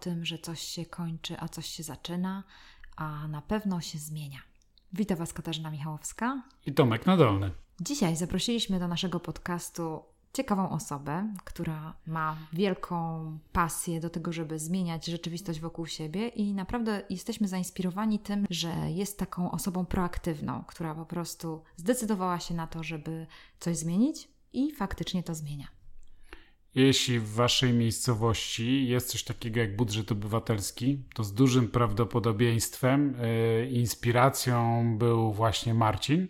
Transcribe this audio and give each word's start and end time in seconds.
tym, 0.00 0.24
że 0.24 0.38
coś 0.38 0.60
się 0.60 0.86
kończy, 0.86 1.36
a 1.40 1.48
coś 1.48 1.66
się 1.66 1.82
zaczyna, 1.82 2.44
a 2.96 3.28
na 3.28 3.42
pewno 3.42 3.80
się 3.80 3.98
zmienia. 3.98 4.38
Witam 4.92 5.18
Was 5.18 5.32
Katarzyna 5.32 5.70
Michałowska 5.70 6.42
i 6.66 6.72
Tomek 6.74 7.06
Nadolny. 7.06 7.50
Dzisiaj 7.80 8.16
zaprosiliśmy 8.16 8.78
do 8.78 8.88
naszego 8.88 9.20
podcastu 9.20 10.02
ciekawą 10.32 10.70
osobę, 10.70 11.34
która 11.44 11.94
ma 12.06 12.36
wielką 12.52 13.38
pasję 13.52 14.00
do 14.00 14.10
tego, 14.10 14.32
żeby 14.32 14.58
zmieniać 14.58 15.06
rzeczywistość 15.06 15.60
wokół 15.60 15.86
siebie 15.86 16.28
i 16.28 16.54
naprawdę 16.54 17.02
jesteśmy 17.10 17.48
zainspirowani 17.48 18.18
tym, 18.18 18.46
że 18.50 18.90
jest 18.90 19.18
taką 19.18 19.50
osobą 19.50 19.86
proaktywną, 19.86 20.64
która 20.66 20.94
po 20.94 21.06
prostu 21.06 21.62
zdecydowała 21.76 22.40
się 22.40 22.54
na 22.54 22.66
to, 22.66 22.82
żeby 22.82 23.26
coś 23.60 23.76
zmienić 23.76 24.28
i 24.52 24.72
faktycznie 24.72 25.22
to 25.22 25.34
zmienia. 25.34 25.79
Jeśli 26.74 27.18
w 27.18 27.32
waszej 27.32 27.72
miejscowości 27.72 28.88
jest 28.88 29.08
coś 29.08 29.24
takiego 29.24 29.60
jak 29.60 29.76
budżet 29.76 30.12
obywatelski, 30.12 31.02
to 31.14 31.24
z 31.24 31.34
dużym 31.34 31.68
prawdopodobieństwem 31.68 33.16
yy, 33.60 33.70
inspiracją 33.70 34.84
był 34.98 35.32
właśnie 35.32 35.74
Marcin, 35.74 36.28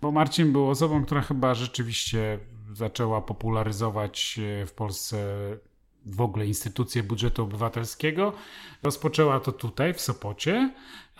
bo 0.00 0.12
Marcin 0.12 0.52
był 0.52 0.70
osobą, 0.70 1.04
która 1.04 1.20
chyba 1.20 1.54
rzeczywiście 1.54 2.38
zaczęła 2.72 3.22
popularyzować 3.22 4.40
w 4.66 4.72
Polsce 4.72 5.36
w 6.06 6.20
ogóle 6.20 6.46
instytucję 6.46 7.02
budżetu 7.02 7.42
obywatelskiego. 7.42 8.32
Rozpoczęła 8.82 9.40
to 9.40 9.52
tutaj, 9.52 9.94
w 9.94 10.00
Sopocie, 10.00 10.74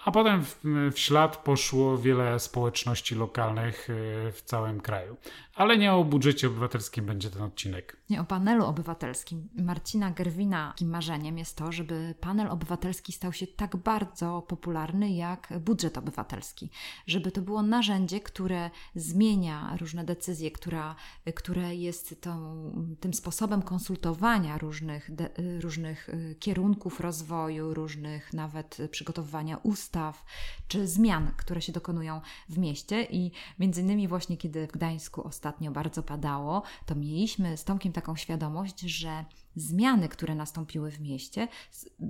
a 0.04 0.10
potem 0.10 0.44
w, 0.44 0.60
w 0.92 0.98
ślad 0.98 1.36
poszło 1.36 1.98
wiele 1.98 2.40
społeczności 2.40 3.14
lokalnych 3.14 3.90
e, 3.90 4.32
w 4.32 4.42
całym 4.44 4.80
kraju. 4.80 5.16
Ale 5.54 5.78
nie 5.78 5.92
o 5.92 6.04
budżecie 6.04 6.46
obywatelskim 6.46 7.06
będzie 7.06 7.30
ten 7.30 7.42
odcinek. 7.42 7.96
O 8.20 8.24
panelu 8.24 8.64
obywatelskim. 8.64 9.48
Marcina 9.56 10.10
Gerwina 10.10 10.68
takim 10.68 10.90
marzeniem 10.90 11.38
jest 11.38 11.56
to, 11.56 11.72
żeby 11.72 12.14
panel 12.20 12.50
obywatelski 12.50 13.12
stał 13.12 13.32
się 13.32 13.46
tak 13.46 13.76
bardzo 13.76 14.42
popularny 14.42 15.10
jak 15.10 15.48
budżet 15.60 15.98
obywatelski. 15.98 16.70
Żeby 17.06 17.32
to 17.32 17.42
było 17.42 17.62
narzędzie, 17.62 18.20
które 18.20 18.70
zmienia 18.94 19.76
różne 19.80 20.04
decyzje, 20.04 20.50
która, 20.50 20.96
które 21.34 21.74
jest 21.74 22.20
tą, 22.20 22.70
tym 23.00 23.14
sposobem 23.14 23.62
konsultowania 23.62 24.58
różnych, 24.58 25.14
de, 25.14 25.30
różnych 25.60 26.08
e, 26.08 26.34
kierunków 26.34 27.00
rozwoju, 27.00 27.74
różnych 27.74 28.32
nawet 28.32 28.78
przygotowywania 28.90 29.56
ustaw 29.56 30.24
czy 30.68 30.86
zmian, 30.86 31.30
które 31.36 31.62
się 31.62 31.72
dokonują 31.72 32.20
w 32.48 32.58
mieście. 32.58 33.02
I 33.02 33.32
między 33.58 33.80
innymi 33.80 34.08
właśnie 34.08 34.36
kiedy 34.36 34.66
w 34.66 34.72
Gdańsku 34.72 35.26
ostatnio 35.26 35.70
bardzo 35.70 36.02
padało, 36.02 36.62
to 36.86 36.94
mieliśmy 36.94 37.56
z 37.56 37.64
Tomkiem 37.64 37.93
taką 37.94 38.16
świadomość, 38.16 38.80
że 38.80 39.24
zmiany, 39.56 40.08
które 40.08 40.34
nastąpiły 40.34 40.90
w 40.90 41.00
mieście, 41.00 41.48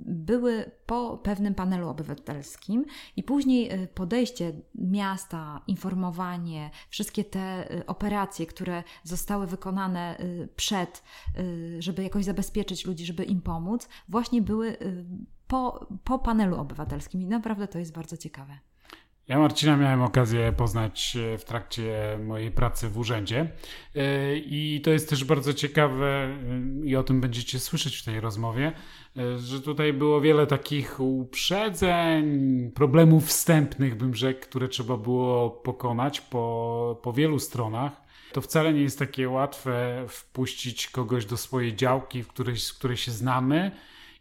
były 0.05 0.71
po 0.85 1.17
pewnym 1.17 1.55
panelu 1.55 1.89
obywatelskim 1.89 2.85
i 3.15 3.23
później 3.23 3.73
y, 3.83 3.87
podejście 3.87 4.53
miasta, 4.75 5.61
informowanie, 5.67 6.71
wszystkie 6.89 7.23
te 7.23 7.75
y, 7.75 7.85
operacje, 7.85 8.45
które 8.45 8.83
zostały 9.03 9.47
wykonane 9.47 10.19
y, 10.19 10.49
przed, 10.55 11.03
żeby 11.79 12.03
jakoś 12.03 12.25
zabezpieczyć 12.25 12.85
ludzi, 12.85 13.05
żeby 13.05 13.23
im 13.23 13.41
pomóc, 13.41 13.89
właśnie 14.09 14.41
były 14.41 14.77
po, 15.47 15.87
po 16.03 16.19
panelu 16.19 16.57
obywatelskim 16.57 17.21
i 17.21 17.25
naprawdę 17.25 17.67
to 17.67 17.79
jest 17.79 17.93
bardzo 17.93 18.17
ciekawe. 18.17 18.59
Ja 19.27 19.39
Marcina 19.39 19.77
miałem 19.77 20.01
okazję 20.01 20.53
poznać 20.57 21.17
e, 21.33 21.37
w 21.37 21.45
trakcie 21.45 22.17
mojej 22.23 22.51
pracy 22.51 22.89
w 22.89 22.97
urzędzie 22.97 23.51
e, 23.95 24.37
i 24.37 24.81
to 24.83 24.91
jest 24.91 25.09
też 25.09 25.23
bardzo 25.23 25.53
ciekawe 25.53 26.05
e, 26.05 26.85
i 26.85 26.95
o 26.95 27.03
tym 27.03 27.21
będziecie 27.21 27.59
słyszeć 27.59 27.97
w 27.97 28.05
tej 28.05 28.19
rozmowie, 28.19 28.71
że 29.37 29.61
tutaj 29.61 29.93
było 29.93 30.21
wiele 30.21 30.47
takich 30.47 30.99
uprzedzeń, 30.99 32.25
problemów 32.71 33.25
wstępnych, 33.25 33.95
bym 33.95 34.15
rzekł, 34.15 34.41
które 34.41 34.67
trzeba 34.67 34.97
było 34.97 35.49
pokonać 35.49 36.21
po, 36.21 36.99
po 37.03 37.13
wielu 37.13 37.39
stronach. 37.39 37.91
To 38.33 38.41
wcale 38.41 38.73
nie 38.73 38.81
jest 38.81 38.99
takie 38.99 39.29
łatwe 39.29 40.05
wpuścić 40.09 40.89
kogoś 40.89 41.25
do 41.25 41.37
swojej 41.37 41.75
działki, 41.75 42.23
w 42.23 42.27
której, 42.27 42.57
z 42.57 42.73
której 42.73 42.97
się 42.97 43.11
znamy 43.11 43.71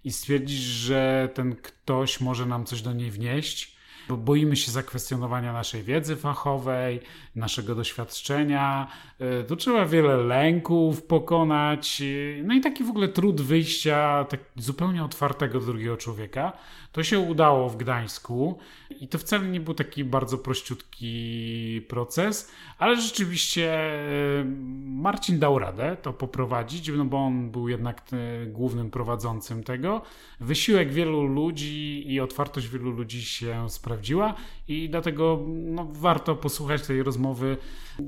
i 0.04 0.12
stwierdzić, 0.12 0.58
że 0.60 1.28
ten 1.34 1.56
ktoś 1.56 2.20
może 2.20 2.46
nam 2.46 2.64
coś 2.64 2.82
do 2.82 2.92
niej 2.92 3.10
wnieść 3.10 3.73
bo 4.08 4.16
boimy 4.16 4.56
się 4.56 4.70
zakwestionowania 4.70 5.52
naszej 5.52 5.82
wiedzy 5.82 6.16
fachowej, 6.16 7.00
naszego 7.36 7.74
doświadczenia. 7.74 8.88
E, 9.18 9.44
tu 9.44 9.56
trzeba 9.56 9.86
wiele 9.86 10.16
lęków 10.16 11.02
pokonać. 11.02 12.02
E, 12.02 12.42
no 12.42 12.54
i 12.54 12.60
taki 12.60 12.84
w 12.84 12.90
ogóle 12.90 13.08
trud 13.08 13.40
wyjścia 13.40 14.24
tak 14.28 14.40
zupełnie 14.56 15.04
otwartego 15.04 15.60
do 15.60 15.66
drugiego 15.66 15.96
człowieka. 15.96 16.52
To 16.92 17.02
się 17.02 17.18
udało 17.18 17.68
w 17.68 17.76
Gdańsku 17.76 18.58
i 19.00 19.08
to 19.08 19.18
wcale 19.18 19.48
nie 19.48 19.60
był 19.60 19.74
taki 19.74 20.04
bardzo 20.04 20.38
prościutki 20.38 21.82
proces, 21.88 22.52
ale 22.78 23.00
rzeczywiście 23.00 23.74
e, 23.74 24.44
Marcin 24.84 25.38
dał 25.38 25.58
radę 25.58 25.96
to 26.02 26.12
poprowadzić, 26.12 26.88
no 26.96 27.04
bo 27.04 27.16
on 27.16 27.50
był 27.50 27.68
jednak 27.68 28.10
głównym 28.46 28.90
prowadzącym 28.90 29.64
tego. 29.64 30.02
Wysiłek 30.40 30.92
wielu 30.92 31.22
ludzi 31.22 32.04
i 32.12 32.20
otwartość 32.20 32.68
wielu 32.68 32.90
ludzi 32.90 33.22
się 33.22 33.70
sprawdziła 33.70 34.34
i 34.68 34.90
dlatego 34.90 35.44
no, 35.48 35.88
warto 35.92 36.36
posłuchać 36.36 36.86
tej 36.86 37.02
rozmowy, 37.02 37.56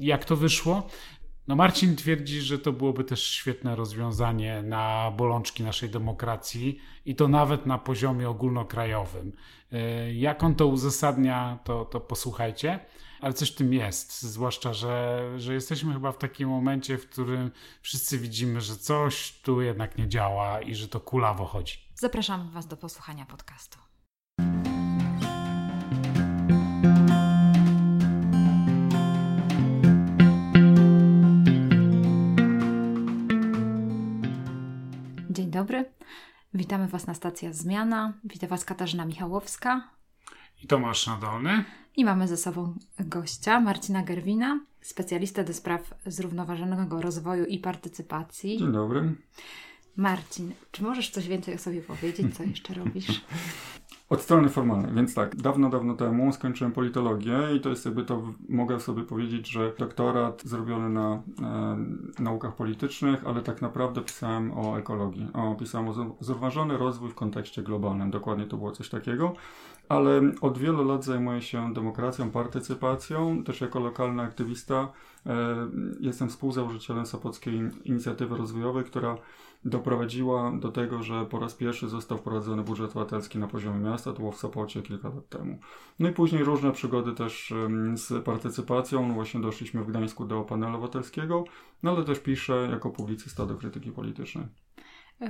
jak 0.00 0.24
to 0.24 0.36
wyszło. 0.36 0.86
No 1.48 1.56
Marcin 1.56 1.96
twierdzi, 1.96 2.40
że 2.40 2.58
to 2.58 2.72
byłoby 2.72 3.04
też 3.04 3.24
świetne 3.24 3.76
rozwiązanie 3.76 4.62
na 4.62 5.12
bolączki 5.16 5.62
naszej 5.62 5.90
demokracji 5.90 6.78
i 7.04 7.14
to 7.14 7.28
nawet 7.28 7.66
na 7.66 7.78
poziomie 7.78 8.28
ogólnokrajowym. 8.28 9.32
E, 9.72 10.14
jak 10.14 10.42
on 10.42 10.54
to 10.54 10.66
uzasadnia, 10.66 11.58
to, 11.64 11.84
to 11.84 12.00
posłuchajcie, 12.00 12.80
ale 13.20 13.32
coś 13.32 13.52
w 13.52 13.54
tym 13.54 13.72
jest, 13.72 14.22
zwłaszcza, 14.22 14.74
że, 14.74 15.22
że 15.36 15.54
jesteśmy 15.54 15.92
chyba 15.92 16.12
w 16.12 16.18
takim 16.18 16.48
momencie, 16.48 16.98
w 16.98 17.08
którym 17.08 17.50
wszyscy 17.82 18.18
widzimy, 18.18 18.60
że 18.60 18.76
coś 18.76 19.40
tu 19.42 19.60
jednak 19.60 19.98
nie 19.98 20.08
działa 20.08 20.60
i 20.60 20.74
że 20.74 20.88
to 20.88 21.00
kulawo 21.00 21.44
chodzi. 21.44 21.78
Zapraszam 21.94 22.50
Was 22.50 22.66
do 22.66 22.76
posłuchania 22.76 23.26
podcastu. 23.26 23.85
Dobry. 35.56 35.84
Witamy 36.54 36.88
Was 36.88 37.06
na 37.06 37.14
stacji 37.14 37.48
Zmiana. 37.52 38.12
Witam 38.24 38.48
Was 38.48 38.64
Katarzyna 38.64 39.04
Michałowska. 39.06 39.90
I 40.62 40.66
Tomasz 40.66 41.06
Nadolny. 41.06 41.64
I 41.96 42.04
mamy 42.04 42.28
ze 42.28 42.36
sobą 42.36 42.74
gościa, 42.98 43.60
Marcina 43.60 44.02
Gerwina, 44.02 44.60
specjalistę 44.80 45.44
do 45.44 45.54
spraw 45.54 45.94
zrównoważonego 46.06 47.02
rozwoju 47.02 47.44
i 47.44 47.58
partycypacji. 47.58 48.58
Dzień 48.58 48.72
dobry. 48.72 49.14
Marcin, 49.96 50.52
czy 50.70 50.82
możesz 50.82 51.10
coś 51.10 51.28
więcej 51.28 51.54
o 51.54 51.58
sobie 51.58 51.82
powiedzieć? 51.82 52.36
Co 52.36 52.42
jeszcze 52.42 52.74
robisz? 52.74 53.06
Od 54.10 54.22
strony 54.22 54.48
formalnej, 54.48 54.94
więc 54.94 55.14
tak, 55.14 55.36
dawno, 55.36 55.70
dawno 55.70 55.94
temu 55.94 56.32
skończyłem 56.32 56.72
politologię 56.72 57.38
i 57.56 57.60
to 57.60 57.68
jest 57.68 57.84
jakby 57.84 58.04
to, 58.04 58.22
mogę 58.48 58.80
sobie 58.80 59.02
powiedzieć, 59.02 59.48
że 59.48 59.72
doktorat 59.78 60.42
zrobiony 60.42 60.88
na 60.88 61.22
e, 61.42 62.22
naukach 62.22 62.56
politycznych, 62.56 63.26
ale 63.26 63.42
tak 63.42 63.62
naprawdę 63.62 64.00
pisałem 64.00 64.58
o 64.58 64.78
ekologii. 64.78 65.28
O, 65.32 65.54
pisałem 65.54 65.88
o 65.88 65.92
zrównoważony 66.20 66.78
rozwój 66.78 67.10
w 67.10 67.14
kontekście 67.14 67.62
globalnym, 67.62 68.10
dokładnie 68.10 68.46
to 68.46 68.56
było 68.56 68.72
coś 68.72 68.88
takiego. 68.88 69.34
Ale 69.88 70.20
od 70.40 70.58
wielu 70.58 70.84
lat 70.84 71.04
zajmuję 71.04 71.42
się 71.42 71.74
demokracją, 71.74 72.30
partycypacją, 72.30 73.44
też 73.44 73.60
jako 73.60 73.80
lokalny 73.80 74.22
aktywista. 74.22 74.88
E, 75.26 75.56
jestem 76.00 76.28
współzałożycielem 76.28 77.06
Sopockiej 77.06 77.70
Inicjatywy 77.84 78.36
Rozwojowej, 78.36 78.84
która 78.84 79.16
doprowadziła 79.64 80.52
do 80.58 80.72
tego, 80.72 81.02
że 81.02 81.26
po 81.26 81.38
raz 81.38 81.54
pierwszy 81.54 81.88
został 81.88 82.18
wprowadzony 82.18 82.62
budżet 82.62 82.90
obywatelski 82.90 83.38
na 83.38 83.48
poziomie 83.48 83.80
miasta, 83.80 84.12
to 84.12 84.18
było 84.18 84.32
w 84.32 84.36
Sopocie 84.36 84.82
kilka 84.82 85.08
lat 85.08 85.28
temu. 85.28 85.58
No 85.98 86.08
i 86.08 86.12
później 86.12 86.44
różne 86.44 86.72
przygody 86.72 87.12
też 87.12 87.54
z 87.94 88.24
partycypacją, 88.24 89.08
no 89.08 89.14
właśnie 89.14 89.40
doszliśmy 89.40 89.84
w 89.84 89.86
Gdańsku 89.86 90.24
do 90.24 90.42
panelu 90.42 90.74
obywatelskiego, 90.74 91.44
no 91.82 91.90
ale 91.90 92.04
też 92.04 92.18
piszę 92.18 92.68
jako 92.70 92.90
publicysta 92.90 93.46
do 93.46 93.54
krytyki 93.54 93.92
politycznej. 93.92 94.46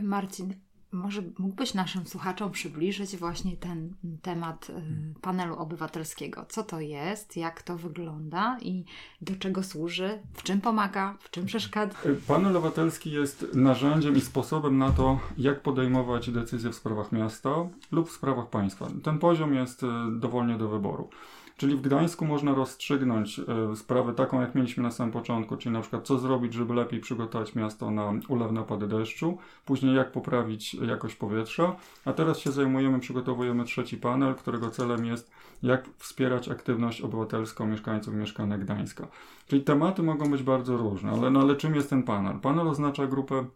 Marcin, 0.03 0.55
może 0.93 1.23
mógłbyś 1.39 1.75
naszym 1.75 2.07
słuchaczom 2.07 2.51
przybliżyć 2.53 3.17
właśnie 3.17 3.57
ten 3.57 3.95
temat 4.23 4.71
y, 4.71 4.73
panelu 5.21 5.57
obywatelskiego? 5.57 6.47
Co 6.49 6.63
to 6.63 6.81
jest, 6.81 7.37
jak 7.37 7.63
to 7.63 7.77
wygląda 7.77 8.59
i 8.63 8.85
do 9.21 9.37
czego 9.37 9.63
służy, 9.63 10.19
w 10.35 10.43
czym 10.43 10.61
pomaga, 10.61 11.15
w 11.21 11.31
czym 11.31 11.47
przeszkadza? 11.47 11.97
Y, 12.07 12.15
panel 12.15 12.57
obywatelski 12.57 13.11
jest 13.11 13.47
narzędziem 13.55 14.17
i 14.17 14.21
sposobem 14.21 14.79
na 14.79 14.91
to, 14.93 15.21
jak 15.39 15.63
podejmować 15.63 16.31
decyzje 16.31 16.71
w 16.71 16.75
sprawach 16.75 17.13
miasta 17.13 17.51
lub 17.93 18.09
w 18.09 18.13
sprawach 18.13 18.51
państwa. 18.51 18.89
Ten 19.03 19.19
poziom 19.19 19.55
jest 19.55 19.83
y, 19.83 19.87
dowolnie 20.19 20.59
do 20.59 20.69
wyboru. 20.69 21.11
Czyli 21.57 21.77
w 21.77 21.81
Gdańsku 21.81 22.25
można 22.25 22.55
rozstrzygnąć 22.55 23.39
e, 23.39 23.77
sprawę 23.77 24.15
taką, 24.15 24.41
jak 24.41 24.55
mieliśmy 24.55 24.83
na 24.83 24.91
samym 24.91 25.13
początku, 25.13 25.57
czyli 25.57 25.73
na 25.73 25.81
przykład 25.81 26.07
co 26.07 26.19
zrobić, 26.19 26.55
żeby 26.55 26.75
lepiej 26.75 27.01
przygotować 27.01 27.55
miasto 27.55 27.91
na 27.91 28.13
ulewne 28.29 28.61
opady 28.61 28.87
deszczu, 28.87 29.39
później 29.65 29.97
jak 29.97 30.13
poprawić 30.13 30.75
jakość 30.75 31.15
powietrza, 31.15 31.77
a 32.05 32.13
teraz 32.13 32.39
się 32.39 32.53
zajmujemy, 32.53 33.01
przygotowujemy 33.01 33.65
trzeci 33.65 33.97
panel, 33.97 34.35
którego 34.35 34.71
celem 34.71 35.05
jest 35.07 35.31
jak 35.63 35.89
wspierać 35.97 36.49
aktywność 36.49 37.01
obywatelską 37.01 37.67
mieszkańców 37.67 38.15
mieszkanek 38.15 38.61
Gdańska. 38.61 39.07
Czyli 39.47 39.63
tematy 39.63 40.03
mogą 40.03 40.31
być 40.31 40.43
bardzo 40.43 40.77
różne, 40.77 41.11
ale, 41.11 41.31
no, 41.31 41.41
ale 41.41 41.57
czym 41.57 41.75
jest 41.75 41.91
ten 41.91 42.03
panel? 42.03 42.41
Panel 42.41 42.69
oznacza 42.69 43.07
grupę 43.07 43.47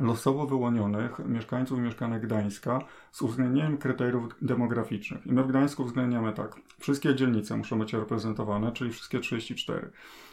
losowo 0.00 0.46
wyłonionych 0.46 1.18
mieszkańców 1.18 1.78
i 1.78 1.80
mieszkanek 1.80 2.22
Gdańska 2.22 2.78
z 3.12 3.22
uwzględnieniem 3.22 3.78
kryteriów 3.78 4.34
demograficznych. 4.42 5.26
I 5.26 5.32
my 5.32 5.42
w 5.42 5.48
Gdańsku 5.48 5.82
uwzględniamy 5.82 6.32
tak. 6.32 6.56
Wszystkie 6.80 7.14
dzielnice 7.14 7.56
muszą 7.56 7.78
być 7.78 7.92
reprezentowane, 7.92 8.72
czyli 8.72 8.90
wszystkie 8.90 9.20
34. 9.20 9.90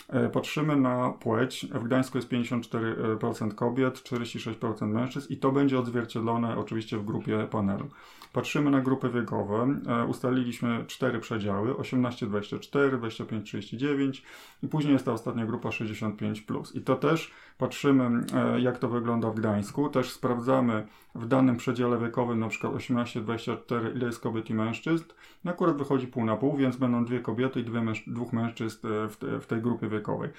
E, 0.09 0.29
patrzymy 0.29 0.75
na 0.75 1.09
płeć. 1.09 1.67
W 1.71 1.83
Gdańsku 1.83 2.17
jest 2.17 2.29
54% 2.29 3.55
kobiet, 3.55 4.03
46% 4.03 4.87
mężczyzn 4.87 5.33
i 5.33 5.37
to 5.37 5.51
będzie 5.51 5.79
odzwierciedlone 5.79 6.57
oczywiście 6.57 6.97
w 6.97 7.05
grupie 7.05 7.47
panelu. 7.51 7.87
Patrzymy 8.33 8.71
na 8.71 8.81
grupy 8.81 9.09
wiekowe. 9.09 9.79
E, 9.87 10.05
ustaliliśmy 10.05 10.85
cztery 10.87 11.19
przedziały: 11.19 11.73
18-24, 11.73 12.99
25-39 12.99 14.21
i 14.63 14.67
później 14.67 14.93
jest 14.93 15.05
ta 15.05 15.13
ostatnia 15.13 15.45
grupa 15.45 15.69
65+. 15.69 16.77
I 16.77 16.81
to 16.81 16.95
też 16.95 17.31
patrzymy, 17.57 18.25
e, 18.33 18.61
jak 18.61 18.79
to 18.79 18.89
wygląda 18.89 19.29
w 19.29 19.35
Gdańsku. 19.35 19.89
Też 19.89 20.11
sprawdzamy 20.11 20.87
w 21.15 21.27
danym 21.27 21.57
przedziale 21.57 21.97
wiekowym, 21.97 22.39
na 22.39 22.47
przykład 22.47 22.73
18-24, 22.73 23.95
ile 23.95 24.05
jest 24.05 24.19
kobiet 24.19 24.49
i 24.49 24.53
mężczyzn. 24.53 25.03
No 25.43 25.51
akurat 25.51 25.77
wychodzi 25.77 26.07
pół 26.07 26.25
na 26.25 26.35
pół, 26.35 26.57
więc 26.57 26.75
będą 26.75 27.05
dwie 27.05 27.19
kobiety 27.19 27.59
i 27.59 27.63
dwie 27.63 27.81
męż 27.81 28.03
dwóch 28.07 28.33
mężczyzn 28.33 28.87
e, 28.87 29.09
w, 29.09 29.17
te, 29.17 29.39
w 29.39 29.47
tej 29.47 29.61
grupie 29.61 29.87
wiekowej. 29.87 30.29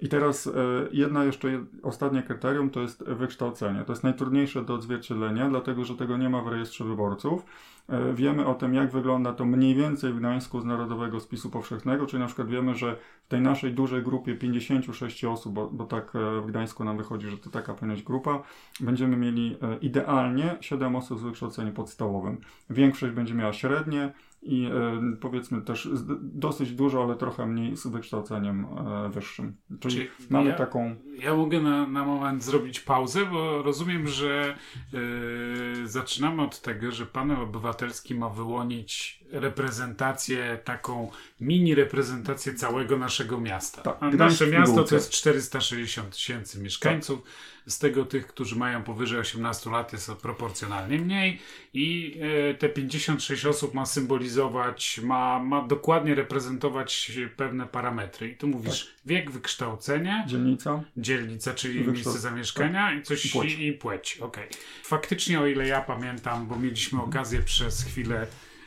I 0.00 0.08
teraz 0.08 0.46
e, 0.46 0.50
jedna 0.92 1.24
jeszcze 1.24 1.64
ostatnie 1.82 2.22
kryterium 2.22 2.70
to 2.70 2.80
jest 2.80 3.04
wykształcenie. 3.04 3.84
To 3.84 3.92
jest 3.92 4.04
najtrudniejsze 4.04 4.64
do 4.64 4.74
odzwierciedlenia, 4.74 5.48
dlatego 5.48 5.84
że 5.84 5.96
tego 5.96 6.16
nie 6.16 6.28
ma 6.28 6.42
w 6.42 6.48
rejestrze 6.48 6.84
wyborców. 6.84 7.44
E, 7.90 8.14
wiemy 8.14 8.46
o 8.46 8.54
tym, 8.54 8.74
jak 8.74 8.92
wygląda 8.92 9.32
to 9.32 9.44
mniej 9.44 9.74
więcej 9.74 10.12
w 10.12 10.18
Gdańsku 10.18 10.60
z 10.60 10.64
Narodowego 10.64 11.20
Spisu 11.20 11.50
Powszechnego, 11.50 12.06
czyli 12.06 12.20
na 12.20 12.26
przykład 12.26 12.48
wiemy, 12.48 12.74
że 12.74 12.96
w 13.24 13.28
tej 13.28 13.40
naszej 13.40 13.74
dużej 13.74 14.02
grupie 14.02 14.34
56 14.34 15.24
osób, 15.24 15.54
bo, 15.54 15.70
bo 15.70 15.84
tak 15.84 16.16
e, 16.16 16.40
w 16.40 16.46
Gdańsku 16.46 16.84
nam 16.84 16.96
wychodzi, 16.96 17.28
że 17.28 17.38
to 17.38 17.50
taka 17.50 17.74
być 17.74 18.02
grupa, 18.02 18.42
będziemy 18.80 19.16
mieli 19.16 19.56
idealnie 19.80 20.56
7 20.60 20.96
osób 20.96 21.18
z 21.18 21.22
wykształceniem 21.22 21.72
podstawowym. 21.72 22.40
Większość 22.70 23.14
będzie 23.14 23.34
miała 23.34 23.52
średnie, 23.52 24.12
i 24.42 24.66
e, 24.66 25.16
powiedzmy 25.20 25.62
też 25.62 25.88
dosyć 26.22 26.72
dużo, 26.72 27.02
ale 27.04 27.16
trochę 27.16 27.46
mniej 27.46 27.76
z 27.76 27.86
wykształceniem 27.86 28.64
e, 28.64 29.08
wyższym. 29.08 29.56
Czyli, 29.80 29.94
Czyli 29.94 30.08
mamy 30.30 30.50
ja, 30.50 30.56
taką. 30.56 30.96
Ja 31.22 31.34
mogę 31.34 31.60
na, 31.60 31.86
na 31.86 32.04
moment 32.04 32.44
zrobić 32.44 32.80
pauzę, 32.80 33.26
bo 33.26 33.62
rozumiem, 33.62 34.06
że 34.06 34.56
yy, 34.92 35.88
zaczynamy 35.88 36.42
od 36.42 36.60
tego, 36.60 36.92
że 36.92 37.06
panel 37.06 37.40
obywatelski 37.40 37.79
ma 38.14 38.28
wyłonić 38.28 39.20
reprezentację, 39.32 40.58
taką 40.64 41.10
mini 41.40 41.74
reprezentację 41.74 42.54
całego 42.54 42.98
naszego 42.98 43.40
miasta. 43.40 43.82
Tak, 43.82 44.14
nasze 44.14 44.46
miasto 44.46 44.84
to 44.84 44.94
jest 44.94 45.10
460 45.10 46.14
tysięcy 46.14 46.60
mieszkańców. 46.60 47.22
Tak 47.22 47.32
z 47.66 47.78
tego 47.78 48.04
tych, 48.04 48.26
którzy 48.26 48.56
mają 48.56 48.82
powyżej 48.82 49.18
18 49.18 49.70
lat 49.70 49.92
jest 49.92 50.12
proporcjonalnie 50.12 50.98
mniej 50.98 51.38
i 51.74 52.18
e, 52.50 52.54
te 52.54 52.68
56 52.68 53.46
osób 53.46 53.74
ma 53.74 53.86
symbolizować, 53.86 55.00
ma, 55.02 55.38
ma 55.38 55.62
dokładnie 55.66 56.14
reprezentować 56.14 57.12
pewne 57.36 57.66
parametry. 57.66 58.28
I 58.28 58.36
tu 58.36 58.48
mówisz 58.48 58.86
tak. 58.86 59.06
wiek, 59.06 59.30
wykształcenie, 59.30 60.24
dzielnica, 60.28 60.82
dzielnica 60.96 61.54
czyli 61.54 61.88
miejsce 61.88 62.18
zamieszkania 62.18 62.88
tak. 62.88 62.98
i 62.98 63.02
coś 63.02 63.26
i 63.26 63.28
płeć. 63.28 63.58
I, 63.58 63.72
płeć. 63.72 64.18
Okay. 64.20 64.48
Faktycznie 64.82 65.40
o 65.40 65.46
ile 65.46 65.66
ja 65.66 65.80
pamiętam, 65.80 66.46
bo 66.46 66.56
mieliśmy 66.56 67.02
okazję 67.02 67.42
przez 67.42 67.84
chwilę 67.84 68.26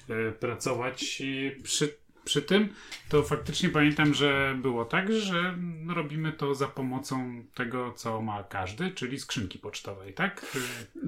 e, 0.10 0.32
pracować 0.32 1.24
przy 1.64 2.03
przy 2.24 2.42
tym, 2.42 2.70
to 3.10 3.24
faktycznie 3.24 3.70
pamiętam, 3.70 4.14
że 4.14 4.56
było 4.62 4.86
tak, 4.86 5.14
że 5.14 5.56
robimy 5.96 6.32
to 6.32 6.56
za 6.56 6.68
pomocą 6.68 7.44
tego, 7.54 7.92
co 7.96 8.22
ma 8.22 8.44
każdy, 8.44 8.92
czyli 8.92 9.20
skrzynki 9.20 9.60
pocztowej, 9.60 10.14
tak? 10.14 10.46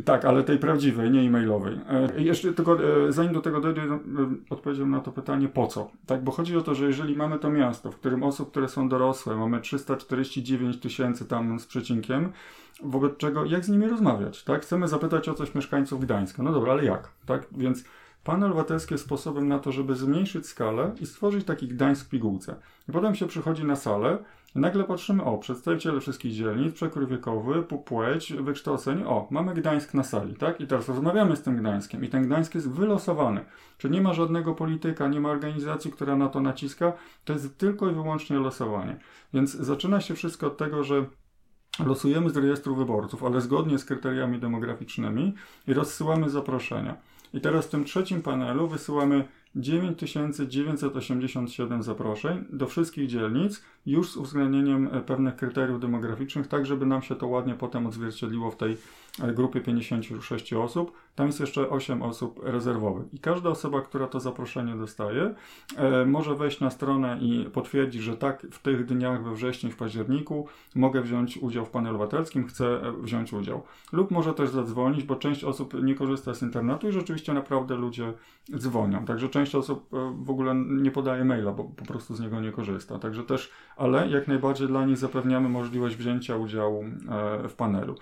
Tak, 0.05 0.25
ale 0.25 0.43
tej 0.43 0.59
prawdziwej, 0.59 1.11
nie 1.11 1.21
e-mailowej. 1.21 1.79
E, 1.89 2.21
jeszcze 2.21 2.53
tylko, 2.53 3.07
e, 3.07 3.11
zanim 3.11 3.33
do 3.33 3.41
tego 3.41 3.61
dojdę, 3.61 3.81
e, 3.81 3.99
odpowiedziałem 4.49 4.91
na 4.91 4.99
to 4.99 5.11
pytanie, 5.11 5.47
po 5.47 5.67
co? 5.67 5.91
Tak, 6.05 6.23
bo 6.23 6.31
chodzi 6.31 6.57
o 6.57 6.61
to, 6.61 6.75
że 6.75 6.85
jeżeli 6.85 7.15
mamy 7.15 7.39
to 7.39 7.49
miasto, 7.49 7.91
w 7.91 7.95
którym 7.95 8.23
osób, 8.23 8.51
które 8.51 8.69
są 8.69 8.89
dorosłe, 8.89 9.35
mamy 9.35 9.61
349 9.61 10.77
tysięcy 10.77 11.25
tam 11.25 11.59
z 11.59 11.65
przecinkiem, 11.65 12.31
wobec 12.83 13.17
czego, 13.17 13.45
jak 13.45 13.65
z 13.65 13.69
nimi 13.69 13.87
rozmawiać, 13.87 14.43
tak? 14.43 14.61
Chcemy 14.61 14.87
zapytać 14.87 15.29
o 15.29 15.33
coś 15.33 15.55
mieszkańców 15.55 16.01
Gdańska. 16.01 16.43
No 16.43 16.51
dobra, 16.51 16.71
ale 16.71 16.85
jak, 16.85 17.11
tak? 17.25 17.47
Więc 17.51 17.83
Panel 18.25 18.51
obywatelski 18.51 18.93
jest 18.93 19.03
sposobem 19.03 19.47
na 19.47 19.59
to, 19.59 19.71
żeby 19.71 19.95
zmniejszyć 19.95 20.47
skalę 20.47 20.91
i 21.01 21.05
stworzyć 21.05 21.45
taki 21.45 21.67
Gdańsk 21.67 22.05
w 22.05 22.09
pigułce. 22.09 22.55
I 22.89 22.91
potem 22.91 23.15
się 23.15 23.27
przychodzi 23.27 23.63
na 23.63 23.75
salę 23.75 24.17
i 24.55 24.59
nagle 24.59 24.83
patrzymy, 24.83 25.23
o, 25.23 25.37
przedstawiciele 25.37 26.01
wszystkich 26.01 26.33
dzielnic, 26.33 26.73
przekrój 26.73 27.07
wiekowy, 27.07 27.63
płeć, 27.63 28.33
wykształcenie, 28.33 29.07
o, 29.07 29.27
mamy 29.31 29.53
Gdańsk 29.53 29.93
na 29.93 30.03
sali, 30.03 30.35
tak? 30.35 30.61
I 30.61 30.67
teraz 30.67 30.87
rozmawiamy 30.87 31.35
z 31.35 31.41
tym 31.41 31.57
Gdańskiem 31.57 32.03
i 32.03 32.09
ten 32.09 32.27
Gdańsk 32.27 32.55
jest 32.55 32.69
wylosowany. 32.69 33.45
Czyli 33.77 33.93
nie 33.93 34.01
ma 34.01 34.13
żadnego 34.13 34.55
polityka, 34.55 35.07
nie 35.07 35.19
ma 35.19 35.29
organizacji, 35.29 35.91
która 35.91 36.15
na 36.15 36.29
to 36.29 36.41
naciska, 36.41 36.93
to 37.25 37.33
jest 37.33 37.57
tylko 37.57 37.89
i 37.89 37.93
wyłącznie 37.93 38.39
losowanie. 38.39 38.97
Więc 39.33 39.53
zaczyna 39.53 40.01
się 40.01 40.15
wszystko 40.15 40.47
od 40.47 40.57
tego, 40.57 40.83
że 40.83 41.05
losujemy 41.85 42.29
z 42.29 42.37
rejestru 42.37 42.75
wyborców, 42.75 43.23
ale 43.23 43.41
zgodnie 43.41 43.79
z 43.79 43.85
kryteriami 43.85 44.39
demograficznymi 44.39 45.33
i 45.67 45.73
rozsyłamy 45.73 46.29
zaproszenia. 46.29 46.97
I 47.35 47.41
teraz 47.41 47.65
w 47.65 47.69
tym 47.69 47.85
trzecim 47.85 48.21
panelu 48.21 48.67
wysyłamy 48.67 49.25
9987 49.55 51.83
zaproszeń 51.83 52.45
do 52.49 52.67
wszystkich 52.67 53.07
dzielnic, 53.07 53.63
już 53.85 54.11
z 54.11 54.17
uwzględnieniem 54.17 54.89
pewnych 55.05 55.35
kryteriów 55.35 55.79
demograficznych, 55.79 56.47
tak 56.47 56.65
żeby 56.65 56.85
nam 56.85 57.01
się 57.01 57.15
to 57.15 57.27
ładnie 57.27 57.53
potem 57.53 57.87
odzwierciedliło 57.87 58.51
w 58.51 58.57
tej 58.57 58.77
grupie 59.19 59.61
56 59.61 60.53
osób. 60.53 60.91
Tam 61.15 61.27
jest 61.27 61.39
jeszcze 61.39 61.69
8 61.69 62.01
osób 62.01 62.39
rezerwowych. 62.43 63.13
I 63.13 63.19
każda 63.19 63.49
osoba, 63.49 63.81
która 63.81 64.07
to 64.07 64.19
zaproszenie 64.19 64.75
dostaje, 64.75 65.33
e, 65.77 66.05
może 66.05 66.35
wejść 66.35 66.59
na 66.59 66.69
stronę 66.69 67.17
i 67.21 67.45
potwierdzić, 67.53 68.01
że 68.01 68.17
tak, 68.17 68.47
w 68.51 68.59
tych 68.59 68.85
dniach 68.85 69.23
we 69.23 69.33
wrześniu, 69.33 69.71
w 69.71 69.75
październiku 69.75 70.47
mogę 70.75 71.01
wziąć 71.01 71.37
udział 71.37 71.65
w 71.65 71.69
panelu 71.69 71.95
obywatelskim, 71.95 72.47
chcę 72.47 72.81
wziąć 73.01 73.33
udział. 73.33 73.63
Lub 73.91 74.11
może 74.11 74.33
też 74.33 74.49
zadzwonić, 74.49 75.03
bo 75.03 75.15
część 75.15 75.43
osób 75.43 75.83
nie 75.83 75.95
korzysta 75.95 76.33
z 76.33 76.41
internetu 76.41 76.89
i 76.89 76.91
rzeczywiście 76.91 77.33
naprawdę 77.33 77.75
ludzie 77.75 78.13
dzwonią. 78.57 79.05
Także 79.05 79.29
część 79.29 79.55
osób 79.55 79.89
w 80.23 80.29
ogóle 80.29 80.55
nie 80.55 80.91
podaje 80.91 81.25
maila, 81.25 81.51
bo 81.51 81.63
po 81.63 81.85
prostu 81.85 82.15
z 82.15 82.19
niego 82.19 82.41
nie 82.41 82.51
korzysta. 82.51 82.99
Także 82.99 83.23
też 83.23 83.51
ale 83.77 84.09
jak 84.09 84.27
najbardziej 84.27 84.67
dla 84.67 84.85
nich 84.85 84.97
zapewniamy 84.97 85.49
możliwość 85.49 85.95
wzięcia 85.95 86.37
udziału 86.37 86.83
e, 86.83 87.47
w 87.49 87.53
panelu. 87.53 87.95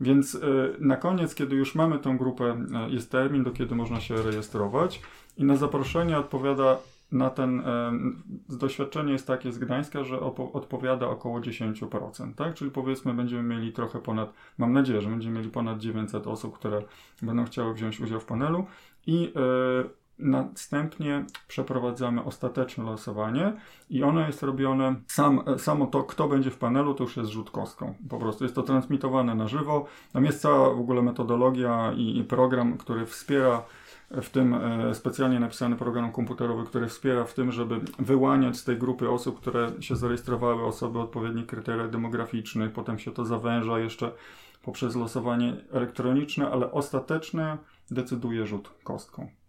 Więc 0.00 0.34
e, 0.34 0.38
na 0.78 0.96
koniec, 0.96 1.34
kiedy 1.34 1.56
już 1.56 1.74
mamy 1.74 1.98
tą 1.98 2.18
grupę, 2.18 2.66
e, 2.74 2.90
jest 2.90 3.10
termin, 3.10 3.44
do 3.44 3.50
kiedy 3.50 3.74
można 3.74 4.00
się 4.00 4.22
rejestrować 4.22 5.02
i 5.36 5.44
na 5.44 5.56
zaproszenie 5.56 6.18
odpowiada 6.18 6.78
na 7.12 7.30
ten, 7.30 7.62
doświadczenie 8.48 9.12
jest 9.12 9.26
takie 9.26 9.52
z 9.52 9.58
Gdańska, 9.58 10.04
że 10.04 10.20
odpowiada 10.52 11.08
około 11.08 11.40
10%, 11.40 12.34
tak? 12.34 12.54
Czyli 12.54 12.70
powiedzmy 12.70 13.14
będziemy 13.14 13.42
mieli 13.42 13.72
trochę 13.72 13.98
ponad, 13.98 14.32
mam 14.58 14.72
nadzieję, 14.72 15.00
że 15.00 15.10
będziemy 15.10 15.38
mieli 15.38 15.50
ponad 15.50 15.78
900 15.78 16.26
osób, 16.26 16.58
które 16.58 16.82
będą 17.22 17.44
chciały 17.44 17.74
wziąć 17.74 18.00
udział 18.00 18.20
w 18.20 18.24
panelu 18.24 18.66
i 19.06 19.32
Następnie 20.22 21.24
przeprowadzamy 21.48 22.24
ostateczne 22.24 22.84
losowanie 22.84 23.52
i 23.90 24.02
ono 24.02 24.26
jest 24.26 24.42
robione, 24.42 24.94
sam, 25.06 25.42
samo 25.58 25.86
to, 25.86 26.02
kto 26.02 26.28
będzie 26.28 26.50
w 26.50 26.58
panelu, 26.58 26.94
to 26.94 27.04
już 27.04 27.16
jest 27.16 27.30
rzut 27.30 27.50
kostką. 27.50 27.94
Po 28.08 28.18
prostu 28.18 28.44
jest 28.44 28.54
to 28.54 28.62
transmitowane 28.62 29.34
na 29.34 29.48
żywo. 29.48 29.86
Tam 30.12 30.24
jest 30.24 30.42
cała 30.42 30.74
w 30.74 30.80
ogóle 30.80 31.02
metodologia 31.02 31.92
i, 31.96 32.18
i 32.18 32.24
program, 32.24 32.78
który 32.78 33.06
wspiera 33.06 33.62
w 34.10 34.30
tym 34.30 34.54
e, 34.54 34.94
specjalnie 34.94 35.40
napisany 35.40 35.76
program 35.76 36.12
komputerowy, 36.12 36.64
który 36.64 36.86
wspiera 36.86 37.24
w 37.24 37.34
tym, 37.34 37.52
żeby 37.52 37.80
wyłaniać 37.98 38.56
z 38.56 38.64
tej 38.64 38.76
grupy 38.76 39.10
osób, 39.10 39.40
które 39.40 39.72
się 39.80 39.96
zarejestrowały, 39.96 40.64
osoby 40.64 40.98
odpowiednich 40.98 41.46
kryteriach 41.46 41.90
demograficznych, 41.90 42.72
potem 42.72 42.98
się 42.98 43.10
to 43.10 43.24
zawęża 43.24 43.78
jeszcze 43.78 44.12
poprzez 44.62 44.96
losowanie 44.96 45.56
elektroniczne, 45.72 46.50
ale 46.50 46.72
ostateczne 46.72 47.58
decyduje 47.90 48.46
rzut 48.46 48.70
kostką. 48.84 49.39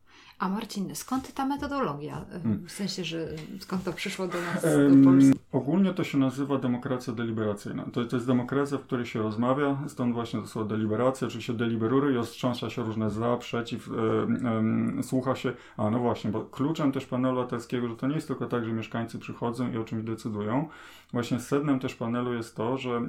A 0.41 0.49
Marcin, 0.49 0.95
skąd 0.95 1.33
ta 1.33 1.45
metodologia? 1.45 2.25
Hmm. 2.31 2.67
W 2.67 2.71
sensie, 2.71 3.03
że 3.03 3.27
skąd 3.59 3.83
to 3.83 3.93
przyszło 3.93 4.27
do 4.27 4.41
nas, 4.41 4.63
do 4.63 5.03
Polski? 5.03 5.39
Ogólnie 5.51 5.93
to 5.93 6.03
się 6.03 6.17
nazywa 6.17 6.57
demokracja 6.57 7.13
deliberacyjna. 7.13 7.83
To, 7.93 8.05
to 8.05 8.15
jest 8.15 8.27
demokracja, 8.27 8.77
w 8.77 8.81
której 8.81 9.05
się 9.05 9.21
rozmawia, 9.21 9.77
stąd 9.87 10.13
właśnie 10.13 10.41
to 10.41 10.47
słowo 10.47 10.69
deliberacja, 10.69 11.27
czyli 11.27 11.43
się 11.43 11.53
deliberuje 11.53 12.15
i 12.15 12.17
ostrząsa 12.17 12.69
się 12.69 12.83
różne 12.83 13.09
za, 13.09 13.37
przeciw, 13.37 13.89
słucha 15.01 15.35
się. 15.35 15.53
A 15.77 15.89
no 15.89 15.99
właśnie, 15.99 16.31
bo 16.31 16.41
kluczem 16.41 16.91
też 16.91 17.05
panelu 17.05 17.39
obywatelskiego, 17.39 17.87
że 17.87 17.95
to 17.95 18.07
nie 18.07 18.15
jest 18.15 18.27
tylko 18.27 18.45
tak, 18.45 18.65
że 18.65 18.73
mieszkańcy 18.73 19.19
przychodzą 19.19 19.71
i 19.71 19.77
o 19.77 19.83
czymś 19.83 20.03
decydują. 20.03 20.69
Właśnie 21.13 21.39
sednem 21.39 21.79
też 21.79 21.95
panelu 21.95 22.33
jest 22.33 22.55
to, 22.55 22.77
że 22.77 23.01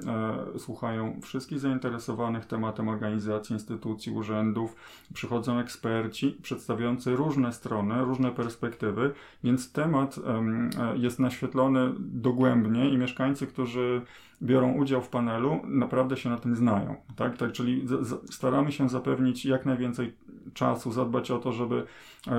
e, 0.54 0.58
słuchają 0.58 1.20
wszystkich 1.22 1.60
zainteresowanych 1.60 2.46
tematem 2.46 2.88
organizacji, 2.88 3.52
instytucji, 3.52 4.12
urzędów, 4.12 4.76
przychodzą 5.14 5.58
eksperci 5.58 6.36
przedstawiający 6.42 7.16
różne 7.24 7.52
strony, 7.52 8.04
różne 8.04 8.30
perspektywy, 8.30 9.12
więc 9.44 9.72
temat 9.72 10.18
e, 10.18 10.98
jest 10.98 11.18
naświetlony 11.18 11.92
dogłębnie 11.98 12.90
i 12.90 12.98
mieszkańcy, 12.98 13.46
którzy 13.46 14.02
biorą 14.42 14.72
udział 14.72 15.02
w 15.02 15.08
panelu, 15.08 15.60
naprawdę 15.64 16.16
się 16.16 16.30
na 16.30 16.36
tym 16.36 16.56
znają. 16.56 16.96
Tak? 17.16 17.36
tak 17.36 17.52
czyli 17.52 17.86
staramy 18.30 18.72
się 18.72 18.88
zapewnić 18.88 19.44
jak 19.44 19.66
najwięcej 19.66 20.12
czasu, 20.54 20.92
zadbać 20.92 21.30
o 21.30 21.38
to, 21.38 21.52
żeby 21.52 21.84
e, 22.28 22.32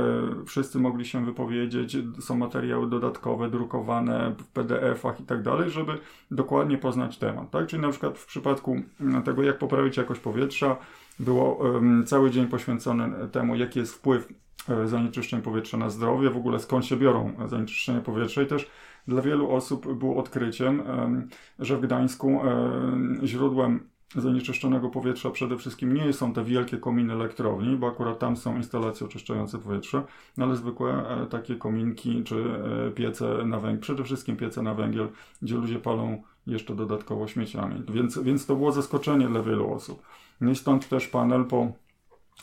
wszyscy 0.46 0.80
mogli 0.80 1.06
się 1.06 1.26
wypowiedzieć. 1.26 1.98
Są 2.20 2.38
materiały 2.38 2.90
dodatkowe, 2.90 3.50
drukowane 3.50 4.36
w 4.38 4.48
PDF-ach 4.48 5.20
i 5.20 5.24
tak 5.24 5.42
dalej, 5.42 5.70
żeby 5.70 5.92
dokładnie 6.32 6.78
poznać 6.78 7.18
temat. 7.18 7.52
Tak? 7.52 7.68
Czyli 7.68 7.82
na 7.82 7.90
przykład 7.90 8.18
w 8.18 8.26
przypadku 8.26 8.76
tego, 9.26 9.44
jak 9.44 9.58
poprawić 9.58 9.98
jakość 9.98 10.22
powietrza, 10.22 10.78
było 11.20 11.60
cały 12.06 12.32
dzień 12.32 12.48
poświęcony 12.48 13.30
temu, 13.32 13.56
jaki 13.56 13.80
jest 13.80 13.94
wpływ 13.94 14.34
zanieczyszczeń 14.86 15.42
powietrza 15.42 15.78
na 15.78 15.90
zdrowie, 15.90 16.30
w 16.30 16.38
ogóle 16.38 16.60
skąd 16.60 16.86
się 16.86 16.98
biorą 16.98 17.34
zanieczyszczenia 17.46 18.02
powietrza 18.02 18.42
i 18.42 18.48
też 18.48 18.70
dla 19.08 19.22
wielu 19.22 19.52
osób 19.52 19.94
było 19.94 20.18
odkryciem, 20.18 20.84
że 21.60 21.78
w 21.78 21.82
Gdańsku 21.82 22.42
źródłem 23.24 23.94
zanieczyszczonego 24.16 24.90
powietrza 24.90 25.30
przede 25.30 25.58
wszystkim 25.58 25.94
nie 25.94 26.14
są 26.14 26.34
te 26.34 26.44
wielkie 26.44 26.78
kominy 26.78 27.14
elektrowni, 27.14 27.78
bo 27.78 27.88
akurat 27.88 28.20
tam 28.20 28.38
są 28.38 28.58
instalacje 28.58 29.08
oczyszczające 29.08 29.58
powietrze, 29.58 30.04
ale 30.38 30.56
zwykłe 30.56 30.92
e, 30.92 31.26
takie 31.26 31.56
kominki 31.56 32.24
czy 32.24 32.36
e, 32.88 32.92
piece 32.92 33.46
na 33.46 33.60
węgiel, 33.60 33.82
przede 33.82 34.04
wszystkim 34.04 34.38
piece 34.38 34.62
na 34.62 34.74
węgiel, 34.74 35.08
gdzie 35.42 35.56
ludzie 35.56 35.80
palą 35.80 36.24
jeszcze 36.48 36.76
dodatkowo 36.76 37.28
śmieciami. 37.28 37.84
Więc, 37.90 38.20
więc 38.20 38.46
to 38.46 38.56
było 38.56 38.72
zaskoczenie 38.72 39.28
dla 39.28 39.42
wielu 39.44 39.74
osób. 39.74 40.02
No 40.42 40.52
i 40.52 40.56
stąd 40.56 40.90
też 40.90 41.08
panel 41.08 41.46
po 41.46 41.72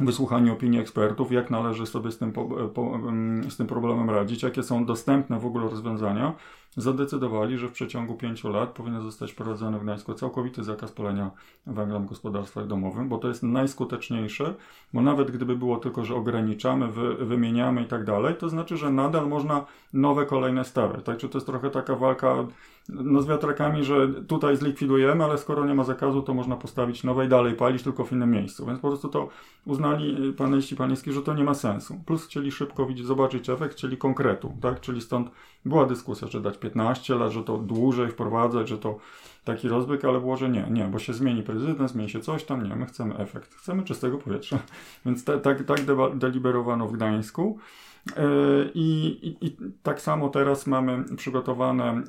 wysłuchaniu 0.06 0.52
opinii 0.52 0.80
ekspertów, 0.80 1.32
jak 1.32 1.50
należy 1.50 1.86
sobie 1.86 2.10
z 2.10 2.18
tym, 2.18 2.32
po, 2.32 2.44
po, 2.68 3.00
z 3.48 3.56
tym 3.56 3.66
problemem 3.66 4.10
radzić, 4.10 4.42
jakie 4.42 4.62
są 4.62 4.84
dostępne 4.84 5.38
w 5.38 5.46
ogóle 5.46 5.68
rozwiązania, 5.68 6.32
zadecydowali, 6.76 7.58
że 7.58 7.68
w 7.68 7.72
przeciągu 7.72 8.14
pięciu 8.14 8.48
lat 8.48 8.70
powinien 8.70 9.02
zostać 9.02 9.32
wprowadzony 9.32 9.78
w 9.78 9.82
Gdańsku 9.82 10.14
całkowity 10.14 10.64
zakaz 10.64 10.92
palenia 10.92 11.30
węgla 11.66 11.98
w 11.98 12.06
gospodarstwach 12.06 12.66
domowym, 12.66 13.08
bo 13.08 13.18
to 13.18 13.28
jest 13.28 13.42
najskuteczniejsze, 13.42 14.54
bo 14.92 15.00
nawet 15.00 15.30
gdyby 15.30 15.56
było 15.56 15.76
tylko, 15.76 16.04
że 16.04 16.14
ograniczamy, 16.14 16.88
wy, 16.88 17.14
wymieniamy 17.14 17.82
i 17.82 17.86
tak 17.86 18.04
dalej, 18.04 18.34
to 18.34 18.48
znaczy, 18.48 18.76
że 18.76 18.90
nadal 18.90 19.28
można 19.28 19.64
nowe 19.92 20.26
kolejne 20.26 20.64
stawiać. 20.64 21.04
Także 21.04 21.28
to 21.28 21.38
jest 21.38 21.46
trochę 21.46 21.70
taka 21.70 21.96
walka 21.96 22.46
no, 22.88 23.22
z 23.22 23.26
wiatrakami, 23.26 23.84
że 23.84 24.08
tutaj 24.08 24.56
zlikwidujemy, 24.56 25.24
ale 25.24 25.38
skoro 25.38 25.66
nie 25.66 25.74
ma 25.74 25.84
zakazu, 25.84 26.22
to 26.22 26.34
można 26.34 26.56
postawić 26.56 27.04
nowe 27.04 27.26
i 27.26 27.28
dalej 27.28 27.54
palić, 27.54 27.82
tylko 27.82 28.04
w 28.04 28.12
innym 28.12 28.30
miejscu. 28.30 28.66
Więc 28.66 28.80
po 28.80 28.88
prostu 28.88 29.08
to 29.08 29.28
uznali 29.66 30.32
paneliści 30.32 30.76
panieńskie, 30.76 31.12
że 31.12 31.22
to 31.22 31.34
nie 31.34 31.44
ma 31.44 31.54
sensu. 31.54 32.00
Plus 32.06 32.26
chcieli 32.26 32.52
szybko 32.52 32.86
widzieć, 32.86 33.06
zobaczyć 33.06 33.50
efekt, 33.50 33.76
chcieli 33.76 33.96
konkretu, 33.96 34.52
tak? 34.60 34.80
Czyli 34.80 35.00
stąd 35.00 35.30
była 35.64 35.86
dyskusja, 35.86 36.28
czy 36.28 36.40
dać 36.40 36.58
15 36.60 37.14
lat, 37.14 37.32
że 37.32 37.44
to 37.44 37.58
dłużej 37.58 38.08
wprowadzać, 38.08 38.68
że 38.68 38.78
to 38.78 38.98
taki 39.44 39.68
rozbyk, 39.68 40.04
ale 40.04 40.20
było, 40.20 40.36
że 40.36 40.48
nie, 40.48 40.66
nie, 40.70 40.84
bo 40.84 40.98
się 40.98 41.14
zmieni 41.14 41.42
prezydent, 41.42 41.90
zmieni 41.90 42.10
się 42.10 42.20
coś 42.20 42.44
tam, 42.44 42.68
nie, 42.68 42.76
my 42.76 42.86
chcemy 42.86 43.16
efekt, 43.18 43.54
chcemy 43.54 43.82
czystego 43.82 44.18
powietrza. 44.18 44.58
Więc 45.06 45.24
te, 45.24 45.38
tak, 45.38 45.64
tak 45.64 45.80
deliberowano 46.18 46.86
w 46.88 46.92
Gdańsku. 46.92 47.58
E, 48.16 48.22
I, 48.74 49.18
i, 49.22 49.46
I, 49.46 49.56
tak 49.82 50.00
samo 50.00 50.28
teraz 50.28 50.66
mamy 50.66 51.04
przygotowane, 51.16 52.02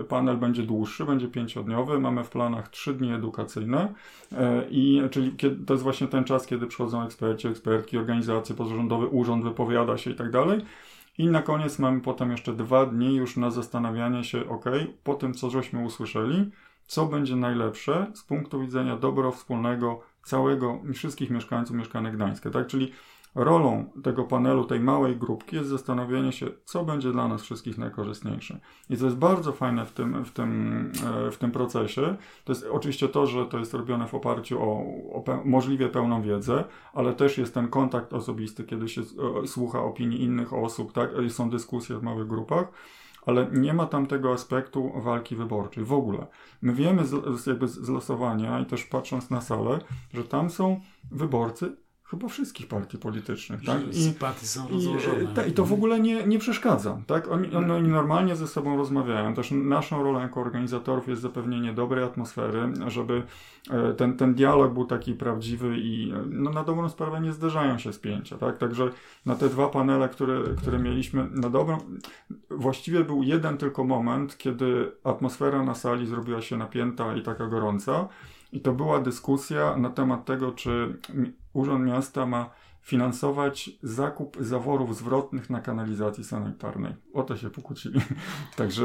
e, 0.00 0.04
panel 0.04 0.36
będzie 0.36 0.62
dłuższy, 0.62 1.04
będzie 1.04 1.28
pięciodniowy, 1.28 1.98
mamy 1.98 2.24
w 2.24 2.30
planach 2.30 2.68
trzy 2.68 2.94
dni 2.94 3.12
edukacyjne, 3.12 3.94
e, 4.32 4.64
i, 4.70 5.02
czyli 5.10 5.36
kiedy, 5.36 5.66
to 5.66 5.74
jest 5.74 5.84
właśnie 5.84 6.08
ten 6.08 6.24
czas, 6.24 6.46
kiedy 6.46 6.66
przychodzą 6.66 7.04
eksperci, 7.04 7.48
ekspertki, 7.48 7.98
organizacje 7.98 8.54
pozarządowe, 8.54 9.06
urząd 9.06 9.44
wypowiada 9.44 9.98
się 9.98 10.10
i 10.10 10.14
tak 10.14 10.30
dalej. 10.30 10.60
I 11.18 11.26
na 11.26 11.42
koniec 11.42 11.78
mamy 11.78 12.00
potem 12.00 12.30
jeszcze 12.30 12.52
dwa 12.52 12.86
dni 12.86 13.16
już 13.16 13.36
na 13.36 13.50
zastanawianie 13.50 14.24
się, 14.24 14.48
ok, 14.48 14.64
po 15.04 15.14
tym 15.14 15.34
co 15.34 15.50
żeśmy 15.50 15.84
usłyszeli, 15.84 16.50
co 16.86 17.06
będzie 17.06 17.36
najlepsze 17.36 18.06
z 18.14 18.22
punktu 18.22 18.60
widzenia 18.60 18.96
dobro 18.96 19.32
wspólnego 19.32 20.00
całego, 20.24 20.80
wszystkich 20.94 21.30
mieszkańców 21.30 21.76
mieszkanek 21.76 22.16
Gdańska, 22.16 22.50
tak? 22.50 22.66
Czyli 22.66 22.92
rolą 23.34 23.84
tego 24.02 24.24
panelu, 24.24 24.64
tej 24.64 24.80
małej 24.80 25.16
grupki 25.16 25.56
jest 25.56 25.68
zastanowienie 25.68 26.32
się, 26.32 26.46
co 26.64 26.84
będzie 26.84 27.12
dla 27.12 27.28
nas 27.28 27.42
wszystkich 27.42 27.78
najkorzystniejsze. 27.78 28.60
I 28.90 28.96
co 28.96 29.04
jest 29.04 29.16
bardzo 29.16 29.52
fajne 29.52 29.86
w 29.86 29.92
tym, 29.92 30.24
w 30.24 30.30
tym, 30.30 30.92
e, 31.26 31.30
w 31.30 31.36
tym 31.36 31.50
procesie, 31.50 32.16
to 32.44 32.52
jest 32.52 32.66
oczywiście 32.70 33.08
to, 33.08 33.26
że 33.26 33.46
to 33.46 33.58
jest 33.58 33.74
robione 33.74 34.08
w 34.08 34.14
oparciu 34.14 34.62
o, 34.62 34.84
o 35.12 35.20
pe 35.20 35.40
możliwie 35.44 35.88
pełną 35.88 36.22
wiedzę, 36.22 36.64
ale 36.92 37.12
też 37.12 37.38
jest 37.38 37.54
ten 37.54 37.68
kontakt 37.68 38.12
osobisty, 38.12 38.64
kiedy 38.64 38.88
się 38.88 39.02
e, 39.42 39.46
słucha 39.46 39.82
opinii 39.82 40.22
innych 40.22 40.52
osób, 40.52 40.92
tak? 40.92 41.10
są 41.28 41.50
dyskusje 41.50 41.98
w 41.98 42.02
małych 42.02 42.26
grupach 42.26 42.68
ale 43.26 43.46
nie 43.52 43.74
ma 43.74 43.86
tam 43.86 44.06
tego 44.06 44.32
aspektu 44.32 44.92
walki 44.96 45.36
wyborczej 45.36 45.84
w 45.84 45.92
ogóle. 45.92 46.26
My 46.62 46.72
wiemy 46.72 47.04
z, 47.04 47.46
jakby 47.46 47.68
z 47.68 47.88
losowania 47.88 48.60
i 48.60 48.66
też 48.66 48.84
patrząc 48.84 49.30
na 49.30 49.40
salę, 49.40 49.78
że 50.14 50.24
tam 50.24 50.50
są 50.50 50.80
wyborcy 51.10 51.76
chyba 52.04 52.28
wszystkich 52.28 52.68
partii 52.68 52.98
politycznych. 52.98 53.64
Tak? 53.64 53.88
I, 53.88 54.02
sympatie 54.04 54.46
są 54.46 54.68
rozłożone. 54.68 55.22
I, 55.22 55.26
ta, 55.26 55.46
I 55.46 55.52
to 55.52 55.64
w 55.64 55.72
ogóle 55.72 56.00
nie, 56.00 56.26
nie 56.26 56.38
przeszkadza. 56.38 56.98
Tak? 57.06 57.30
Oni, 57.30 57.54
oni 57.54 57.88
normalnie 57.88 58.36
ze 58.36 58.48
sobą 58.48 58.76
rozmawiają. 58.76 59.34
Też 59.34 59.50
naszą 59.50 60.02
rolą 60.02 60.20
jako 60.20 60.40
organizatorów 60.40 61.08
jest 61.08 61.22
zapewnienie 61.22 61.72
dobrej 61.72 62.04
atmosfery, 62.04 62.72
żeby 62.86 63.22
e, 63.70 63.92
ten, 63.92 64.16
ten 64.16 64.34
dialog 64.34 64.72
był 64.72 64.84
taki 64.84 65.14
prawdziwy 65.14 65.76
i 65.78 66.12
no, 66.30 66.50
na 66.50 66.64
dobrą 66.64 66.88
sprawę 66.88 67.20
nie 67.20 67.32
zderzają 67.32 67.78
się 67.78 67.92
spięcia. 67.92 68.38
Tak? 68.38 68.58
Także 68.58 68.90
na 69.26 69.34
te 69.34 69.48
dwa 69.48 69.68
panele, 69.68 70.08
które, 70.08 70.42
które 70.56 70.78
mieliśmy, 70.78 71.28
na 71.30 71.50
dobrą, 71.50 71.78
właściwie 72.50 73.04
był 73.04 73.22
jeden 73.22 73.58
tylko 73.58 73.84
moment, 73.84 74.38
kiedy 74.38 74.92
atmosfera 75.04 75.62
na 75.62 75.74
sali 75.74 76.06
zrobiła 76.06 76.42
się 76.42 76.56
napięta 76.56 77.16
i 77.16 77.22
taka 77.22 77.46
gorąca. 77.46 78.08
I 78.54 78.60
to 78.60 78.72
była 78.72 79.00
dyskusja 79.00 79.76
na 79.76 79.90
temat 79.90 80.24
tego, 80.24 80.52
czy 80.52 80.98
Urząd 81.52 81.86
Miasta 81.86 82.26
ma 82.26 82.50
finansować 82.84 83.70
zakup 83.82 84.36
zaworów 84.40 84.96
zwrotnych 84.96 85.50
na 85.50 85.60
kanalizacji 85.60 86.24
sanitarnej. 86.24 86.92
O 87.14 87.22
to 87.22 87.36
się 87.36 87.50
pokłócili. 87.50 88.00
Także, 88.56 88.84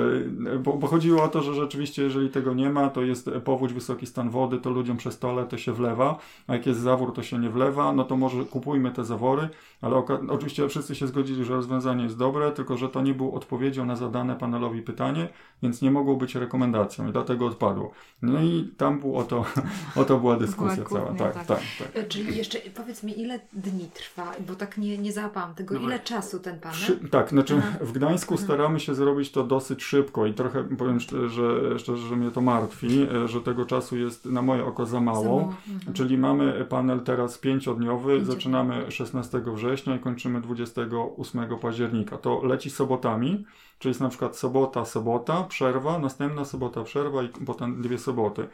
bo, 0.60 0.74
bo, 0.74 0.88
chodziło 0.88 1.24
o 1.24 1.27
to, 1.27 1.41
że 1.41 1.53
rzeczywiście, 1.53 2.03
jeżeli 2.03 2.29
tego 2.29 2.53
nie 2.53 2.70
ma, 2.70 2.89
to 2.89 3.01
jest 3.01 3.29
powódź, 3.44 3.74
wysoki 3.74 4.06
stan 4.06 4.29
wody, 4.29 4.58
to 4.58 4.70
ludziom 4.70 4.98
przez 4.98 5.13
stole 5.13 5.46
to 5.46 5.58
się 5.58 5.74
wlewa, 5.74 6.20
a 6.48 6.53
jak 6.53 6.65
jest 6.65 6.79
zawór, 6.79 7.13
to 7.13 7.24
się 7.24 7.39
nie 7.39 7.50
wlewa, 7.50 7.94
no 7.94 8.03
to 8.03 8.18
może 8.18 8.46
kupujmy 8.46 8.91
te 8.91 9.06
zawory, 9.06 9.50
ale 9.82 9.96
oczywiście 10.29 10.70
wszyscy 10.70 10.96
się 10.96 11.08
zgodzili, 11.08 11.46
że 11.46 11.53
rozwiązanie 11.53 12.03
jest 12.03 12.18
dobre, 12.18 12.51
tylko 12.51 12.77
że 12.77 12.89
to 12.89 13.01
nie 13.01 13.13
było 13.13 13.34
odpowiedzią 13.34 13.86
na 13.86 13.96
zadane 13.96 14.36
panelowi 14.36 14.82
pytanie, 14.82 15.29
więc 15.63 15.82
nie 15.82 15.91
mogło 15.91 16.15
być 16.15 16.36
rekomendacją 16.36 17.10
i 17.10 17.12
dlatego 17.12 17.46
odpadło. 17.46 17.91
No 18.22 18.41
i 18.41 18.74
tam 18.77 19.00
było 19.00 19.20
o 19.20 19.24
to, 19.24 19.46
o 20.01 20.06
to 20.06 20.20
była 20.20 20.36
dyskusja 20.36 20.84
była 20.84 20.89
cała. 20.89 21.13
Tak, 21.13 21.34
tak, 21.34 21.46
tak, 21.46 21.60
tak. 21.94 22.08
Czyli 22.08 22.38
jeszcze 22.38 22.60
powiedz 22.60 23.03
mi, 23.03 23.20
ile 23.20 23.39
dni 23.53 23.88
trwa? 23.93 24.31
Bo 24.48 24.55
tak 24.55 24.77
nie, 24.77 24.98
nie 24.98 25.12
załapałam 25.12 25.55
tego. 25.55 25.75
No 25.75 25.81
ile 25.81 26.00
czasu 26.00 26.39
ten 26.39 26.60
panel? 26.60 26.77
Przy, 26.77 27.10
tak, 27.10 27.29
znaczy 27.29 27.55
Aha. 27.58 27.77
w 27.81 27.91
Gdańsku 27.91 28.34
Aha. 28.34 28.43
staramy 28.43 28.79
się 28.79 28.96
zrobić 28.96 29.31
to 29.31 29.43
dosyć 29.43 29.84
szybko 29.84 30.25
i 30.25 30.34
trochę 30.34 30.63
powiem 30.63 31.00
że, 31.00 31.79
szczerze, 31.79 32.08
że 32.08 32.15
mnie 32.15 32.31
to 32.31 32.41
martwi, 32.41 33.08
że 33.25 33.41
tego 33.41 33.65
czasu 33.65 33.98
jest 33.98 34.25
na 34.25 34.41
moje 34.41 34.65
oko 34.65 34.86
za 34.86 35.01
mało. 35.01 35.24
Za 35.24 35.29
mało. 35.29 35.53
Mhm. 35.67 35.93
Czyli 35.93 36.17
mamy 36.17 36.65
panel 36.69 37.00
teraz 37.01 37.38
pięciodniowy, 37.38 38.25
zaczynamy 38.25 38.91
16 38.91 39.41
września 39.46 39.96
i 39.96 40.00
kończymy 40.00 40.41
28 40.41 41.60
października. 41.60 42.17
To 42.17 42.41
leci 42.43 42.69
sobotami, 42.69 43.46
czyli 43.79 43.89
jest 43.89 44.01
na 44.01 44.10
przykład 44.10 44.38
sobota, 44.38 44.86
sobota, 44.86 45.43
przerwa, 45.43 46.00
następna 46.00 46.46
sobota, 46.46 46.84
przerwa 46.84 47.24
i 47.24 47.27
potem 47.27 47.81
dwie 47.81 47.98
soboty. 47.98 48.48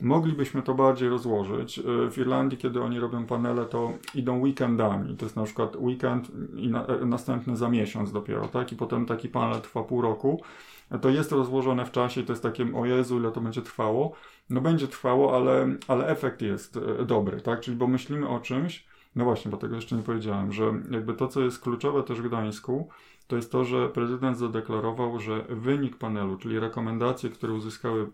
Moglibyśmy 0.00 0.62
to 0.62 0.74
bardziej 0.74 1.08
rozłożyć. 1.08 1.78
E, 1.78 1.82
w 2.10 2.18
Irlandii, 2.18 2.58
kiedy 2.58 2.82
oni 2.82 3.00
robią 3.00 3.26
panele, 3.26 3.64
to 3.64 3.92
idą 4.14 4.40
weekendami. 4.40 5.16
To 5.16 5.24
jest 5.24 5.36
na 5.36 5.44
przykład 5.44 5.76
weekend 5.76 6.30
i 6.56 6.68
na, 6.68 6.86
e, 6.86 7.06
następny 7.06 7.56
za 7.56 7.68
miesiąc 7.68 8.12
dopiero, 8.12 8.48
tak? 8.48 8.72
I 8.72 8.76
potem 8.76 9.06
taki 9.06 9.28
panel 9.28 9.60
trwa 9.60 9.82
pół 9.82 10.02
roku. 10.02 10.42
E, 10.90 10.98
to 10.98 11.08
jest 11.08 11.32
rozłożone 11.32 11.86
w 11.86 11.90
czasie 11.90 12.22
to 12.22 12.32
jest 12.32 12.42
takie, 12.42 12.74
o 12.74 12.86
Jezu, 12.86 13.18
ile 13.18 13.32
to 13.32 13.40
będzie 13.40 13.62
trwało. 13.62 14.12
No 14.50 14.60
będzie 14.60 14.88
trwało, 14.88 15.36
ale, 15.36 15.68
ale 15.88 16.06
efekt 16.06 16.42
jest 16.42 16.78
dobry, 17.06 17.40
tak? 17.40 17.60
Czyli 17.60 17.76
bo 17.76 17.86
myślimy 17.86 18.28
o 18.28 18.40
czymś, 18.40 18.86
No 19.16 19.24
właśnie, 19.24 19.50
bo 19.50 19.56
tego 19.56 19.76
jeszcze 19.76 19.96
nie 19.96 20.02
powiedziałem, 20.02 20.52
że 20.52 20.72
jakby 20.90 21.14
to, 21.14 21.28
co 21.28 21.40
jest 21.40 21.60
kluczowe 21.60 22.02
też 22.02 22.20
w 22.20 22.28
Gdańsku, 22.28 22.88
to 23.32 23.36
jest 23.36 23.52
to, 23.52 23.64
że 23.64 23.88
prezydent 23.88 24.38
zadeklarował, 24.38 25.20
że 25.20 25.44
wynik 25.48 25.96
panelu, 25.96 26.36
czyli 26.36 26.58
rekomendacje, 26.58 27.30
które 27.30 27.52
uzyskały 27.52 28.10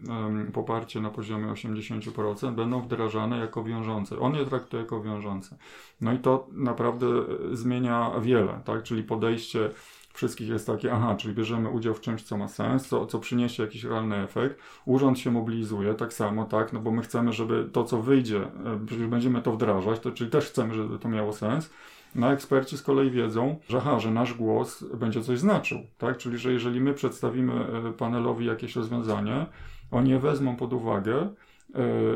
poparcie 0.53 1.01
na 1.01 1.11
poziomie 1.11 1.47
80%, 1.47 2.55
będą 2.55 2.81
wdrażane 2.81 3.39
jako 3.39 3.65
wiążące. 3.65 4.19
On 4.19 4.35
je 4.35 4.45
traktuje 4.45 4.83
jako 4.83 5.03
wiążące. 5.03 5.57
No 6.01 6.13
i 6.13 6.19
to 6.19 6.47
naprawdę 6.53 7.07
zmienia 7.53 8.13
wiele, 8.21 8.61
tak? 8.65 8.83
Czyli 8.83 9.03
podejście 9.03 9.71
wszystkich 10.13 10.49
jest 10.49 10.67
takie, 10.67 10.93
aha, 10.93 11.17
czyli 11.17 11.35
bierzemy 11.35 11.69
udział 11.69 11.95
w 11.95 12.01
czymś, 12.01 12.23
co 12.23 12.37
ma 12.37 12.49
sens, 12.49 12.89
co, 12.89 13.07
co 13.07 13.19
przyniesie 13.19 13.63
jakiś 13.63 13.85
realny 13.85 14.17
efekt. 14.17 14.61
Urząd 14.85 15.19
się 15.19 15.31
mobilizuje 15.31 15.95
tak 15.95 16.13
samo, 16.13 16.45
tak, 16.45 16.73
no 16.73 16.81
bo 16.81 16.91
my 16.91 17.03
chcemy, 17.03 17.33
żeby 17.33 17.69
to, 17.73 17.85
co 17.85 18.03
wyjdzie, 18.03 18.43
e, 18.43 18.81
przecież 18.87 19.07
będziemy 19.07 19.43
to 19.43 19.53
wdrażać, 19.53 20.01
to 20.01 20.13
czyli 20.13 20.31
też 20.31 20.47
chcemy, 20.47 20.75
żeby 20.75 20.99
to 20.99 21.09
miało 21.09 21.33
sens. 21.33 21.71
No 22.15 22.33
eksperci 22.33 22.79
z 22.79 22.83
kolei 22.83 23.11
wiedzą, 23.11 23.57
że, 23.69 23.79
aha, 23.79 23.99
że 23.99 24.11
nasz 24.11 24.35
głos 24.35 24.85
będzie 24.95 25.23
coś 25.23 25.38
znaczył, 25.38 25.79
tak? 25.99 26.19
Czyli, 26.19 26.38
że 26.38 26.53
jeżeli 26.53 26.81
my 26.81 26.95
przedstawimy 26.95 27.53
e, 27.53 27.93
panelowi 27.93 28.47
jakieś 28.47 28.77
rozwiązanie, 28.77 29.47
oni 29.91 30.11
je 30.11 30.19
wezmą 30.19 30.57
pod 30.57 30.73
uwagę, 30.73 31.17
e, 31.17 31.29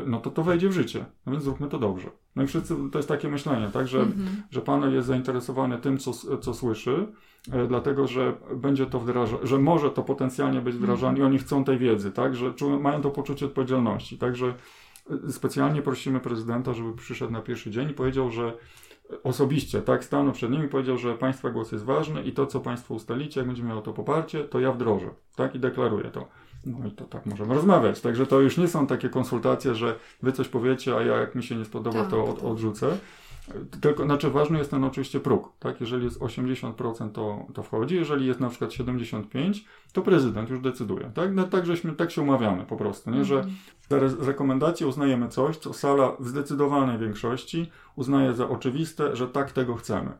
no 0.05 0.19
to 0.19 0.31
to 0.31 0.43
wejdzie 0.43 0.69
w 0.69 0.71
życie. 0.71 1.05
No 1.25 1.31
więc 1.31 1.43
zróbmy 1.43 1.67
to 1.67 1.79
dobrze. 1.79 2.09
No 2.35 2.43
i 2.43 2.47
wszyscy, 2.47 2.75
to 2.91 2.99
jest 2.99 3.09
takie 3.09 3.29
myślenie, 3.29 3.69
tak, 3.73 3.87
że, 3.87 3.99
mm 3.99 4.11
-hmm. 4.11 4.27
że 4.51 4.61
panel 4.61 4.93
jest 4.93 5.07
zainteresowany 5.07 5.77
tym, 5.77 5.97
co, 5.97 6.37
co 6.37 6.53
słyszy, 6.53 7.07
e, 7.51 7.67
dlatego, 7.67 8.07
że 8.07 8.33
będzie 8.55 8.85
to 8.85 8.99
wdrażane, 8.99 9.47
że 9.47 9.59
może 9.59 9.89
to 9.91 10.03
potencjalnie 10.03 10.61
być 10.61 10.75
wdrażane 10.75 11.09
mm 11.09 11.15
-hmm. 11.15 11.23
i 11.23 11.27
oni 11.27 11.37
chcą 11.39 11.63
tej 11.63 11.77
wiedzy, 11.77 12.11
tak, 12.11 12.35
że 12.35 12.53
czują, 12.53 12.79
mają 12.79 13.01
to 13.01 13.09
poczucie 13.09 13.45
odpowiedzialności, 13.45 14.17
także 14.17 14.53
specjalnie 15.29 15.81
prosimy 15.81 16.19
prezydenta, 16.19 16.73
żeby 16.73 16.93
przyszedł 16.93 17.31
na 17.31 17.41
pierwszy 17.41 17.71
dzień 17.71 17.89
i 17.89 17.93
powiedział, 17.93 18.31
że 18.31 18.53
osobiście, 19.23 19.81
tak, 19.81 20.03
stanął 20.03 20.33
przed 20.33 20.51
nimi 20.51 20.65
i 20.65 20.67
powiedział, 20.67 20.97
że 20.97 21.17
Państwa 21.17 21.49
głos 21.49 21.71
jest 21.71 21.83
ważny 21.83 22.23
i 22.23 22.31
to, 22.31 22.45
co 22.45 22.59
Państwo 22.59 22.93
ustalicie, 22.93 23.39
jak 23.39 23.47
będzie 23.47 23.63
miało 23.63 23.81
to 23.81 23.93
poparcie, 23.93 24.43
to 24.43 24.59
ja 24.59 24.71
wdrożę, 24.71 25.09
tak, 25.35 25.55
i 25.55 25.59
deklaruję 25.59 26.11
to. 26.11 26.27
No 26.65 26.87
i 26.87 26.91
to 26.91 27.05
tak 27.05 27.25
możemy 27.25 27.53
rozmawiać. 27.53 28.01
Także 28.01 28.25
to 28.25 28.39
już 28.39 28.57
nie 28.57 28.67
są 28.67 28.87
takie 28.87 29.09
konsultacje, 29.09 29.75
że 29.75 29.95
Wy 30.21 30.31
coś 30.31 30.47
powiecie, 30.47 30.95
a 30.97 31.01
ja 31.01 31.15
jak 31.15 31.35
mi 31.35 31.43
się 31.43 31.55
nie 31.55 31.65
spodoba, 31.65 32.01
tak, 32.01 32.09
to 32.09 32.25
od, 32.25 32.43
odrzucę. 32.43 32.97
Tylko, 33.81 34.03
znaczy 34.03 34.29
ważny 34.29 34.57
jest 34.57 34.71
ten 34.71 34.83
oczywiście 34.83 35.19
próg, 35.19 35.53
tak? 35.59 35.81
Jeżeli 35.81 36.03
jest 36.05 36.19
80% 36.19 37.11
to, 37.11 37.45
to 37.53 37.63
wchodzi, 37.63 37.95
jeżeli 37.95 38.27
jest 38.27 38.39
na 38.39 38.49
przykład 38.49 38.71
75%, 38.71 39.53
to 39.93 40.01
prezydent 40.01 40.49
już 40.49 40.59
decyduje, 40.59 41.11
tak? 41.13 41.33
No, 41.33 41.43
tak, 41.43 41.65
żeśmy, 41.65 41.93
tak 41.93 42.11
się 42.11 42.21
umawiamy 42.21 42.65
po 42.65 42.77
prostu, 42.77 43.11
nie? 43.11 43.25
Że 43.25 43.45
za 43.89 43.97
re 43.97 44.09
rekomendacje 44.19 44.87
uznajemy 44.87 45.27
coś, 45.29 45.57
co 45.57 45.73
sala 45.73 46.11
w 46.19 46.27
zdecydowanej 46.27 46.97
większości 46.97 47.71
uznaje 47.95 48.33
za 48.33 48.49
oczywiste, 48.49 49.15
że 49.15 49.27
tak 49.27 49.51
tego 49.51 49.75
chcemy. 49.75 50.17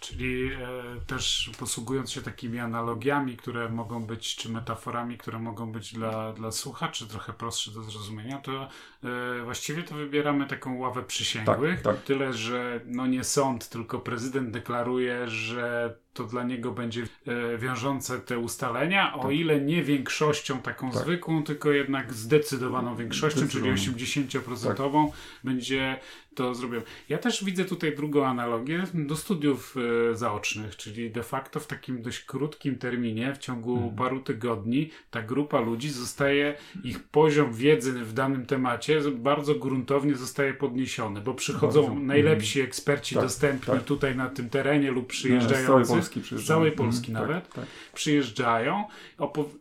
Czyli 0.00 0.52
e, 0.52 0.58
też 1.06 1.50
posługując 1.58 2.10
się 2.10 2.22
takimi 2.22 2.58
analogiami, 2.58 3.36
które 3.36 3.68
mogą 3.68 4.04
być, 4.04 4.36
czy 4.36 4.48
metaforami, 4.48 5.18
które 5.18 5.38
mogą 5.38 5.72
być 5.72 5.94
dla, 5.94 6.32
dla 6.32 6.52
słuchaczy 6.52 7.08
trochę 7.08 7.32
prostsze 7.32 7.70
do 7.70 7.82
zrozumienia, 7.82 8.38
to 8.38 8.68
e, 9.04 9.44
właściwie 9.44 9.82
to 9.82 9.94
wybieramy 9.94 10.46
taką 10.46 10.78
ławę 10.78 11.02
przysięgłych. 11.02 11.82
Tak, 11.82 11.94
tak. 11.94 12.04
Tyle, 12.04 12.32
że 12.32 12.80
no 12.84 13.06
nie 13.06 13.24
sąd, 13.24 13.68
tylko 13.68 13.98
prezydent 13.98 14.50
deklaruje, 14.50 15.28
że 15.28 15.94
to 16.14 16.24
dla 16.24 16.44
niego 16.44 16.72
będzie 16.72 17.02
e, 17.26 17.58
wiążące 17.58 18.20
te 18.20 18.38
ustalenia, 18.38 19.14
o 19.14 19.22
tak. 19.22 19.32
ile 19.32 19.60
nie 19.60 19.82
większością 19.82 20.58
taką 20.58 20.90
tak. 20.90 21.02
zwykłą, 21.02 21.42
tylko 21.42 21.70
jednak 21.70 22.14
zdecydowaną 22.14 22.96
większością, 22.96 23.48
czyli 23.48 23.70
80% 23.72 24.76
tak. 24.76 25.16
będzie 25.44 25.98
to 26.34 26.54
zrobią. 26.54 26.82
Ja 27.08 27.18
też 27.18 27.44
widzę 27.44 27.64
tutaj 27.64 27.96
drugą 27.96 28.26
analogię 28.26 28.84
do 28.94 29.16
studiów 29.16 29.74
e, 30.10 30.16
zaocznych, 30.16 30.76
czyli 30.76 31.10
de 31.10 31.22
facto 31.22 31.60
w 31.60 31.66
takim 31.66 32.02
dość 32.02 32.20
krótkim 32.20 32.78
terminie, 32.78 33.34
w 33.34 33.38
ciągu 33.38 33.74
hmm. 33.74 33.96
paru 33.96 34.20
tygodni, 34.20 34.90
ta 35.10 35.22
grupa 35.22 35.60
ludzi 35.60 35.90
zostaje, 35.90 36.54
ich 36.84 37.02
poziom 37.02 37.52
wiedzy 37.52 37.92
w 37.92 38.12
danym 38.12 38.46
temacie 38.46 39.00
bardzo 39.10 39.54
gruntownie 39.54 40.14
zostaje 40.14 40.54
podniesiony, 40.54 41.20
bo 41.20 41.34
przychodzą 41.34 41.82
bardzo. 41.82 42.00
najlepsi 42.00 42.58
hmm. 42.58 42.68
eksperci 42.68 43.14
tak, 43.14 43.24
dostępni 43.24 43.74
tak. 43.74 43.84
tutaj 43.84 44.16
na 44.16 44.28
tym 44.28 44.50
terenie 44.50 44.90
lub 44.90 45.06
przyjeżdżający. 45.06 45.99
Polski. 46.00 46.38
Z 46.38 46.46
całej 46.46 46.72
Polski 46.72 47.10
mm, 47.10 47.22
nawet. 47.22 47.44
Tak, 47.44 47.54
tak. 47.54 47.66
Przyjeżdżają. 47.94 48.84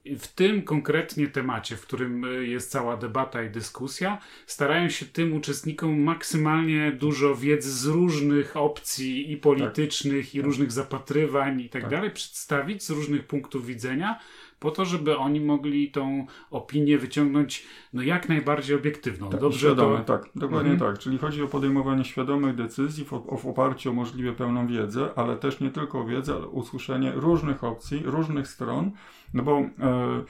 W 0.05 0.27
tym 0.27 0.61
konkretnie 0.61 1.27
temacie, 1.27 1.75
w 1.77 1.81
którym 1.81 2.25
y, 2.25 2.47
jest 2.47 2.71
cała 2.71 2.97
debata 2.97 3.43
i 3.43 3.49
dyskusja, 3.49 4.17
starają 4.45 4.89
się 4.89 5.05
tym 5.05 5.33
uczestnikom 5.33 6.01
maksymalnie 6.01 6.91
dużo 6.91 7.35
wiedzy 7.35 7.71
z 7.71 7.85
różnych 7.85 8.57
opcji 8.57 9.31
i 9.31 9.37
politycznych, 9.37 10.25
tak. 10.25 10.35
i 10.35 10.41
różnych 10.41 10.71
zapatrywań 10.71 11.61
i 11.61 11.69
tak, 11.69 11.81
tak 11.81 11.91
dalej 11.91 12.11
przedstawić 12.11 12.83
z 12.83 12.89
różnych 12.89 13.27
punktów 13.27 13.65
widzenia 13.65 14.19
po 14.59 14.71
to, 14.71 14.85
żeby 14.85 15.17
oni 15.17 15.41
mogli 15.41 15.91
tą 15.91 16.25
opinię 16.51 16.97
wyciągnąć 16.97 17.67
no 17.93 18.01
jak 18.01 18.29
najbardziej 18.29 18.75
obiektywną. 18.75 19.29
Tak, 19.29 19.39
Dobrze 19.39 19.59
świadome, 19.59 19.97
to... 19.97 20.03
tak, 20.03 20.29
dokładnie 20.35 20.71
mhm. 20.71 20.91
tak. 20.91 20.99
Czyli 20.99 21.17
chodzi 21.17 21.43
o 21.43 21.47
podejmowanie 21.47 22.05
świadomych 22.05 22.55
decyzji 22.55 23.05
w, 23.05 23.09
w 23.37 23.47
oparciu 23.47 23.89
o 23.89 23.93
możliwie 23.93 24.33
pełną 24.33 24.67
wiedzę, 24.67 25.09
ale 25.15 25.37
też 25.37 25.59
nie 25.59 25.69
tylko 25.69 25.99
o 25.99 26.05
wiedzę, 26.05 26.33
ale 26.35 26.47
usłyszenie 26.47 27.11
różnych 27.15 27.63
opcji, 27.63 28.01
różnych 28.05 28.47
stron, 28.47 28.91
no 29.33 29.43
bo 29.43 29.57
e, 29.57 30.23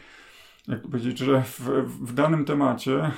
jak 0.68 0.82
powiedzieć, 0.82 1.18
że 1.18 1.42
w, 1.42 1.60
w 2.02 2.14
danym 2.14 2.46
temacie 2.46 3.02
e, 3.02 3.12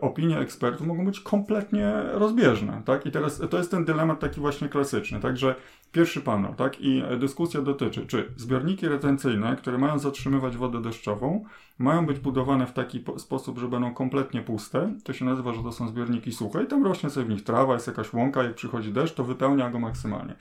opinie 0.00 0.38
ekspertów 0.38 0.86
mogą 0.86 1.04
być 1.04 1.20
kompletnie 1.20 1.92
rozbieżne, 2.12 2.82
tak? 2.84 3.06
I 3.06 3.10
teraz 3.10 3.42
to 3.50 3.58
jest 3.58 3.70
ten 3.70 3.84
dylemat 3.84 4.20
taki 4.20 4.40
właśnie 4.40 4.68
klasyczny, 4.68 5.20
także 5.20 5.54
Pierwszy 5.92 6.20
panel, 6.20 6.54
tak? 6.54 6.80
I 6.80 7.02
dyskusja 7.18 7.62
dotyczy, 7.62 8.06
czy 8.06 8.32
zbiorniki 8.36 8.88
retencyjne, 8.88 9.56
które 9.56 9.78
mają 9.78 9.98
zatrzymywać 9.98 10.56
wodę 10.56 10.82
deszczową, 10.82 11.44
mają 11.78 12.06
być 12.06 12.18
budowane 12.18 12.66
w 12.66 12.72
taki 12.72 13.04
sposób, 13.16 13.58
że 13.58 13.68
będą 13.68 13.94
kompletnie 13.94 14.42
puste. 14.42 14.94
To 15.04 15.12
się 15.12 15.24
nazywa, 15.24 15.52
że 15.52 15.62
to 15.62 15.72
są 15.72 15.88
zbiorniki 15.88 16.32
suche 16.32 16.64
i 16.64 16.66
tam 16.66 16.84
rośnie 16.84 17.10
sobie 17.10 17.26
w 17.26 17.28
nich 17.28 17.44
trawa, 17.44 17.74
jest 17.74 17.86
jakaś 17.86 18.12
łąka, 18.12 18.42
jak 18.42 18.54
przychodzi 18.54 18.92
deszcz, 18.92 19.14
to 19.14 19.24
wypełnia 19.24 19.70
go 19.70 19.78
maksymalnie. 19.78 20.34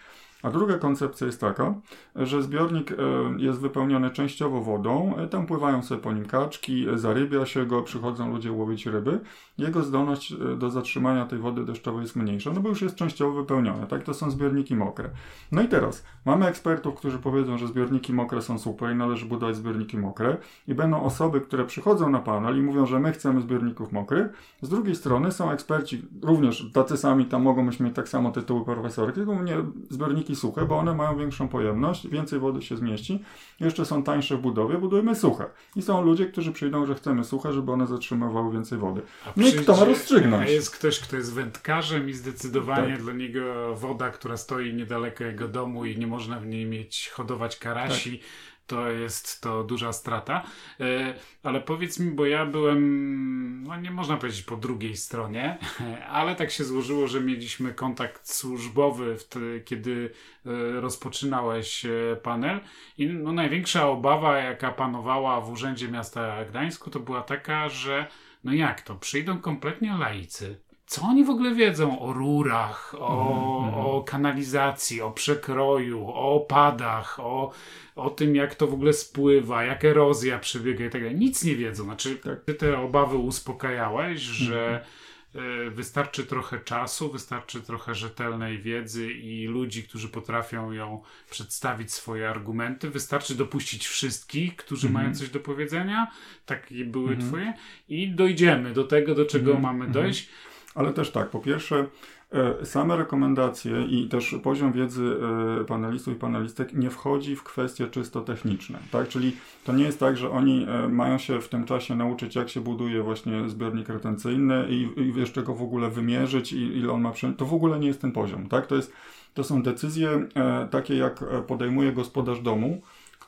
A 0.43 0.49
druga 0.49 0.77
koncepcja 0.77 1.27
jest 1.27 1.41
taka, 1.41 1.73
że 2.15 2.43
zbiornik 2.43 2.91
e, 2.91 2.95
jest 3.37 3.59
wypełniony 3.59 4.09
częściowo 4.09 4.61
wodą, 4.61 5.15
e, 5.17 5.27
tam 5.27 5.45
pływają 5.45 5.83
sobie 5.83 6.01
po 6.01 6.13
nim 6.13 6.25
kaczki, 6.25 6.89
e, 6.89 6.97
zarybia 6.97 7.45
się 7.45 7.65
go, 7.65 7.81
przychodzą 7.81 8.31
ludzie 8.31 8.51
łowić 8.51 8.85
ryby. 8.85 9.19
Jego 9.57 9.83
zdolność 9.83 10.33
do 10.57 10.69
zatrzymania 10.69 11.25
tej 11.25 11.39
wody 11.39 11.65
deszczowej 11.65 12.01
jest 12.01 12.15
mniejsza, 12.15 12.51
no 12.53 12.61
bo 12.61 12.69
już 12.69 12.81
jest 12.81 12.95
częściowo 12.95 13.33
wypełnione, 13.33 13.87
tak? 13.87 14.03
To 14.03 14.13
są 14.13 14.31
zbiorniki 14.31 14.75
mokre. 14.75 15.09
No 15.51 15.61
i 15.61 15.67
teraz 15.67 16.05
mamy 16.25 16.47
ekspertów, 16.47 16.95
którzy 16.95 17.19
powiedzą, 17.19 17.57
że 17.57 17.67
zbiorniki 17.67 18.13
mokre 18.13 18.41
są 18.41 18.59
super 18.59 18.91
i 18.91 18.95
należy 18.95 19.25
budować 19.25 19.55
zbiorniki 19.55 19.97
mokre 19.97 20.37
i 20.67 20.75
będą 20.75 21.03
osoby, 21.03 21.41
które 21.41 21.65
przychodzą 21.65 22.09
na 22.09 22.19
panel 22.19 22.57
i 22.57 22.61
mówią, 22.61 22.85
że 22.85 22.99
my 22.99 23.11
chcemy 23.11 23.41
zbiorników 23.41 23.91
mokrych. 23.91 24.27
Z 24.61 24.69
drugiej 24.69 24.95
strony 24.95 25.31
są 25.31 25.51
eksperci, 25.51 26.01
również 26.21 26.71
tacy 26.73 26.97
sami, 26.97 27.25
tam 27.25 27.41
mogą 27.41 27.63
mieć 27.63 27.77
tak 27.93 28.09
samo 28.09 28.31
tytuły 28.31 28.65
profesorki, 28.65 29.15
tylko 29.15 29.35
mnie 29.35 29.57
zbiorniki 29.89 30.30
suche, 30.35 30.65
bo 30.65 30.77
one 30.77 30.95
mają 30.95 31.17
większą 31.17 31.47
pojemność, 31.47 32.07
więcej 32.07 32.39
wody 32.39 32.61
się 32.61 32.77
zmieści. 32.77 33.19
Jeszcze 33.59 33.85
są 33.85 34.03
tańsze 34.03 34.37
w 34.37 34.41
budowie, 34.41 34.77
budujmy 34.77 35.15
suche. 35.15 35.45
I 35.75 35.81
są 35.81 36.01
ludzie, 36.01 36.25
którzy 36.25 36.51
przyjdą, 36.51 36.85
że 36.85 36.95
chcemy 36.95 37.23
suche, 37.23 37.53
żeby 37.53 37.71
one 37.71 37.87
zatrzymywały 37.87 38.53
więcej 38.53 38.77
wody. 38.77 39.01
No 39.37 39.47
i 39.47 39.51
kto 39.51 39.75
ma 39.75 39.85
rozstrzygnąć? 39.85 40.49
A 40.49 40.51
jest 40.51 40.75
ktoś, 40.75 40.99
kto 40.99 41.15
jest 41.15 41.33
wędkarzem 41.33 42.09
i 42.09 42.13
zdecydowanie 42.13 42.93
tak. 42.93 43.01
dla 43.01 43.13
niego 43.13 43.75
woda, 43.75 44.09
która 44.09 44.37
stoi 44.37 44.73
niedaleko 44.73 45.23
jego 45.23 45.47
domu 45.47 45.85
i 45.85 45.97
nie 45.97 46.07
można 46.07 46.39
w 46.39 46.45
niej 46.45 46.65
mieć, 46.65 47.09
hodować 47.09 47.57
karasi, 47.57 48.19
tak 48.19 48.27
to 48.71 48.91
jest 48.91 49.41
to 49.41 49.63
duża 49.63 49.93
strata. 49.93 50.43
E, 50.79 51.13
ale 51.43 51.61
powiedz 51.61 51.99
mi, 51.99 52.11
bo 52.11 52.25
ja 52.25 52.45
byłem, 52.45 53.63
no 53.63 53.75
nie 53.75 53.91
można 53.91 54.17
powiedzieć 54.17 54.41
po 54.41 54.57
drugiej 54.57 54.97
stronie, 54.97 55.57
ale 56.19 56.35
tak 56.35 56.51
się 56.51 56.63
złożyło, 56.63 57.07
że 57.07 57.21
mieliśmy 57.21 57.73
kontakt 57.73 58.29
służbowy, 58.33 59.17
wtedy, 59.17 59.61
kiedy 59.65 60.11
e, 60.45 60.81
rozpoczynałeś 60.81 61.85
e, 61.85 62.15
panel. 62.23 62.59
I 62.97 63.07
no, 63.07 63.31
największa 63.31 63.87
obawa, 63.87 64.37
jaka 64.37 64.71
panowała 64.71 65.41
w 65.41 65.51
Urzędzie 65.51 65.87
Miasta 65.87 66.45
Gdańsku, 66.45 66.89
to 66.89 66.99
była 66.99 67.21
taka, 67.21 67.69
że 67.69 68.07
no 68.43 68.53
jak 68.53 68.81
to, 68.81 68.95
przyjdą 68.95 69.37
kompletnie 69.37 69.97
laicy 69.97 70.70
co 70.91 71.01
oni 71.01 71.23
w 71.23 71.29
ogóle 71.29 71.55
wiedzą 71.55 71.99
o 71.99 72.13
rurach, 72.13 72.95
o, 72.99 73.63
mm 73.63 73.75
o 73.75 74.03
kanalizacji, 74.03 75.01
o 75.01 75.11
przekroju, 75.11 76.07
o 76.07 76.35
opadach, 76.35 77.19
o, 77.19 77.51
o 77.95 78.09
tym, 78.09 78.35
jak 78.35 78.55
to 78.55 78.67
w 78.67 78.73
ogóle 78.73 78.93
spływa, 78.93 79.63
jak 79.63 79.85
erozja 79.85 80.39
przebiega 80.39 80.85
i 80.85 80.89
tak 80.89 81.01
dalej. 81.01 81.17
Nic 81.17 81.43
nie 81.43 81.55
wiedzą. 81.55 81.83
Znaczy, 81.83 82.15
tak. 82.15 82.43
ty 82.45 82.53
te 82.53 82.79
obawy 82.79 83.17
uspokajałeś, 83.17 84.21
że 84.21 84.69
mm 84.69 84.81
-hmm. 84.81 85.71
wystarczy 85.71 86.25
trochę 86.25 86.59
czasu, 86.59 87.11
wystarczy 87.11 87.61
trochę 87.61 87.95
rzetelnej 87.95 88.59
wiedzy 88.59 89.11
i 89.11 89.47
ludzi, 89.47 89.83
którzy 89.83 90.09
potrafią 90.09 90.71
ją 90.71 91.01
przedstawić 91.29 91.93
swoje 91.93 92.29
argumenty. 92.29 92.89
Wystarczy 92.89 93.35
dopuścić 93.35 93.87
wszystkich, 93.87 94.55
którzy 94.55 94.89
mają 94.89 95.15
coś 95.15 95.29
do 95.29 95.39
powiedzenia. 95.39 96.11
Takie 96.45 96.85
były 96.85 97.09
mhm. 97.09 97.29
twoje. 97.29 97.53
I 97.89 98.09
dojdziemy 98.09 98.73
do 98.73 98.83
tego, 98.83 99.15
do 99.15 99.25
czego 99.25 99.51
mhm. 99.51 99.61
mamy 99.63 99.85
mhm. 99.85 99.93
dojść. 99.93 100.29
Ale 100.75 100.93
też 100.93 101.11
tak, 101.11 101.29
po 101.29 101.39
pierwsze, 101.39 101.85
E, 102.33 102.65
same 102.65 102.97
rekomendacje 102.97 103.85
i 103.85 104.07
też 104.07 104.35
poziom 104.43 104.71
wiedzy 104.71 105.17
e, 105.61 105.65
panelistów 105.65 106.13
i 106.13 106.19
panelistek 106.19 106.73
nie 106.73 106.89
wchodzi 106.89 107.35
w 107.35 107.43
kwestie 107.43 107.87
czysto 107.87 108.21
techniczne, 108.21 108.79
tak? 108.91 109.07
Czyli 109.07 109.35
to 109.65 109.73
nie 109.73 109.83
jest 109.83 109.99
tak, 109.99 110.17
że 110.17 110.29
oni 110.29 110.65
e, 110.69 110.87
mają 110.87 111.17
się 111.17 111.41
w 111.41 111.49
tym 111.49 111.65
czasie 111.65 111.95
nauczyć, 111.95 112.35
jak 112.35 112.49
się 112.49 112.61
buduje 112.61 113.03
właśnie 113.03 113.49
zbiornik 113.49 113.89
retencyjny 113.89 114.65
i, 114.69 114.89
i 114.97 115.19
jeszcze 115.19 115.43
go 115.43 115.55
w 115.55 115.61
ogóle 115.61 115.89
wymierzyć 115.89 116.53
i 116.53 116.77
ile 116.77 116.91
on 116.91 117.01
ma 117.01 117.11
przyjąć. 117.11 117.37
To 117.37 117.45
w 117.45 117.53
ogóle 117.53 117.79
nie 117.79 117.87
jest 117.87 118.01
ten 118.01 118.11
poziom, 118.11 118.49
tak? 118.49 118.67
To, 118.67 118.75
jest, 118.75 118.93
to 119.33 119.43
są 119.43 119.63
decyzje 119.63 120.27
takie, 120.71 120.95
jak 120.95 121.23
podejmuje 121.47 121.91
gospodarz 121.91 122.41
domu, 122.41 122.81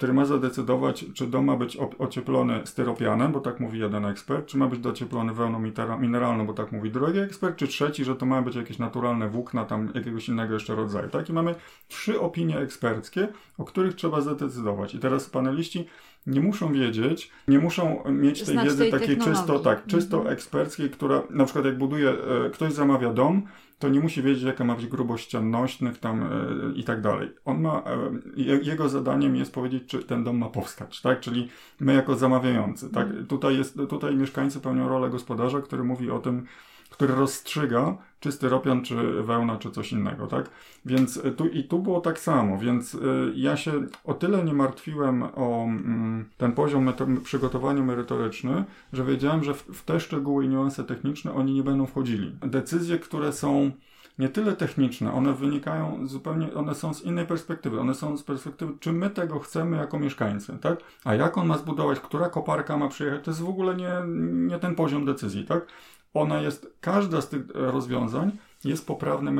który 0.03 0.13
ma 0.13 0.25
zadecydować, 0.25 1.05
czy 1.13 1.27
dom 1.27 1.45
ma 1.45 1.55
być 1.55 1.77
ocieplony 1.99 2.61
styropianem, 2.65 3.31
bo 3.31 3.39
tak 3.39 3.59
mówi 3.59 3.79
jeden 3.79 4.05
ekspert, 4.05 4.45
czy 4.45 4.57
ma 4.57 4.67
być 4.67 4.79
docieplony 4.79 5.33
wełną 5.33 5.59
mineralną, 5.99 6.47
bo 6.47 6.53
tak 6.53 6.71
mówi 6.71 6.91
drugi 6.91 7.19
ekspert, 7.19 7.55
czy 7.55 7.67
trzeci, 7.67 8.05
że 8.05 8.15
to 8.15 8.25
ma 8.25 8.41
być 8.41 8.55
jakieś 8.55 8.79
naturalne 8.79 9.29
włókna 9.29 9.65
tam 9.65 9.91
jakiegoś 9.95 10.29
innego 10.29 10.53
jeszcze 10.53 10.75
rodzaju. 10.75 11.09
Tak? 11.09 11.29
I 11.29 11.33
mamy 11.33 11.55
trzy 11.87 12.19
opinie 12.19 12.59
eksperckie, 12.59 13.27
o 13.57 13.63
których 13.63 13.95
trzeba 13.95 14.21
zadecydować. 14.21 14.95
I 14.95 14.99
teraz 14.99 15.29
paneliści 15.29 15.87
nie 16.27 16.41
muszą 16.41 16.73
wiedzieć, 16.73 17.31
nie 17.47 17.59
muszą 17.59 18.03
mieć 18.11 18.43
tej 18.43 18.59
wiedzy 18.59 18.91
takiej 18.91 19.17
czysto, 19.17 19.59
tak, 19.59 19.85
czysto 19.87 20.17
mhm. 20.17 20.33
eksperckiej, 20.33 20.89
która 20.89 21.23
na 21.29 21.45
przykład 21.45 21.65
jak 21.65 21.77
buduje, 21.77 22.09
e, 22.09 22.49
ktoś 22.49 22.73
zamawia 22.73 23.13
dom, 23.13 23.43
to 23.83 23.89
nie 23.89 23.99
musi 23.99 24.21
wiedzieć, 24.21 24.43
jaka 24.43 24.63
ma 24.63 24.75
być 24.75 24.87
grubość 24.87 25.25
ścian 25.25 25.51
nośnych 25.51 25.97
tam 25.97 26.23
e, 26.23 26.27
i 26.75 26.83
tak 26.83 27.01
dalej. 27.01 27.31
On 27.45 27.61
ma, 27.61 27.83
e, 27.85 28.59
jego 28.63 28.89
zadaniem 28.89 29.35
jest 29.35 29.53
powiedzieć, 29.53 29.83
czy 29.87 30.03
ten 30.03 30.23
dom 30.23 30.37
ma 30.37 30.49
powstać, 30.49 31.01
tak? 31.01 31.19
Czyli 31.19 31.49
my 31.79 31.93
jako 31.93 32.15
zamawiający, 32.15 32.89
tak? 32.89 33.07
Mm. 33.07 33.27
Tutaj, 33.27 33.57
jest, 33.57 33.77
tutaj 33.89 34.15
mieszkańcy 34.15 34.59
pełnią 34.59 34.89
rolę 34.89 35.09
gospodarza, 35.09 35.61
który 35.61 35.83
mówi 35.83 36.11
o 36.11 36.19
tym, 36.19 36.45
który 37.03 37.15
rozstrzyga, 37.15 37.97
czy 38.19 38.31
styropian, 38.31 38.81
czy 38.81 39.23
wełna, 39.23 39.57
czy 39.57 39.71
coś 39.71 39.91
innego, 39.91 40.27
tak? 40.27 40.49
Więc 40.85 41.21
tu 41.37 41.47
i 41.47 41.63
tu 41.63 41.79
było 41.79 42.01
tak 42.01 42.19
samo, 42.19 42.57
więc 42.57 42.93
y, 42.95 42.99
ja 43.35 43.57
się 43.57 43.71
o 44.03 44.13
tyle 44.13 44.43
nie 44.43 44.53
martwiłem 44.53 45.23
o 45.23 45.63
mm, 45.63 46.25
ten 46.37 46.51
poziom 46.51 46.93
przygotowania 47.23 47.83
merytoryczny, 47.83 48.63
że 48.93 49.05
wiedziałem, 49.05 49.43
że 49.43 49.53
w, 49.53 49.61
w 49.61 49.83
te 49.85 49.99
szczegóły 49.99 50.45
i 50.45 50.49
niuanse 50.49 50.83
techniczne 50.83 51.33
oni 51.33 51.53
nie 51.53 51.63
będą 51.63 51.85
wchodzili. 51.85 52.35
Decyzje, 52.41 52.99
które 52.99 53.33
są 53.33 53.71
nie 54.19 54.29
tyle 54.29 54.53
techniczne, 54.53 55.13
one 55.13 55.33
wynikają 55.33 56.07
zupełnie, 56.07 56.53
one 56.53 56.75
są 56.75 56.93
z 56.93 57.01
innej 57.01 57.27
perspektywy, 57.27 57.79
one 57.79 57.95
są 57.95 58.17
z 58.17 58.23
perspektywy, 58.23 58.73
czy 58.79 58.93
my 58.93 59.09
tego 59.09 59.39
chcemy 59.39 59.77
jako 59.77 59.99
mieszkańcy, 59.99 60.57
tak? 60.61 60.79
A 61.03 61.15
jak 61.15 61.37
on 61.37 61.47
ma 61.47 61.57
zbudować, 61.57 61.99
która 61.99 62.29
koparka 62.29 62.77
ma 62.77 62.87
przyjechać, 62.87 63.23
to 63.23 63.31
jest 63.31 63.41
w 63.41 63.49
ogóle 63.49 63.75
nie, 63.75 63.91
nie 64.33 64.59
ten 64.59 64.75
poziom 64.75 65.05
decyzji, 65.05 65.45
tak? 65.45 65.67
Ona 66.13 66.41
jest, 66.41 66.77
każda 66.81 67.21
z 67.21 67.29
tych 67.29 67.41
e, 67.41 67.71
rozwiązań 67.71 68.31
jest 68.63 68.87
poprawne 68.87 69.31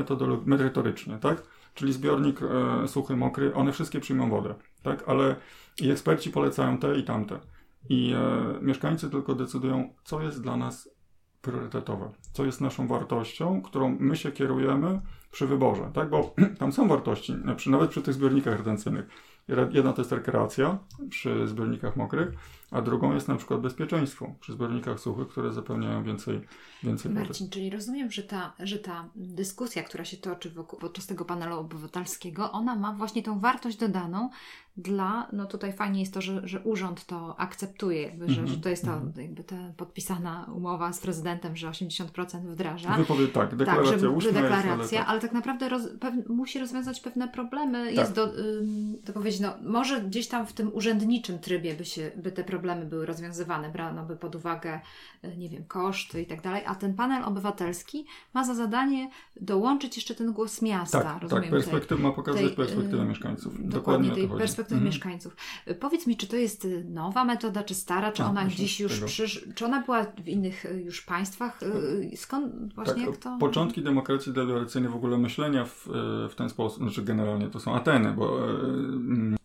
merytorycznie, 0.45 1.17
tak? 1.17 1.43
Czyli 1.73 1.93
zbiornik 1.93 2.39
e, 2.41 2.87
suchy, 2.87 3.15
mokry, 3.15 3.53
one 3.55 3.71
wszystkie 3.71 3.99
przyjmą 3.99 4.29
wodę, 4.29 4.55
tak? 4.83 5.03
Ale 5.07 5.35
i 5.81 5.91
eksperci 5.91 6.29
polecają 6.29 6.77
te 6.77 6.97
i 6.97 7.03
tamte. 7.03 7.39
I 7.89 8.13
e, 8.13 8.43
mieszkańcy 8.61 9.09
tylko 9.09 9.35
decydują, 9.35 9.93
co 10.03 10.21
jest 10.21 10.41
dla 10.41 10.57
nas 10.57 10.89
priorytetowe, 11.41 12.11
co 12.31 12.45
jest 12.45 12.61
naszą 12.61 12.87
wartością, 12.87 13.61
którą 13.61 13.97
my 13.99 14.15
się 14.15 14.31
kierujemy 14.31 15.01
przy 15.31 15.47
wyborze, 15.47 15.91
tak? 15.93 16.09
Bo 16.09 16.35
tam 16.59 16.71
są 16.71 16.87
wartości, 16.87 17.35
nawet 17.67 17.89
przy 17.89 18.01
tych 18.01 18.13
zbiornikach 18.13 18.57
retencyjnych. 18.57 19.05
Jedna 19.71 19.93
to 19.93 20.01
jest 20.01 20.11
rekreacja 20.11 20.77
przy 21.09 21.47
zbiornikach 21.47 21.95
mokrych, 21.95 22.29
a 22.73 22.81
drugą 22.81 23.13
jest 23.13 23.27
na 23.27 23.35
przykład 23.35 23.61
bezpieczeństwo 23.61 24.35
przy 24.39 24.53
zbiornikach 24.53 24.99
suchych, 24.99 25.27
które 25.27 25.53
zapełniają 25.53 26.03
więcej, 26.03 26.41
więcej 26.83 27.11
Marcin, 27.11 27.49
czyli 27.49 27.69
rozumiem, 27.69 28.11
że 28.11 28.23
ta, 28.23 28.53
że 28.59 28.79
ta 28.79 29.09
dyskusja, 29.15 29.83
która 29.83 30.05
się 30.05 30.17
toczy 30.17 30.49
wokół, 30.49 30.79
podczas 30.79 31.07
tego 31.07 31.25
panelu 31.25 31.59
obywatelskiego, 31.59 32.51
ona 32.51 32.75
ma 32.75 32.93
właśnie 32.93 33.23
tą 33.23 33.39
wartość 33.39 33.77
dodaną 33.77 34.29
dla, 34.77 35.27
no 35.33 35.45
tutaj 35.45 35.73
fajnie 35.73 35.99
jest 35.99 36.13
to, 36.13 36.21
że, 36.21 36.47
że 36.47 36.59
urząd 36.59 37.05
to 37.05 37.39
akceptuje, 37.39 38.01
jakby, 38.01 38.29
że, 38.29 38.47
że 38.47 38.57
to 38.57 38.69
jest 38.69 38.85
to 38.85 38.93
mhm. 38.93 39.13
jakby 39.17 39.43
ta 39.43 39.55
podpisana 39.77 40.49
umowa 40.55 40.93
z 40.93 40.99
prezydentem, 40.99 41.55
że 41.55 41.67
80% 41.67 42.41
wdraża. 42.41 42.97
Wypowiedź 42.97 43.31
tak, 43.31 43.55
deklaracja 43.55 43.91
tak, 43.91 44.21
że, 44.21 44.31
deklaracja, 44.31 44.75
jest, 44.75 44.93
ale, 44.93 44.99
tak. 44.99 45.09
ale 45.09 45.19
tak 45.19 45.33
naprawdę 45.33 45.69
roz, 45.69 45.81
pew, 45.99 46.13
musi 46.29 46.59
rozwiązać 46.59 46.99
pewne 46.99 47.27
problemy. 47.27 47.85
Tak. 47.85 47.95
Jest 47.95 48.13
do, 48.13 48.31
to 49.05 49.13
powiedzieć, 49.13 49.39
no 49.39 49.53
może 49.63 50.01
gdzieś 50.01 50.27
tam 50.27 50.47
w 50.47 50.53
tym 50.53 50.73
urzędniczym 50.73 51.39
trybie 51.39 51.73
by 51.73 51.85
się, 51.85 52.11
by 52.15 52.31
te 52.31 52.43
problemy 52.43 52.62
były 52.85 53.05
rozwiązywane, 53.05 53.69
brano 53.69 54.05
by 54.05 54.15
pod 54.15 54.35
uwagę, 54.35 54.79
y, 55.23 55.37
nie 55.37 55.49
wiem, 55.49 55.65
koszty 55.65 56.21
i 56.21 56.25
tak 56.25 56.41
dalej, 56.41 56.63
a 56.65 56.75
ten 56.75 56.93
panel 56.93 57.23
obywatelski 57.23 58.05
ma 58.33 58.43
za 58.43 58.55
zadanie 58.55 59.09
dołączyć 59.41 59.95
jeszcze 59.95 60.15
ten 60.15 60.33
głos 60.33 60.61
miasta, 60.61 61.01
tak, 61.01 61.13
tak 61.13 61.21
rozumiem. 61.21 61.43
Tak, 61.43 61.51
perspektyw, 61.51 61.99
ma 61.99 62.11
pokazać 62.11 62.41
tej, 62.41 62.51
perspektywę 62.55 63.05
mieszkańców. 63.05 63.53
Dokładnie, 63.53 63.69
dokładnie 63.69 64.11
tej 64.11 64.27
perspektywy 64.37 64.75
mhm. 64.75 64.85
mieszkańców. 64.85 65.35
Powiedz 65.79 66.07
mi, 66.07 66.17
czy 66.17 66.27
to 66.27 66.35
jest 66.35 66.67
nowa 66.89 67.25
metoda, 67.25 67.63
czy 67.63 67.75
stara, 67.75 68.11
czy 68.11 68.23
A, 68.23 68.29
ona 68.29 68.45
gdzieś 68.45 68.79
już 68.79 68.99
przysz... 68.99 69.47
czy 69.55 69.65
ona 69.65 69.81
była 69.81 70.03
w 70.03 70.27
innych 70.27 70.65
już 70.85 71.01
państwach? 71.01 71.59
Skąd 72.15 72.73
właśnie 72.75 73.05
tak, 73.05 73.17
to? 73.17 73.37
Początki 73.39 73.83
demokracji 73.83 74.33
deliberacyjnej, 74.33 74.91
w 74.91 74.95
ogóle 74.95 75.17
myślenia 75.17 75.65
w, 75.65 75.87
w 76.29 76.35
ten 76.35 76.49
sposób, 76.49 76.83
znaczy 76.83 77.01
generalnie 77.01 77.47
to 77.47 77.59
są 77.59 77.75
Ateny, 77.75 78.11
bo 78.11 78.39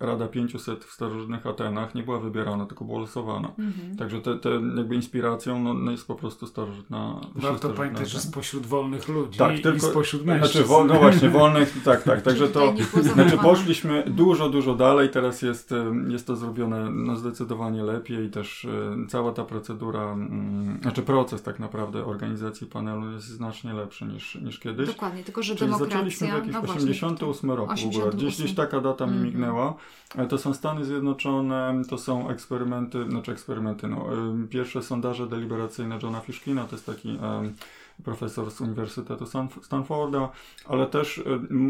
Rada 0.00 0.28
500 0.28 0.84
w 0.84 0.92
starożytnych 0.92 1.46
Atenach 1.46 1.94
nie 1.94 2.02
była 2.02 2.20
wybierana, 2.20 2.66
tylko 2.66 2.84
była 2.84 2.97
losowana. 2.98 3.48
Mhm. 3.48 3.96
Także 3.96 4.20
te, 4.20 4.38
te 4.38 4.50
jakby 4.50 4.94
inspiracją 4.94 5.62
no, 5.62 5.74
no 5.74 5.90
jest 5.90 6.06
po 6.06 6.14
prostu 6.14 6.46
starożytna 6.46 7.20
Warto 7.34 7.68
pamiętać, 7.68 8.10
że 8.10 8.20
spośród 8.20 8.66
wolnych 8.66 9.08
ludzi 9.08 9.38
tak, 9.38 9.60
tylko, 9.60 9.76
i 9.76 9.80
spośród 9.80 10.22
znaczy, 10.22 10.40
mężczyzn. 10.40 10.64
Znaczy, 10.66 10.84
no 10.88 10.98
właśnie, 10.98 11.28
wolnych, 11.28 11.82
tak, 11.84 12.02
tak. 12.02 12.22
Także 12.22 12.48
to, 12.48 12.74
znaczy 13.02 13.38
poszliśmy 13.38 14.04
dużo, 14.06 14.48
dużo 14.48 14.74
dalej 14.74 15.08
i 15.08 15.10
teraz 15.10 15.42
jest, 15.42 15.74
jest 16.08 16.26
to 16.26 16.36
zrobione 16.36 16.90
no, 16.90 17.16
zdecydowanie 17.16 17.82
lepiej 17.82 18.26
i 18.26 18.30
też 18.30 18.66
cała 19.08 19.32
ta 19.32 19.44
procedura, 19.44 20.12
mm, 20.12 20.78
znaczy 20.82 21.02
proces 21.02 21.42
tak 21.42 21.58
naprawdę 21.58 22.04
organizacji 22.04 22.66
panelu 22.66 23.12
jest 23.12 23.26
znacznie 23.26 23.72
lepszy 23.72 24.04
niż, 24.04 24.34
niż 24.34 24.58
kiedyś. 24.58 24.88
Dokładnie, 24.88 25.24
tylko 25.24 25.42
że 25.42 25.54
Czyli 25.54 25.70
demokracja... 25.70 25.96
zaczęliśmy 25.96 26.26
w 26.26 26.30
jakimś 26.30 26.54
no 26.54 26.60
88 26.60 27.50
roku 27.50 27.72
88. 27.72 27.92
w 27.92 27.96
ogóle, 27.96 28.12
gdzieś, 28.12 28.38
gdzieś 28.38 28.54
taka 28.54 28.80
data 28.80 29.06
mi 29.06 29.12
-hmm. 29.12 29.22
mignęła. 29.22 29.74
E, 30.16 30.26
to 30.26 30.38
są 30.38 30.54
Stany 30.54 30.84
Zjednoczone, 30.84 31.82
to 31.88 31.98
są 31.98 32.28
eksperymenty, 32.28 32.87
znaczy 33.08 33.32
eksperymenty, 33.32 33.88
no, 33.88 34.06
pierwsze 34.50 34.82
sondaże 34.82 35.26
deliberacyjne 35.26 35.98
Johna 36.02 36.20
Fishkina, 36.20 36.64
to 36.64 36.76
jest 36.76 36.86
taki 36.86 37.18
profesor 38.04 38.50
z 38.50 38.60
Uniwersytetu 38.60 39.24
Stanforda, 39.62 40.28
ale 40.68 40.86
też 40.86 41.18
e, 41.18 41.22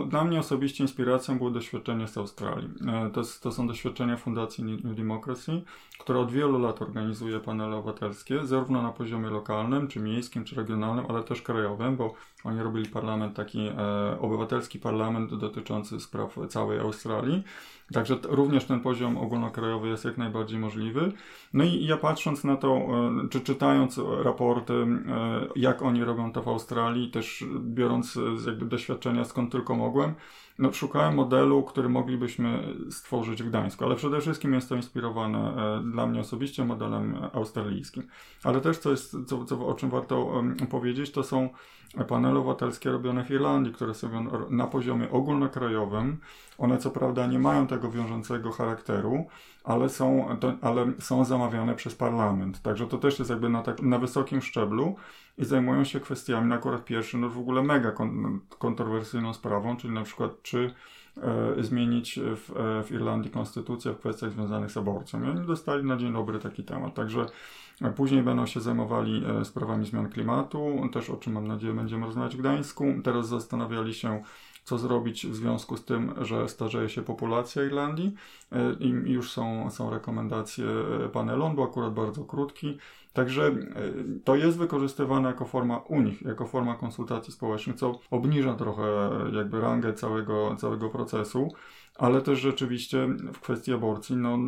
dla 0.09 0.25
mnie 0.25 0.41
osobiście 0.41 0.85
inspiracją 0.85 1.39
były 1.39 1.53
doświadczenia 1.53 2.07
z 2.07 2.19
Australii. 2.19 2.71
E, 2.87 3.11
to, 3.11 3.23
to 3.43 3.53
są 3.53 3.67
doświadczenia 3.67 4.17
Fundacji 4.17 4.65
New 4.65 4.97
Democracy, 4.97 5.63
która 5.99 6.19
od 6.19 6.33
wielu 6.33 6.59
lat 6.59 6.83
organizuje 6.83 7.41
panele 7.41 7.77
obywatelskie, 7.77 8.47
zarówno 8.47 8.83
na 8.83 8.93
poziomie 8.93 9.31
lokalnym, 9.31 9.89
czy 9.89 10.01
miejskim, 10.01 10.45
czy 10.45 10.57
regionalnym, 10.57 11.05
ale 11.09 11.23
też 11.23 11.43
krajowym, 11.43 11.97
bo 11.97 12.15
oni 12.45 12.63
robili 12.63 12.89
parlament 12.89 13.37
taki, 13.37 13.61
e, 13.61 13.73
obywatelski 14.21 14.79
parlament 14.79 15.35
dotyczący 15.35 16.01
spraw 16.01 16.39
całej 16.49 16.79
Australii. 16.79 17.43
Także 17.93 18.19
również 18.23 18.65
ten 18.65 18.81
poziom 18.81 19.17
ogólnokrajowy 19.17 19.89
jest 19.89 20.05
jak 20.05 20.19
najbardziej 20.19 20.59
możliwy. 20.59 21.13
No 21.53 21.65
i 21.65 21.85
ja 21.85 21.97
patrząc 21.97 22.45
na 22.45 22.57
to, 22.57 22.77
e, 22.77 23.29
czy 23.31 23.41
czytając 23.41 24.01
raporty, 24.23 24.73
e, 24.75 24.87
jak 25.57 25.83
oni 25.83 26.05
robią 26.05 26.33
to 26.33 26.43
w 26.43 26.49
Australii, 26.49 27.11
też 27.11 27.45
biorąc 27.61 28.19
jakby 28.47 28.67
doświadczenia 28.67 29.25
skąd 29.25 29.53
tylko 29.53 29.75
mogłem, 29.75 30.15
no, 30.59 30.73
szukałem 30.73 31.15
modelu, 31.15 31.63
który 31.63 31.89
moglibyśmy 31.89 32.75
stworzyć 32.91 33.43
w 33.43 33.49
Gdańsku, 33.49 33.85
ale 33.85 33.97
przede 33.97 34.21
wszystkim 34.21 34.55
jest 34.55 34.69
to 34.69 34.77
inspirowane 34.77 35.39
e, 35.39 35.83
dla 35.93 36.07
mnie 36.07 36.21
osobiście 36.21 36.65
modelem 36.65 37.17
australijskim. 37.33 38.07
Ale 38.45 38.61
też 38.61 38.79
co 38.79 38.91
jest, 38.91 39.17
co, 39.27 39.45
co, 39.45 39.67
o 39.67 39.75
czym 39.75 39.91
warto 39.91 40.43
powiedzieć, 40.71 41.11
to 41.11 41.23
są 41.23 41.49
panele 42.09 42.39
obywatelskie 42.39 42.91
robione 42.91 43.25
w 43.25 43.31
Irlandii, 43.31 43.73
które 43.73 43.95
są 43.95 44.09
na 44.51 44.67
poziomie 44.67 45.11
ogólnokrajowym. 45.11 46.17
One 46.59 46.79
co 46.79 46.91
prawda 46.91 47.27
nie 47.27 47.39
mają 47.39 47.67
tego 47.67 47.91
wiążącego 47.91 48.53
charakteru, 48.53 49.27
ale 49.65 49.89
są, 49.89 50.37
to, 50.41 50.53
ale 50.63 50.93
są 50.99 51.25
zamawiane 51.25 51.75
przez 51.75 51.95
parlament. 51.95 52.63
Także 52.63 52.87
to 52.87 52.99
też 52.99 53.19
jest 53.19 53.31
jakby 53.31 53.49
na, 53.49 53.63
tak, 53.63 53.83
na 53.83 53.99
wysokim 53.99 54.43
szczeblu 54.43 54.97
i 55.39 55.45
zajmują 55.45 55.85
się 55.85 56.01
kwestiami, 56.01 56.53
akurat 56.53 56.85
pierwszy, 56.85 57.19
no 57.19 57.29
w 57.29 57.39
ogóle 57.39 57.63
mega 57.63 57.93
kon, 57.93 58.41
kontrowersyjną 58.59 59.35
sprawą, 59.35 59.77
czyli 59.77 59.95
na 59.95 60.03
przykład 60.03 60.43
czy 60.43 60.75
e, 61.17 61.63
zmienić 61.63 62.21
w, 62.37 62.57
e, 62.57 62.83
w 62.85 62.93
Irlandii 62.93 63.31
konstytucję 63.31 63.93
w 63.93 63.99
kwestiach 63.99 64.33
związanych 64.33 64.71
z 64.71 64.77
aborcją. 64.77 65.23
I 65.23 65.29
oni 65.29 65.47
dostali 65.47 65.85
na 65.85 65.97
dzień 65.97 66.13
dobry 66.13 66.39
taki 66.39 66.65
temat. 66.65 66.95
Także 66.95 67.27
e, 67.83 67.93
Później 67.93 68.23
będą 68.23 68.47
się 68.47 68.61
zajmowali 68.61 69.25
e, 69.41 69.45
sprawami 69.45 69.87
zmian 69.87 70.09
klimatu, 70.09 70.89
też 70.93 71.11
o 71.11 71.17
czym 71.17 71.33
mam 71.33 71.47
nadzieję 71.47 71.75
będziemy 71.75 72.07
rozmawiać 72.07 72.37
w 72.37 72.41
Gdańsku. 72.41 72.85
Teraz 73.05 73.29
zastanawiali 73.29 73.95
się 73.95 74.23
co 74.65 74.79
zrobić 74.79 75.27
w 75.27 75.35
związku 75.35 75.77
z 75.77 75.85
tym, 75.85 76.15
że 76.21 76.49
starzeje 76.49 76.89
się 76.89 77.03
populacja 77.03 77.65
Irlandii. 77.65 78.15
I 78.81 78.89
już 78.89 79.31
są, 79.31 79.71
są 79.71 79.91
rekomendacje 79.91 80.65
panelu, 81.13 81.45
on 81.45 81.55
był 81.55 81.65
akurat 81.65 81.95
bardzo 81.95 82.25
krótki. 82.25 82.79
Także 83.19 83.57
to 84.25 84.37
jest 84.37 84.59
wykorzystywane 84.59 85.29
jako 85.29 85.45
forma 85.45 85.79
u 85.79 86.01
nich, 86.01 86.23
jako 86.23 86.47
forma 86.47 86.75
konsultacji 86.75 87.33
społecznych, 87.33 87.77
co 87.77 88.01
obniża 88.11 88.55
trochę 88.55 89.11
jakby 89.33 89.61
rangę 89.61 89.93
całego, 89.93 90.57
całego 90.57 90.89
procesu, 90.89 91.49
ale 91.97 92.23
też 92.23 92.41
rzeczywiście 92.41 93.09
w 93.33 93.41
kwestii 93.41 93.73
aborcji 93.73 94.17
no, 94.17 94.39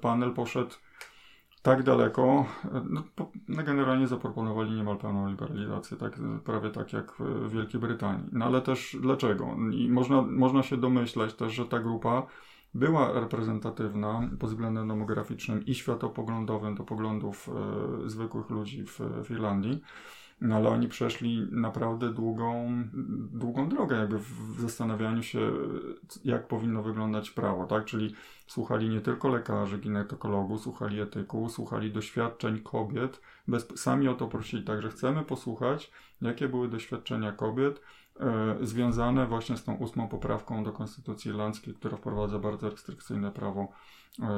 panel 0.00 0.32
poszedł 0.32 0.70
tak 1.62 1.82
daleko, 1.82 2.46
no, 2.90 3.02
no, 3.48 3.62
generalnie 3.62 4.06
zaproponowali 4.06 4.70
niemal 4.70 4.96
pełną 4.96 5.28
liberalizację, 5.28 5.96
tak, 5.96 6.18
prawie 6.44 6.70
tak 6.70 6.92
jak 6.92 7.12
w 7.18 7.50
Wielkiej 7.50 7.80
Brytanii. 7.80 8.28
No 8.32 8.44
ale 8.44 8.60
też 8.60 8.96
dlaczego? 9.00 9.56
I 9.72 9.88
można, 9.88 10.22
można 10.22 10.62
się 10.62 10.76
domyślać 10.76 11.34
też, 11.34 11.52
że 11.52 11.66
ta 11.66 11.78
grupa 11.78 12.26
była 12.76 13.12
reprezentatywna 13.20 14.30
pod 14.38 14.50
względem 14.50 14.88
demograficznym 14.88 15.66
i 15.66 15.74
światopoglądowym 15.74 16.74
do 16.74 16.84
poglądów 16.84 17.48
e, 18.04 18.10
zwykłych 18.10 18.50
ludzi 18.50 18.84
w, 18.86 19.30
Irlandii. 19.30 19.82
No 20.40 20.56
ale 20.56 20.68
oni 20.68 20.88
przeszli 20.88 21.48
naprawdę 21.50 22.12
długą, 22.12 22.82
długą 23.32 23.68
drogę, 23.68 23.96
jakby 23.96 24.18
w 24.18 24.60
zastanawianiu 24.60 25.22
się, 25.22 25.52
jak 26.24 26.48
powinno 26.48 26.82
wyglądać 26.82 27.30
prawo, 27.30 27.66
tak? 27.66 27.84
Czyli 27.84 28.14
słuchali 28.46 28.88
nie 28.88 29.00
tylko 29.00 29.28
lekarzy, 29.28 29.78
ginekologów, 29.78 30.60
słuchali 30.60 31.00
etyków, 31.00 31.52
słuchali 31.52 31.92
doświadczeń 31.92 32.60
kobiet, 32.60 33.20
bez, 33.48 33.68
sami 33.74 34.08
o 34.08 34.14
to 34.14 34.28
prosili, 34.28 34.64
także 34.64 34.88
chcemy 34.88 35.22
posłuchać, 35.22 35.90
jakie 36.22 36.48
były 36.48 36.68
doświadczenia 36.68 37.32
kobiet, 37.32 37.80
związane 38.60 39.26
właśnie 39.26 39.56
z 39.56 39.64
tą 39.64 39.76
ósmą 39.76 40.08
poprawką 40.08 40.64
do 40.64 40.72
Konstytucji 40.72 41.30
Irlandzkiej, 41.30 41.74
która 41.74 41.96
wprowadza 41.96 42.38
bardzo 42.38 42.70
restrykcyjne 42.70 43.30
prawo 43.30 43.60
e, 43.62 43.68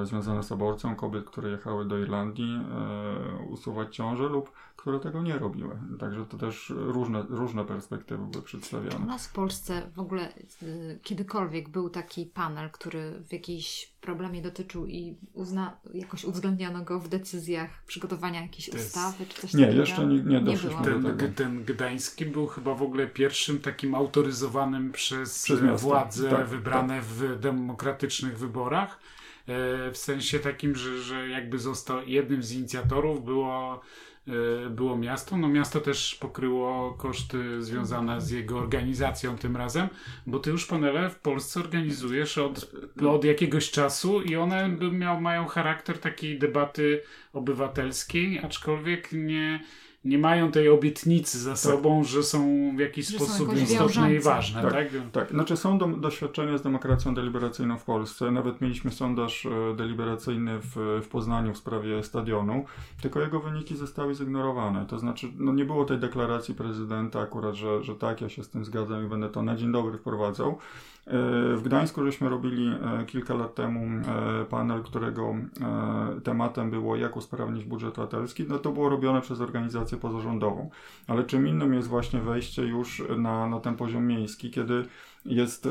związane 0.05 0.43
z 0.43 0.53
aborcją 0.53 0.97
kobiet, 0.97 1.25
które 1.25 1.51
jechały 1.51 1.85
do 1.85 1.99
Irlandii 1.99 2.57
e, 2.57 3.47
usuwać 3.51 3.97
ciążę 3.97 4.29
lub 4.29 4.51
które 4.79 5.01
tego 5.01 5.23
nie 5.23 5.39
robiły. 5.39 5.79
Także 5.99 6.27
to 6.27 6.39
też 6.39 6.73
różne, 6.77 7.23
różne 7.29 7.65
perspektywy 7.65 8.27
były 8.27 8.45
przedstawiane. 8.45 9.05
U 9.05 9.07
nas 9.07 9.27
w 9.27 9.33
Polsce 9.33 9.91
w 9.95 9.99
ogóle 9.99 10.33
y, 10.63 10.99
kiedykolwiek 11.03 11.69
był 11.69 11.91
taki 11.91 12.27
panel, 12.27 12.71
który 12.71 13.23
w 13.29 13.33
jakiejś 13.33 13.93
problemie 14.01 14.43
dotyczył 14.43 14.87
i 14.87 15.17
uzna, 15.33 15.77
jakoś 15.95 16.25
uwzględniano 16.25 16.85
go 16.85 17.01
w 17.01 17.09
decyzjach 17.09 17.71
przygotowania 17.87 18.43
jakiejś 18.43 18.69
ustawy 18.69 19.27
czy 19.27 19.41
coś 19.41 19.55
nie, 19.55 19.65
takiego? 19.65 19.81
Jeszcze 19.81 20.07
nie, 20.07 20.23
nie, 20.23 20.41
nie 20.41 20.57
ten, 20.85 21.35
ten 21.35 21.65
gdański 21.65 22.27
był 22.27 22.47
chyba 22.47 22.75
w 22.75 22.83
ogóle 22.83 23.07
pierwszym 23.07 23.61
takim 23.61 23.95
autoryzowanym 23.95 24.93
przez, 24.93 25.43
przez 25.43 25.83
władze 25.83 26.31
tak, 26.31 26.47
wybrane 26.47 26.95
tak. 26.95 27.05
w 27.05 27.41
demokratycznych 27.41 28.39
wyborach. 28.39 28.99
E, 29.49 29.91
w 29.91 29.97
sensie 29.97 30.39
takim, 30.39 30.75
że, 30.75 31.03
że 31.03 31.29
jakby 31.29 31.59
został 31.59 32.07
jednym 32.07 32.43
z 32.43 32.53
inicjatorów 32.53 33.25
było 33.25 33.81
E, 34.29 34.71
było 34.71 34.97
miasto. 34.97 35.37
No 35.37 35.49
miasto 35.49 35.81
też 35.81 36.15
pokryło 36.15 36.93
koszty 36.93 37.63
związane 37.63 38.21
z 38.21 38.31
jego 38.31 38.59
organizacją 38.59 39.39
tym 39.39 39.57
razem, 39.57 39.89
bo 40.27 40.39
ty 40.39 40.51
już 40.51 40.67
panele 40.67 41.11
w 41.11 41.19
Polsce 41.19 41.61
organizujesz 41.61 42.39
od, 42.39 42.71
od 43.07 43.25
jakiegoś 43.25 43.71
czasu 43.71 44.23
i 44.23 44.37
one 44.37 44.69
miał, 44.93 45.21
mają 45.21 45.47
charakter 45.47 45.99
takiej 45.99 46.39
debaty 46.39 47.03
obywatelskiej, 47.33 48.39
aczkolwiek 48.39 49.09
nie 49.13 49.61
nie 50.09 50.19
mają 50.19 50.53
tej 50.53 50.69
obietnicy 50.69 51.39
za 51.39 51.51
tak. 51.51 51.59
sobą, 51.59 52.05
że 52.05 52.23
są 52.23 52.73
w 52.77 52.79
jakiś 52.79 53.07
że 53.07 53.17
sposób 53.17 53.57
istotne 53.57 54.15
i 54.15 54.21
ważne. 54.21 54.63
Tak, 54.63 54.73
tak? 54.73 54.89
tak. 55.13 55.31
Znaczy 55.31 55.57
są 55.57 55.79
do, 55.79 55.87
doświadczenia 55.87 56.59
z 56.59 56.63
demokracją 56.63 57.15
deliberacyjną 57.15 57.79
w 57.79 57.85
Polsce. 57.85 58.31
Nawet 58.31 58.61
mieliśmy 58.61 58.91
sondaż 58.91 59.47
e, 59.47 59.77
deliberacyjny 59.77 60.59
w, 60.59 61.01
w 61.05 61.09
Poznaniu 61.09 61.55
w 61.55 61.59
sprawie 61.59 62.03
stadionu, 62.03 62.65
tylko 63.03 63.21
jego 63.21 63.41
wyniki 63.41 63.77
zostały 63.77 64.15
zignorowane. 64.15 64.87
To 64.87 64.99
znaczy, 64.99 65.29
no 65.39 65.53
nie 65.53 65.65
było 65.65 65.85
tej 65.85 65.99
deklaracji 65.99 66.55
prezydenta 66.55 67.21
akurat, 67.21 67.55
że, 67.55 67.85
że 67.85 67.95
tak, 67.95 68.21
ja 68.21 68.29
się 68.29 68.45
z 68.45 68.49
tym 68.49 68.65
zgadzam 68.65 69.07
i 69.07 69.09
będę 69.09 69.29
to 69.29 69.43
na 69.43 69.57
dzień 69.57 69.73
dobry 69.73 69.99
wprowadzał. 69.99 70.59
E, 71.09 71.57
w 71.57 71.63
Gdańsku 71.63 72.05
żeśmy 72.05 72.29
robili 72.29 72.69
e, 72.69 73.05
kilka 73.07 73.35
lat 73.35 73.55
temu 73.55 73.81
e, 73.81 74.45
panel, 74.45 74.83
którego 74.83 75.35
tematem 76.25 76.71
było 76.71 76.97
jak 76.97 77.17
usprawnić 77.17 77.65
budżet 77.65 77.99
obywatelski. 77.99 78.45
No 78.49 78.59
to 78.59 78.73
było 78.73 78.89
robione 78.89 79.21
przez 79.21 79.41
organizację 79.41 79.99
pozarządową. 79.99 80.71
Ale 81.07 81.25
czym 81.25 81.49
innym 81.49 81.75
jest 81.75 81.89
właśnie 81.89 82.21
wejście 82.21 82.63
już 82.63 83.03
na, 83.19 83.47
na 83.47 83.61
ten 83.61 83.77
poziom 83.77 84.07
miejski, 84.07 84.51
kiedy 84.51 84.85
jest, 85.25 85.69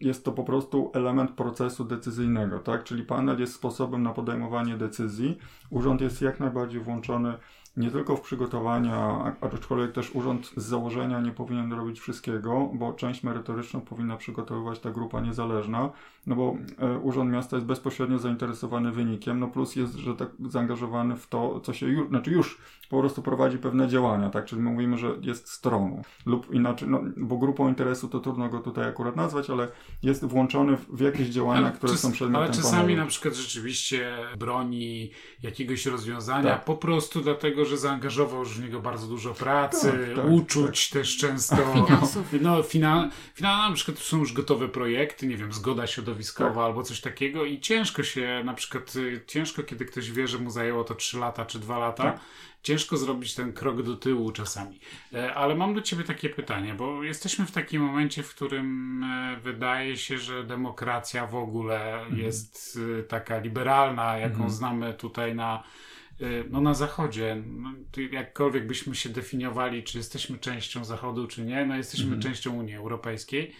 jest 0.00 0.24
to 0.24 0.32
po 0.32 0.44
prostu 0.44 0.90
element 0.94 1.30
procesu 1.30 1.84
decyzyjnego, 1.84 2.58
tak? 2.58 2.84
Czyli 2.84 3.02
panel 3.02 3.40
jest 3.40 3.54
sposobem 3.54 4.02
na 4.02 4.10
podejmowanie 4.10 4.76
decyzji. 4.76 5.38
Urząd 5.70 6.00
jest 6.00 6.22
jak 6.22 6.40
najbardziej 6.40 6.80
włączony 6.80 7.34
nie 7.76 7.90
tylko 7.90 8.16
w 8.16 8.20
przygotowania, 8.20 9.34
aczkolwiek 9.40 9.92
też 9.92 10.14
urząd 10.14 10.50
z 10.56 10.64
założenia 10.64 11.20
nie 11.20 11.30
powinien 11.30 11.72
robić 11.72 12.00
wszystkiego, 12.00 12.70
bo 12.74 12.92
część 12.92 13.22
merytoryczną 13.22 13.80
powinna 13.80 14.16
przygotowywać 14.16 14.78
ta 14.78 14.90
grupa 14.90 15.20
niezależna, 15.20 15.90
no 16.26 16.36
bo 16.36 16.56
e, 16.78 16.98
urząd 16.98 17.30
miasta 17.30 17.56
jest 17.56 17.66
bezpośrednio 17.66 18.18
zainteresowany 18.18 18.92
wynikiem, 18.92 19.40
no 19.40 19.48
plus 19.48 19.76
jest, 19.76 19.94
że 19.94 20.16
tak 20.16 20.28
zaangażowany 20.48 21.16
w 21.16 21.26
to, 21.26 21.60
co 21.60 21.72
się 21.72 21.86
już, 21.86 22.08
znaczy 22.08 22.30
już 22.30 22.58
po 22.88 23.00
prostu 23.00 23.22
prowadzi 23.22 23.58
pewne 23.58 23.88
działania, 23.88 24.30
tak, 24.30 24.44
czyli 24.44 24.62
my 24.62 24.70
mówimy, 24.70 24.98
że 24.98 25.16
jest 25.20 25.48
stroną 25.48 26.02
lub 26.26 26.54
inaczej, 26.54 26.88
no 26.88 27.00
bo 27.16 27.36
grupą 27.36 27.68
interesu 27.68 28.08
to 28.08 28.20
trudno 28.20 28.48
go 28.48 28.58
tutaj 28.58 28.88
akurat 28.88 29.16
nazwać, 29.16 29.50
ale 29.50 29.68
jest 30.02 30.24
włączony 30.24 30.76
w, 30.76 31.00
jakieś 31.00 31.28
działania, 31.28 31.66
ale 31.66 31.72
które 31.72 31.92
czas, 31.92 32.00
są 32.00 32.12
przedmiotem 32.12 32.42
Ale 32.42 32.52
czasami 32.54 32.82
panelu. 32.82 33.00
na 33.00 33.06
przykład 33.06 33.34
rzeczywiście 33.34 34.16
broni 34.38 35.10
jakiegoś 35.42 35.86
rozwiązania 35.86 36.50
tak. 36.50 36.64
po 36.64 36.76
prostu 36.76 37.20
dlatego, 37.20 37.63
że 37.64 37.78
zaangażował 37.78 38.40
już 38.40 38.58
w 38.58 38.62
niego 38.62 38.80
bardzo 38.80 39.06
dużo 39.06 39.34
pracy, 39.34 39.92
tak, 39.92 40.16
tak, 40.16 40.32
uczuć 40.32 40.88
tak. 40.88 41.00
też 41.00 41.16
często. 41.16 41.56
Finansów. 41.56 42.26
No, 42.40 42.62
fina, 42.62 43.10
fina, 43.34 43.68
na 43.68 43.74
przykład 43.74 43.98
są 43.98 44.18
już 44.18 44.32
gotowe 44.32 44.68
projekty, 44.68 45.26
nie 45.26 45.36
wiem, 45.36 45.52
zgoda 45.52 45.86
środowiskowa 45.86 46.50
tak. 46.50 46.64
albo 46.64 46.82
coś 46.82 47.00
takiego 47.00 47.44
i 47.44 47.60
ciężko 47.60 48.02
się, 48.02 48.42
na 48.44 48.54
przykład 48.54 48.96
y, 48.96 49.20
ciężko, 49.26 49.62
kiedy 49.62 49.84
ktoś 49.84 50.10
wie, 50.10 50.28
że 50.28 50.38
mu 50.38 50.50
zajęło 50.50 50.84
to 50.84 50.94
3 50.94 51.18
lata 51.18 51.46
czy 51.46 51.58
2 51.58 51.78
lata, 51.78 52.02
tak. 52.02 52.20
ciężko 52.62 52.96
zrobić 52.96 53.34
ten 53.34 53.52
krok 53.52 53.82
do 53.82 53.96
tyłu 53.96 54.32
czasami. 54.32 54.80
E, 55.14 55.34
ale 55.34 55.54
mam 55.54 55.74
do 55.74 55.82
ciebie 55.82 56.04
takie 56.04 56.28
pytanie, 56.28 56.74
bo 56.74 57.02
jesteśmy 57.02 57.46
w 57.46 57.50
takim 57.52 57.82
momencie, 57.82 58.22
w 58.22 58.34
którym 58.34 59.02
e, 59.04 59.36
wydaje 59.40 59.96
się, 59.96 60.18
że 60.18 60.44
demokracja 60.44 61.26
w 61.26 61.34
ogóle 61.34 62.00
mhm. 62.00 62.18
jest 62.18 62.76
y, 62.76 63.02
taka 63.02 63.38
liberalna, 63.38 64.18
jaką 64.18 64.34
mhm. 64.34 64.50
znamy 64.50 64.94
tutaj 64.94 65.34
na 65.34 65.62
no 66.50 66.60
na 66.60 66.74
Zachodzie, 66.74 67.42
no, 67.46 67.72
jakkolwiek 68.12 68.66
byśmy 68.66 68.94
się 68.94 69.08
definiowali, 69.08 69.82
czy 69.82 69.98
jesteśmy 69.98 70.38
częścią 70.38 70.84
Zachodu, 70.84 71.26
czy 71.26 71.42
nie, 71.42 71.66
no 71.66 71.76
jesteśmy 71.76 72.04
mhm. 72.04 72.22
częścią 72.22 72.56
Unii 72.56 72.74
Europejskiej. 72.74 73.54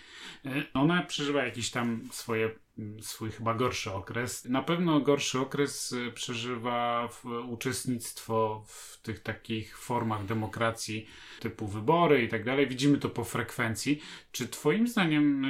Y, 0.47 0.65
ona 0.75 1.03
przeżywa 1.03 1.45
jakiś 1.45 1.71
tam 1.71 2.09
swoje, 2.13 2.51
mm, 2.79 3.03
swój 3.03 3.31
chyba 3.31 3.55
gorszy 3.55 3.93
okres. 3.93 4.45
Na 4.45 4.63
pewno 4.63 5.01
gorszy 5.01 5.39
okres 5.39 5.93
y, 5.93 6.13
przeżywa 6.13 7.09
uczestnictwo 7.49 8.65
w 8.67 9.01
tych 9.03 9.21
takich 9.21 9.79
formach 9.79 10.25
demokracji 10.25 11.07
typu 11.41 11.67
wybory 11.67 12.23
i 12.23 12.29
tak 12.29 12.45
dalej. 12.45 12.69
Widzimy 12.69 12.99
to 12.99 13.09
po 13.09 13.25
frekwencji. 13.25 14.01
Czy 14.33 14.49
twoim 14.49 14.89
zdaniem 14.89 15.47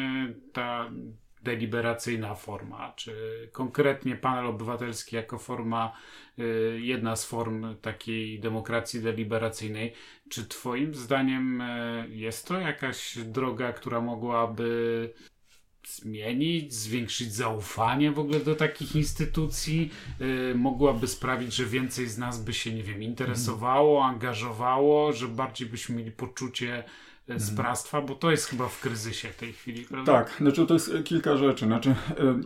ta 0.52 0.90
deliberacyjna 1.44 2.34
forma, 2.34 2.92
czy 2.96 3.48
konkretnie 3.52 4.16
panel 4.16 4.46
obywatelski 4.46 5.16
jako 5.16 5.38
forma, 5.38 5.96
y, 6.38 6.78
jedna 6.82 7.16
z 7.16 7.24
form 7.24 7.76
takiej 7.76 8.40
demokracji 8.40 9.00
deliberacyjnej. 9.00 9.92
Czy 10.28 10.46
Twoim 10.46 10.94
zdaniem 10.94 11.60
y, 11.60 12.08
jest 12.10 12.48
to 12.48 12.60
jakaś 12.60 13.18
droga, 13.18 13.72
która 13.72 14.00
mogłaby 14.00 15.12
zmienić, 15.86 16.74
zwiększyć 16.74 17.34
zaufanie 17.34 18.12
w 18.12 18.18
ogóle 18.18 18.40
do 18.40 18.54
takich 18.54 18.96
instytucji, 18.96 19.90
yy, 20.20 20.54
mogłaby 20.54 21.06
sprawić, 21.06 21.54
że 21.54 21.64
więcej 21.64 22.06
z 22.06 22.18
nas 22.18 22.44
by 22.44 22.52
się, 22.52 22.74
nie 22.74 22.82
wiem, 22.82 23.02
interesowało, 23.02 24.04
angażowało, 24.04 25.12
że 25.12 25.28
bardziej 25.28 25.68
byśmy 25.68 25.96
mieli 25.96 26.10
poczucie 26.10 26.84
z 27.28 27.30
mhm. 27.30 27.56
bractwa, 27.56 28.02
bo 28.02 28.14
to 28.14 28.30
jest 28.30 28.46
chyba 28.46 28.68
w 28.68 28.80
kryzysie 28.80 29.28
w 29.28 29.36
tej 29.36 29.52
chwili, 29.52 29.84
prawda? 29.84 30.12
Tak, 30.12 30.36
znaczy 30.40 30.66
to 30.66 30.74
jest 30.74 30.92
kilka 31.04 31.36
rzeczy. 31.36 31.66
Znaczy, 31.66 31.90
e, 31.90 31.94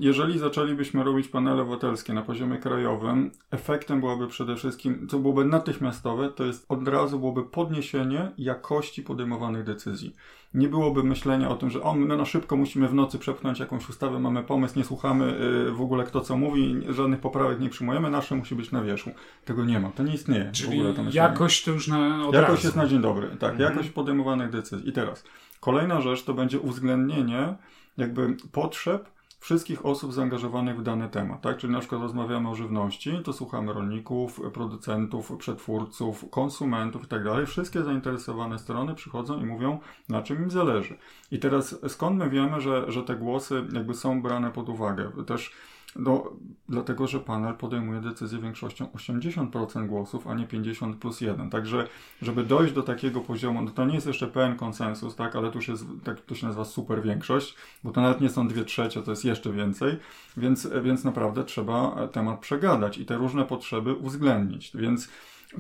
jeżeli 0.00 0.38
zaczęlibyśmy 0.38 1.04
robić 1.04 1.28
panele 1.28 1.62
obywatelskie 1.62 2.12
na 2.12 2.22
poziomie 2.22 2.58
krajowym, 2.58 3.30
efektem 3.50 4.00
byłoby 4.00 4.28
przede 4.28 4.56
wszystkim, 4.56 5.08
co 5.10 5.18
byłoby 5.18 5.44
natychmiastowe, 5.44 6.30
to 6.30 6.44
jest 6.44 6.66
od 6.68 6.88
razu 6.88 7.18
byłoby 7.18 7.44
podniesienie 7.44 8.32
jakości 8.38 9.02
podejmowanych 9.02 9.64
decyzji. 9.64 10.14
Nie 10.54 10.68
byłoby 10.68 11.02
myślenia 11.02 11.48
o 11.48 11.56
tym, 11.56 11.70
że 11.70 11.82
o, 11.82 11.94
my 11.94 12.16
na 12.16 12.24
szybko 12.24 12.56
musimy 12.56 12.88
w 12.88 12.94
nocy 12.94 13.18
przepchnąć 13.18 13.58
jakąś 13.58 13.88
ustawę, 13.88 14.18
mamy 14.18 14.42
pomysł, 14.42 14.78
nie 14.78 14.84
słuchamy 14.84 15.40
y, 15.68 15.72
w 15.72 15.80
ogóle 15.80 16.04
kto 16.04 16.20
co 16.20 16.36
mówi, 16.36 16.80
żadnych 16.88 17.20
poprawek 17.20 17.60
nie 17.60 17.68
przyjmujemy, 17.68 18.10
nasze 18.10 18.34
musi 18.34 18.54
być 18.54 18.72
na 18.72 18.82
wierzchu. 18.82 19.10
Tego 19.44 19.64
nie 19.64 19.80
ma, 19.80 19.90
to 19.90 20.02
nie 20.02 20.14
istnieje. 20.14 20.50
Czyli 20.52 20.76
w 20.76 20.80
ogóle 20.80 20.94
to 20.94 21.02
jakość 21.12 21.64
to 21.64 21.70
już 21.70 21.88
na 21.88 22.26
od 22.26 22.34
Jakość 22.34 22.50
razu. 22.50 22.66
jest 22.66 22.76
na 22.76 22.86
dzień 22.86 23.00
dobry, 23.00 23.28
tak, 23.28 23.52
mhm. 23.52 23.70
jakość 23.70 23.90
podejmowanych 23.90 24.50
decyzji. 24.50 24.88
I 24.88 24.92
teraz, 24.92 25.24
kolejna 25.60 26.00
rzecz 26.00 26.24
to 26.24 26.34
będzie 26.34 26.60
uwzględnienie 26.60 27.54
jakby 27.96 28.36
potrzeb 28.52 29.17
wszystkich 29.38 29.86
osób 29.86 30.12
zaangażowanych 30.12 30.78
w 30.78 30.82
dany 30.82 31.08
temat, 31.08 31.40
tak? 31.40 31.56
Czyli 31.56 31.72
na 31.72 31.80
przykład 31.80 32.02
rozmawiamy 32.02 32.48
o 32.48 32.54
żywności, 32.54 33.18
to 33.24 33.32
słuchamy 33.32 33.72
rolników, 33.72 34.40
producentów, 34.52 35.32
przetwórców, 35.38 36.24
konsumentów 36.30 37.04
i 37.04 37.06
tak. 37.06 37.22
Wszystkie 37.46 37.82
zainteresowane 37.82 38.58
strony 38.58 38.94
przychodzą 38.94 39.40
i 39.40 39.46
mówią, 39.46 39.78
na 40.08 40.22
czym 40.22 40.42
im 40.42 40.50
zależy. 40.50 40.96
I 41.30 41.38
teraz 41.38 41.76
skąd 41.88 42.18
my 42.18 42.30
wiemy, 42.30 42.60
że, 42.60 42.92
że 42.92 43.02
te 43.02 43.16
głosy 43.16 43.64
jakby 43.72 43.94
są 43.94 44.22
brane 44.22 44.50
pod 44.50 44.68
uwagę? 44.68 45.10
Też 45.26 45.52
no, 45.98 46.24
dlatego, 46.68 47.06
że 47.06 47.20
panel 47.20 47.54
podejmuje 47.54 48.00
decyzję 48.00 48.38
większością 48.38 48.86
80% 48.86 49.86
głosów, 49.86 50.26
a 50.26 50.34
nie 50.34 50.46
50 50.46 50.96
plus 50.96 51.20
1. 51.20 51.50
Także, 51.50 51.88
żeby 52.22 52.44
dojść 52.44 52.74
do 52.74 52.82
takiego 52.82 53.20
poziomu, 53.20 53.62
no 53.62 53.70
to 53.70 53.84
nie 53.84 53.94
jest 53.94 54.06
jeszcze 54.06 54.26
pełen 54.26 54.56
konsensus, 54.56 55.16
tak, 55.16 55.36
ale 55.36 55.50
to 55.50 55.54
już 55.54 55.68
jest, 55.68 55.84
tak 56.04 56.20
to 56.20 56.34
się 56.34 56.46
nazywa 56.46 56.64
super 56.64 57.02
większość, 57.02 57.54
bo 57.84 57.92
to 57.92 58.00
nawet 58.00 58.20
nie 58.20 58.30
są 58.30 58.48
dwie 58.48 58.64
trzecie, 58.64 59.02
to 59.02 59.10
jest 59.10 59.24
jeszcze 59.24 59.52
więcej, 59.52 59.96
więc, 60.36 60.68
więc 60.82 61.04
naprawdę 61.04 61.44
trzeba 61.44 62.08
temat 62.08 62.40
przegadać 62.40 62.98
i 62.98 63.06
te 63.06 63.16
różne 63.16 63.44
potrzeby 63.44 63.94
uwzględnić. 63.94 64.70
Więc 64.74 65.08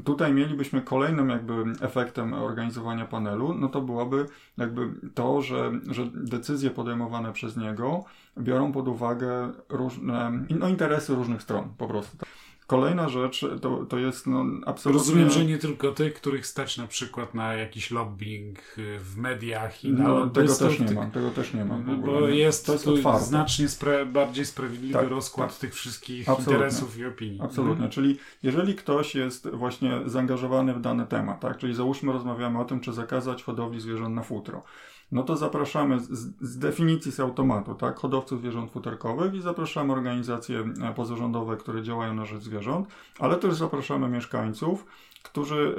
Tutaj 0.04 0.34
mielibyśmy 0.34 0.82
kolejnym 0.82 1.28
jakby 1.28 1.64
efektem 1.80 2.34
organizowania 2.34 3.06
panelu, 3.06 3.54
no 3.54 3.68
to 3.68 3.80
byłoby 3.80 4.26
jakby 4.58 4.88
to, 5.14 5.42
że, 5.42 5.72
że 5.90 6.06
decyzje 6.14 6.70
podejmowane 6.70 7.32
przez 7.32 7.56
niego 7.56 8.04
biorą 8.38 8.72
pod 8.72 8.88
uwagę 8.88 9.52
różne 9.68 10.32
no, 10.50 10.68
interesy 10.68 11.14
różnych 11.14 11.42
stron 11.42 11.68
po 11.78 11.88
prostu. 11.88 12.16
Kolejna 12.68 13.08
rzecz 13.08 13.46
to, 13.62 13.86
to 13.88 13.98
jest 13.98 14.26
no, 14.26 14.44
absolutnie... 14.66 14.98
Rozumiem, 14.98 15.30
że 15.30 15.44
nie 15.44 15.58
tylko 15.58 15.92
tych, 15.92 16.14
których 16.14 16.46
stać 16.46 16.76
na 16.76 16.86
przykład 16.86 17.34
na 17.34 17.54
jakiś 17.54 17.90
lobbying 17.90 18.58
y, 18.78 18.98
w 18.98 19.16
mediach 19.16 19.84
i 19.84 19.92
na 19.92 20.08
no, 20.08 20.26
tego 20.26 20.54
też 20.54 20.80
nie 20.80 20.90
ma, 20.90 21.06
tego 21.06 21.30
też 21.30 21.54
nie 21.54 21.64
ma. 21.64 21.78
Bo 21.78 22.28
jest, 22.28 22.66
to 22.66 22.72
jest 22.72 22.84
tu 22.84 23.18
znacznie 23.18 23.68
spra 23.68 24.04
bardziej 24.04 24.46
sprawiedliwy 24.46 24.92
tak, 24.92 25.08
rozkład 25.08 25.50
tak. 25.50 25.58
tych 25.58 25.74
wszystkich 25.74 26.28
absolutnie. 26.28 26.54
interesów 26.54 26.98
i 26.98 27.06
opinii. 27.06 27.40
Absolutnie, 27.40 27.72
mhm. 27.72 27.90
czyli 27.90 28.18
jeżeli 28.42 28.74
ktoś 28.74 29.14
jest 29.14 29.48
właśnie 29.50 30.00
zaangażowany 30.06 30.74
w 30.74 30.80
dany 30.80 31.06
temat, 31.06 31.40
tak, 31.40 31.58
czyli 31.58 31.74
załóżmy 31.74 32.12
rozmawiamy 32.12 32.60
o 32.60 32.64
tym, 32.64 32.80
czy 32.80 32.92
zakazać 32.92 33.42
hodowli 33.42 33.80
zwierząt 33.80 34.14
na 34.14 34.22
futro, 34.22 34.62
no 35.12 35.22
to 35.22 35.36
zapraszamy 35.36 36.00
z, 36.00 36.08
z, 36.40 36.58
definicji 36.58 37.12
z 37.12 37.20
automatu, 37.20 37.74
tak, 37.74 37.96
hodowców 37.96 38.40
zwierząt 38.40 38.70
futerkowych 38.70 39.34
i 39.34 39.40
zapraszamy 39.40 39.92
organizacje 39.92 40.64
e, 40.82 40.94
pozarządowe, 40.94 41.56
które 41.56 41.82
działają 41.82 42.14
na 42.14 42.24
rzecz 42.24 42.42
zwierząt, 42.42 42.88
ale 43.18 43.36
też 43.36 43.54
zapraszamy 43.54 44.08
mieszkańców, 44.08 44.86
którzy 45.22 45.74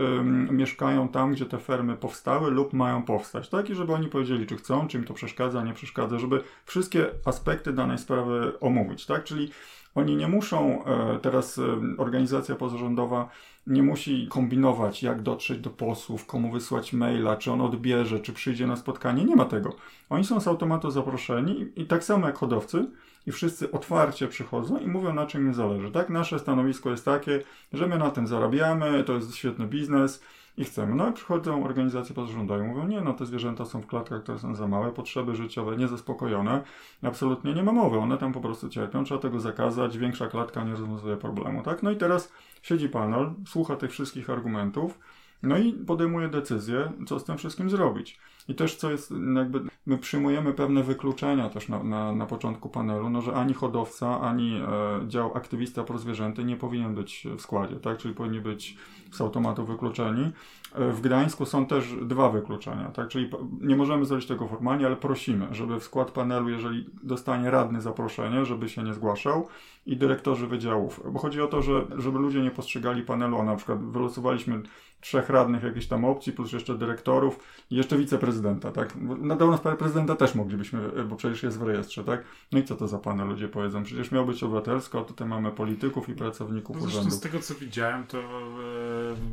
mieszkają 0.51 1.07
tam, 1.07 1.31
gdzie 1.31 1.45
te 1.45 1.57
fermy 1.57 1.97
powstały 1.97 2.51
lub 2.51 2.73
mają 2.73 3.03
powstać, 3.03 3.49
tak, 3.49 3.69
i 3.69 3.75
żeby 3.75 3.93
oni 3.93 4.07
powiedzieli, 4.07 4.47
czy 4.47 4.55
chcą, 4.57 4.87
czy 4.87 4.97
im 4.97 5.03
to 5.03 5.13
przeszkadza, 5.13 5.63
nie 5.63 5.73
przeszkadza, 5.73 6.19
żeby 6.19 6.43
wszystkie 6.65 7.05
aspekty 7.25 7.73
danej 7.73 7.97
sprawy 7.97 8.59
omówić, 8.59 9.05
tak, 9.05 9.23
czyli 9.23 9.51
oni 9.95 10.15
nie 10.15 10.27
muszą, 10.27 10.85
e, 10.85 11.19
teraz 11.19 11.61
organizacja 11.97 12.55
pozarządowa 12.55 13.29
nie 13.69 13.83
musi 13.83 14.27
kombinować, 14.27 15.03
jak 15.03 15.21
dotrzeć 15.21 15.59
do 15.59 15.69
posłów, 15.69 16.25
komu 16.25 16.51
wysłać 16.51 16.93
maila, 16.93 17.37
czy 17.37 17.51
on 17.51 17.61
odbierze, 17.61 18.19
czy 18.19 18.33
przyjdzie 18.33 18.67
na 18.67 18.75
spotkanie. 18.75 19.23
Nie 19.23 19.35
ma 19.35 19.45
tego. 19.45 19.75
Oni 20.09 20.23
są 20.25 20.39
z 20.39 20.47
automatu 20.47 20.91
zaproszeni 20.91 21.67
i, 21.75 21.85
tak 21.85 22.03
samo 22.03 22.27
jak 22.27 22.37
hodowcy, 22.37 22.85
i 23.27 23.31
wszyscy 23.31 23.71
otwarcie 23.71 24.27
przychodzą 24.27 24.77
i 24.77 24.87
mówią, 24.87 25.13
na 25.13 25.25
czym 25.25 25.47
im 25.47 25.53
zależy. 25.53 25.91
Tak, 25.91 26.09
nasze 26.09 26.39
stanowisko 26.39 26.91
jest 26.91 27.05
takie, 27.05 27.41
że 27.73 27.87
my 27.87 27.97
na 27.97 28.09
tym 28.09 28.27
zarabiamy, 28.27 29.03
to 29.03 29.13
jest 29.13 29.35
świetny 29.35 29.67
biznes 29.67 30.21
i 30.59 30.63
chcemy. 30.63 30.95
No 30.95 31.09
i 31.09 31.13
przychodzą 31.13 31.65
organizacje 31.65 32.15
pozarządowe 32.15 32.65
i 32.65 32.67
mówią, 32.67 32.87
nie, 32.87 33.01
no 33.01 33.13
te 33.13 33.25
zwierzęta 33.25 33.65
są 33.65 33.81
w 33.81 33.87
klatkach, 33.87 34.23
które 34.23 34.39
są 34.39 34.55
za 34.55 34.67
małe, 34.67 34.91
potrzeby 34.91 35.35
życiowe 35.35 35.77
niezaspokojone, 35.77 36.63
absolutnie 37.03 37.53
nie 37.53 37.63
ma 37.63 37.71
mowy, 37.71 37.97
one 37.97 38.17
tam 38.17 38.33
po 38.33 38.41
prostu 38.41 38.69
cierpią, 38.69 39.03
trzeba 39.03 39.21
tego 39.21 39.39
zakazać, 39.39 39.97
większa 39.97 40.27
klatka 40.27 40.63
nie 40.63 40.71
rozwiązuje 40.71 41.17
problemu, 41.17 41.63
tak? 41.63 41.83
No 41.83 41.91
i 41.91 41.97
teraz 41.97 42.31
siedzi 42.61 42.89
panel, 42.89 43.33
słucha 43.47 43.75
tych 43.75 43.91
wszystkich 43.91 44.29
argumentów, 44.29 44.99
no 45.43 45.57
i 45.57 45.73
podejmuje 45.73 46.27
decyzję, 46.27 46.91
co 47.07 47.19
z 47.19 47.23
tym 47.23 47.37
wszystkim 47.37 47.69
zrobić. 47.69 48.19
I 48.47 48.55
też 48.55 48.75
co 48.75 48.91
jest, 48.91 49.13
jakby 49.35 49.61
my 49.85 49.97
przyjmujemy 49.97 50.53
pewne 50.53 50.83
wykluczenia 50.83 51.49
też 51.49 51.69
na, 51.69 51.83
na, 51.83 52.15
na 52.15 52.25
początku 52.25 52.69
panelu, 52.69 53.09
no 53.09 53.21
że 53.21 53.33
ani 53.33 53.53
hodowca, 53.53 54.21
ani 54.21 54.55
e, 54.55 55.07
dział 55.07 55.37
aktywista 55.37 55.83
prozwierzęty 55.83 56.43
nie 56.43 56.57
powinien 56.57 56.95
być 56.95 57.27
w 57.37 57.41
składzie, 57.41 57.75
tak? 57.75 57.97
Czyli 57.97 58.13
powinni 58.13 58.41
być 58.41 58.77
z 59.11 59.21
automatu 59.21 59.65
wykluczeni. 59.65 60.31
E, 60.75 60.91
w 60.91 61.01
Gdańsku 61.01 61.45
są 61.45 61.65
też 61.65 61.95
dwa 62.01 62.29
wykluczenia, 62.29 62.91
tak? 62.91 63.07
Czyli 63.07 63.29
nie 63.61 63.75
możemy 63.75 64.05
zrobić 64.05 64.27
tego 64.27 64.47
formalnie, 64.47 64.85
ale 64.85 64.95
prosimy, 64.95 65.47
żeby 65.51 65.79
w 65.79 65.83
skład 65.83 66.11
panelu, 66.11 66.49
jeżeli 66.49 66.89
dostanie 67.03 67.51
radny 67.51 67.81
zaproszenie, 67.81 68.45
żeby 68.45 68.69
się 68.69 68.83
nie 68.83 68.93
zgłaszał 68.93 69.47
i 69.85 69.97
dyrektorzy 69.97 70.47
wydziałów, 70.47 71.01
bo 71.11 71.19
chodzi 71.19 71.41
o 71.41 71.47
to, 71.47 71.61
że 71.61 71.85
żeby 71.97 72.19
ludzie 72.19 72.41
nie 72.41 72.51
postrzegali 72.51 73.01
panelu, 73.01 73.39
a 73.39 73.43
na 73.43 73.55
przykład 73.55 73.91
wylosowaliśmy 73.91 74.61
trzech 75.01 75.29
radnych 75.29 75.63
jakiejś 75.63 75.87
tam 75.87 76.05
opcji, 76.05 76.33
plus 76.33 76.51
jeszcze 76.51 76.77
dyrektorów 76.77 77.39
i 77.71 77.75
jeszcze 77.75 77.97
wiceprezydenta, 77.97 78.71
tak? 78.71 78.95
Na 79.01 79.35
dobrą 79.35 79.57
sprawę 79.57 79.77
prezydenta 79.77 80.15
też 80.15 80.35
moglibyśmy, 80.35 80.79
bo 81.09 81.15
przecież 81.15 81.43
jest 81.43 81.59
w 81.59 81.61
rejestrze, 81.61 82.03
tak? 82.03 82.23
No 82.51 82.59
i 82.59 82.63
co 82.63 82.75
to 82.75 82.87
za 82.87 82.97
panel 82.97 83.27
ludzie 83.27 83.47
powiedzą? 83.47 83.83
Przecież 83.83 84.11
miał 84.11 84.25
być 84.25 84.43
obywatelsko, 84.43 84.99
a 84.99 85.03
tutaj 85.03 85.27
mamy 85.27 85.51
polityków 85.51 86.09
i 86.09 86.13
pracowników 86.13 86.77
no 86.79 86.85
urzędu. 86.85 87.11
z 87.11 87.19
tego 87.19 87.39
co 87.39 87.55
widziałem, 87.55 88.07
to 88.07 88.17
e, 88.17 88.23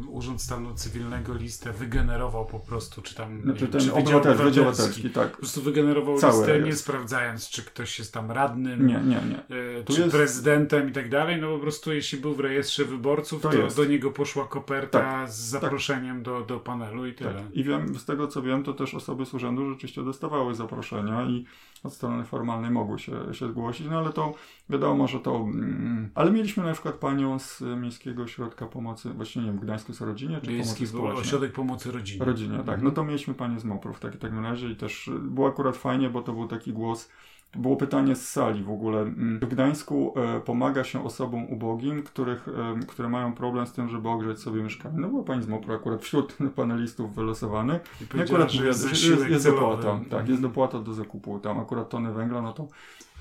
Urząd 0.08 0.42
Stanu 0.42 0.74
Cywilnego 0.74 1.34
listę 1.34 1.72
wygenerował 1.72 2.46
po 2.46 2.60
prostu, 2.60 3.02
czy 3.02 3.14
tam 3.14 3.42
znaczy, 3.42 3.68
ten 3.68 3.80
czy 3.80 3.92
obywatel, 3.92 4.36
Wydział 4.36 4.68
Obywatelski, 4.68 5.10
tak. 5.10 5.30
Po 5.30 5.36
prostu 5.36 5.62
wygenerował 5.62 6.18
Cały 6.18 6.32
listę, 6.32 6.46
rejestr. 6.46 6.66
nie 6.66 6.76
sprawdzając, 6.76 7.48
czy 7.48 7.64
ktoś 7.64 7.98
jest 7.98 8.14
tam 8.14 8.30
radnym, 8.30 8.86
nie, 8.86 8.94
nie, 8.94 9.00
nie. 9.00 9.56
E, 9.80 9.84
czy 9.84 10.00
jest... 10.00 10.16
prezydentem 10.16 10.88
i 10.90 10.92
tak 10.92 11.08
dalej, 11.08 11.40
no 11.40 11.54
po 11.54 11.58
prostu 11.58 11.92
jeśli 11.92 12.18
był 12.18 12.34
w 12.34 12.40
rejestrze 12.40 12.84
wyborców, 12.84 13.42
to, 13.42 13.50
to 13.50 13.68
do 13.76 13.84
niego 13.84 14.10
poszła 14.10 14.48
koperta 14.48 15.00
tak, 15.00 15.30
z 15.30 15.36
zaproszeniem 15.36 15.86
zaproszeniem 15.86 16.22
do, 16.22 16.40
do 16.40 16.60
panelu 16.60 17.06
i 17.06 17.14
tyle. 17.14 17.34
Tak. 17.34 17.42
I 17.52 17.64
wiem, 17.64 17.98
z 17.98 18.04
tego 18.04 18.28
co 18.28 18.42
wiem, 18.42 18.64
to 18.64 18.72
też 18.72 18.94
osoby 18.94 19.26
z 19.26 19.34
urzędu 19.34 19.70
rzeczywiście 19.70 20.02
dostawały 20.02 20.54
zaproszenia 20.54 21.24
i 21.24 21.44
od 21.86 21.92
strony 21.92 22.24
formalnej 22.24 22.70
mogły 22.70 22.98
się, 22.98 23.34
się 23.34 23.48
zgłosić, 23.48 23.86
no 23.90 23.98
ale 23.98 24.12
to 24.12 24.34
wiadomo, 24.70 25.08
że 25.08 25.20
to... 25.20 25.36
Mm, 25.36 26.10
ale 26.14 26.30
mieliśmy 26.30 26.64
na 26.64 26.72
przykład 26.72 26.94
panią 26.94 27.38
z 27.38 27.62
Miejskiego 27.80 28.22
Ośrodka 28.22 28.66
Pomocy, 28.66 29.10
właśnie 29.10 29.42
nie 29.42 29.48
wiem, 29.48 29.58
w 29.58 29.62
Gdańsku 29.62 29.92
jest 29.92 30.00
rodzinie, 30.00 30.40
czy 30.42 30.50
Miejski 30.50 30.74
Pomocy 30.76 30.96
Społecznej? 30.96 31.22
Ośrodek 31.22 31.52
Pomocy 31.52 31.92
Rodzinie. 31.92 32.24
Rodzinie, 32.24 32.56
tak. 32.56 32.60
Mhm. 32.68 32.84
No 32.84 32.90
to 32.90 33.04
mieliśmy 33.04 33.34
panię 33.34 33.60
z 33.60 33.64
MOPR 33.64 33.94
w 33.94 34.00
takim, 34.00 34.20
takim 34.20 34.44
razie 34.44 34.70
i 34.70 34.76
też 34.76 35.10
było 35.20 35.48
akurat 35.48 35.76
fajnie, 35.76 36.10
bo 36.10 36.22
to 36.22 36.32
był 36.32 36.48
taki 36.48 36.72
głos 36.72 37.08
było 37.54 37.76
pytanie 37.76 38.16
z 38.16 38.28
sali 38.28 38.62
w 38.62 38.70
ogóle. 38.70 39.00
Mm, 39.00 39.40
w 39.40 39.44
Gdańsku 39.44 40.14
e, 40.16 40.40
pomaga 40.40 40.84
się 40.84 41.04
osobom 41.04 41.44
ubogim, 41.44 42.02
których, 42.02 42.48
e, 42.48 42.80
które 42.86 43.08
mają 43.08 43.34
problem 43.34 43.66
z 43.66 43.72
tym, 43.72 43.88
żeby 43.88 44.08
ogrzeć 44.08 44.38
sobie 44.38 44.62
mieszkanie. 44.62 44.98
No 44.98 45.08
była 45.08 45.22
pani 45.22 45.42
z 45.42 45.48
MOPR 45.48 45.72
akurat 45.72 46.02
wśród 46.02 46.36
panelistów 46.56 47.14
wylosowanych. 47.14 47.82
I 48.14 48.20
akurat 48.20 48.52
że 48.52 48.66
jest, 48.66 48.90
jest, 48.90 49.28
jest 49.28 49.46
dopłata. 49.46 50.00
Tak, 50.10 50.28
jest 50.28 50.42
dopłata 50.42 50.78
do 50.78 50.94
zakupu. 50.94 51.38
Tam 51.38 51.58
akurat 51.58 51.88
tony 51.88 52.12
węgla, 52.12 52.42
no 52.42 52.52
to 52.52 52.68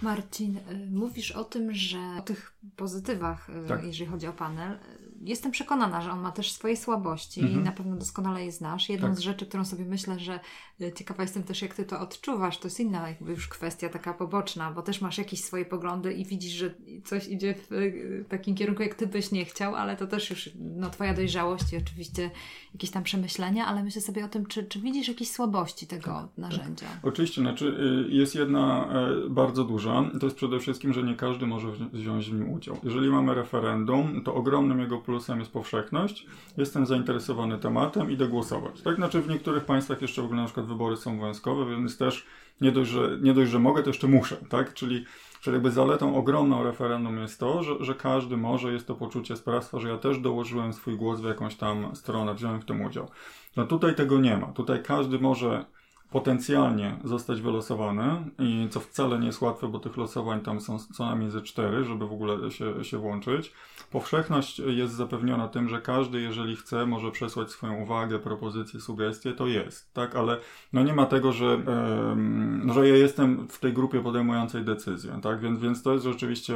Marcin, 0.02 0.58
y, 0.58 0.62
mówisz 0.92 1.32
o 1.32 1.44
tym, 1.44 1.74
że 1.74 1.98
o 2.20 2.22
tych 2.22 2.54
pozytywach, 2.76 3.50
y, 3.50 3.68
tak. 3.68 3.84
jeżeli 3.84 4.12
chodzi 4.12 4.28
o 4.28 4.34
panel. 4.34 4.78
Jestem 5.26 5.52
przekonana, 5.52 6.02
że 6.02 6.12
on 6.12 6.20
ma 6.20 6.32
też 6.32 6.52
swoje 6.52 6.78
słabości 6.78 7.42
mhm. 7.42 7.62
i 7.62 7.64
na 7.64 7.72
pewno 7.72 7.96
doskonale 7.96 8.46
je 8.46 8.52
znasz. 8.52 8.90
Jedną 8.90 9.08
tak. 9.08 9.18
z 9.18 9.20
rzeczy, 9.20 9.46
którą 9.46 9.66
sobie 9.66 9.86
myślę, 9.86 10.20
że 10.20 10.40
y, 10.82 10.94
ciekawa 10.96 11.24
jestem 11.24 11.44
też, 11.44 11.62
jak 11.62 11.76
ty 11.76 11.86
to 11.86 12.00
odczuwasz, 12.00 12.58
to 12.58 12.68
jest 12.68 12.80
inna 12.80 13.10
jakby 13.10 13.32
już 13.32 13.48
kwestia 13.48 13.90
taka 13.90 14.14
poboczna, 14.14 14.72
bo 14.72 14.82
też 14.82 15.02
masz 15.02 15.18
jakieś 15.18 15.44
swoje 15.44 15.66
poglądy 15.66 16.14
i 16.14 16.26
widzisz, 16.26 16.54
że 16.54 16.74
coś 17.04 17.28
idzie 17.28 17.56
w 17.70 18.26
takim 18.30 18.56
kierunku, 18.56 18.84
jak 18.84 18.96
ty 18.96 19.08
byś 19.08 19.32
nie 19.32 19.46
chciał, 19.46 19.76
ale 19.76 19.98
to 19.98 20.08
też 20.08 20.30
już 20.30 20.50
no, 20.60 20.90
twoja 20.90 21.14
dojrzałość 21.14 21.74
i 21.74 21.78
oczywiście 21.78 22.32
jakieś 22.74 22.90
tam 22.90 23.04
przemyślenia, 23.04 23.66
ale 23.66 23.84
myślę 23.84 24.02
sobie 24.02 24.26
o 24.26 24.28
tym, 24.28 24.46
czy, 24.46 24.64
czy 24.64 24.80
widzisz 24.80 25.08
jakieś 25.08 25.32
słabości 25.32 25.88
tego 25.88 26.12
tak, 26.12 26.22
tak. 26.22 26.38
narzędzia. 26.38 26.88
Tak. 26.88 27.06
Oczywiście, 27.06 27.42
znaczy 27.42 28.06
jest 28.10 28.36
jedna 28.36 28.88
e, 29.26 29.30
bardzo 29.30 29.64
duża 29.64 30.06
to 30.20 30.26
jest 30.26 30.36
przede 30.36 30.60
wszystkim, 30.60 30.94
że 30.94 31.04
nie 31.04 31.16
każdy 31.16 31.48
może 31.48 31.68
wziąć 31.94 32.30
w 32.30 32.34
nim 32.34 32.50
udział. 32.50 32.78
Jeżeli 32.84 33.10
mamy 33.10 33.34
referendum, 33.34 34.22
to 34.24 34.36
ogromnym 34.36 34.80
jego 34.80 34.98
plusem 34.98 35.14
jest 35.39 35.51
powszechność. 35.51 36.25
Jestem 36.58 36.85
zainteresowany 36.85 37.58
tematem, 37.58 38.12
idę 38.12 38.27
głosować. 38.27 38.81
Tak, 38.81 38.96
znaczy 38.96 39.21
w 39.21 39.29
niektórych 39.29 39.65
państwach 39.65 40.02
jeszcze 40.02 40.21
w 40.21 40.25
ogóle 40.25 40.42
na 40.42 40.46
przykład 40.46 40.65
wybory 40.65 40.98
są 40.98 41.19
wojskowe, 41.19 41.65
więc 41.65 41.98
też 41.98 42.25
nie 42.62 42.71
dość, 42.71 42.92
że, 42.92 43.17
nie 43.21 43.33
dość, 43.33 43.52
że 43.52 43.60
mogę, 43.60 43.83
to 43.83 43.90
jeszcze 43.90 44.08
muszę, 44.08 44.35
tak? 44.50 44.73
Czyli, 44.73 45.06
czyli 45.42 45.54
jakby 45.54 45.71
zaletą 45.71 46.15
ogromną 46.15 46.63
referendum 46.63 47.17
jest 47.19 47.40
to, 47.40 47.63
że, 47.63 47.73
że 47.79 47.96
każdy 47.96 48.37
może, 48.37 48.73
jest 48.73 48.87
to 48.87 48.96
poczucie 48.96 49.35
sprawstwa, 49.35 49.79
że 49.79 49.90
ja 49.90 49.98
też 49.98 50.19
dołożyłem 50.19 50.73
swój 50.73 50.98
głos 50.98 51.21
w 51.21 51.25
jakąś 51.25 51.56
tam 51.56 51.96
stronę, 51.96 52.33
wziąłem 52.33 52.62
w 52.62 52.65
tym 52.65 52.81
udział. 52.81 53.10
No 53.56 53.65
tutaj 53.65 53.96
tego 53.96 54.19
nie 54.19 54.37
ma. 54.37 54.48
Tutaj 54.48 54.83
każdy 54.83 55.19
może 55.19 55.65
potencjalnie 56.12 56.97
zostać 57.03 57.41
wylosowany 57.41 58.31
i 58.39 58.67
co 58.69 58.79
wcale 58.79 59.19
nie 59.19 59.27
jest 59.27 59.41
łatwe, 59.41 59.67
bo 59.67 59.79
tych 59.79 59.97
losowań 59.97 60.41
tam 60.41 60.62
są 60.62 60.79
co 60.79 61.06
najmniej 61.06 61.29
ze 61.29 61.41
cztery, 61.41 61.83
żeby 61.83 62.08
w 62.08 62.13
ogóle 62.13 62.51
się, 62.51 62.83
się 62.83 62.97
włączyć. 62.97 63.51
Powszechność 63.91 64.60
jest 64.60 64.93
zapewniona 64.93 65.47
tym, 65.47 65.69
że 65.69 65.81
każdy, 65.81 66.21
jeżeli 66.21 66.56
chce, 66.56 66.85
może 66.85 67.12
przesłać 67.12 67.51
swoją 67.51 67.81
uwagę, 67.81 68.19
propozycję, 68.19 68.81
sugestię, 68.81 69.33
to 69.33 69.47
jest, 69.47 69.93
tak, 69.93 70.15
ale 70.15 70.37
no 70.73 70.83
nie 70.83 70.93
ma 70.93 71.06
tego, 71.06 71.31
że, 71.31 71.62
yy, 72.65 72.73
że 72.73 72.89
ja 72.89 72.95
jestem 72.95 73.47
w 73.47 73.60
tej 73.60 73.73
grupie 73.73 74.03
podejmującej 74.03 74.63
decyzję, 74.63 75.19
tak, 75.23 75.39
więc, 75.39 75.60
więc 75.60 75.83
to 75.83 75.93
jest 75.93 76.06
rzeczywiście 76.06 76.53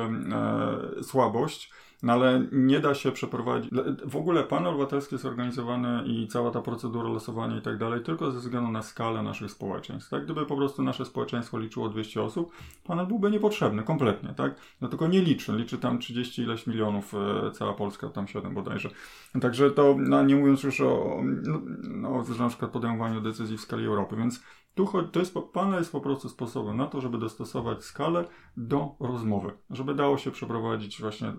yy, 0.98 1.04
słabość. 1.04 1.72
No 2.04 2.14
ale 2.14 2.48
nie 2.52 2.80
da 2.80 2.96
się 2.96 3.12
przeprowadzić. 3.12 3.72
W 4.06 4.16
ogóle 4.16 4.44
panel 4.44 4.68
obywatelski 4.68 5.16
jest 5.16 5.26
organizowany 5.26 6.04
i 6.06 6.28
cała 6.28 6.52
ta 6.52 6.62
procedura 6.62 7.10
losowania 7.10 7.58
i 7.58 7.62
tak 7.62 7.78
dalej 7.78 8.04
tylko 8.04 8.32
ze 8.32 8.40
względu 8.40 8.72
na 8.72 8.82
skalę 8.82 9.24
naszych 9.24 9.52
społeczeństw. 9.52 10.10
Tak? 10.10 10.26
Gdyby 10.26 10.46
po 10.46 10.56
prostu 10.56 10.84
nasze 10.84 11.06
społeczeństwo 11.06 11.60
liczyło 11.60 11.90
200 11.90 12.22
osób, 12.22 12.52
panel 12.84 13.08
byłby 13.08 13.32
niepotrzebny 13.32 13.84
kompletnie, 13.84 14.34
tak? 14.38 14.56
No 14.82 14.88
tylko 14.88 15.08
nie 15.08 15.22
liczy. 15.22 15.58
Liczy 15.58 15.78
tam 15.78 16.00
30 16.00 16.42
ileś 16.42 16.68
milionów, 16.68 17.14
e, 17.14 17.52
cała 17.52 17.74
Polska, 17.74 18.10
tam 18.10 18.28
7 18.28 18.54
bodajże. 18.54 18.90
Także 19.42 19.72
to, 19.72 19.96
no, 20.00 20.24
nie 20.24 20.36
mówiąc 20.36 20.64
już 20.64 20.82
o, 20.82 21.22
no, 21.44 21.62
no, 21.82 22.24
na 22.40 22.50
przykład 22.50 22.72
podejmowaniu 22.72 23.22
decyzji 23.22 23.58
w 23.58 23.62
skali 23.62 23.86
Europy, 23.86 24.16
więc 24.16 24.44
tu 24.80 25.04
to 25.12 25.20
jest, 25.20 25.36
panel 25.54 25.80
jest 25.80 25.92
po 25.92 26.02
prostu 26.02 26.30
sposobem 26.30 26.78
na 26.78 26.88
to, 26.88 27.02
żeby 27.02 27.18
dostosować 27.18 27.84
skalę 27.84 28.26
do 28.58 28.96
rozmowy, 29.00 29.52
żeby 29.70 29.96
dało 29.96 30.18
się 30.18 30.32
przeprowadzić 30.32 31.02
właśnie 31.02 31.34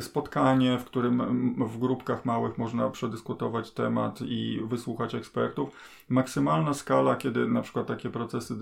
spotkanie, 0.00 0.78
w 0.78 0.84
którym 0.84 1.54
w 1.68 1.78
grupkach 1.78 2.24
małych 2.24 2.58
można 2.58 2.90
przedyskutować 2.90 3.70
temat 3.70 4.18
i 4.22 4.60
wysłuchać 4.64 5.14
ekspertów. 5.14 5.76
Maksymalna 6.08 6.74
skala, 6.74 7.16
kiedy 7.16 7.48
na 7.48 7.62
przykład 7.62 7.86
takie 7.86 8.10
procesy 8.10 8.54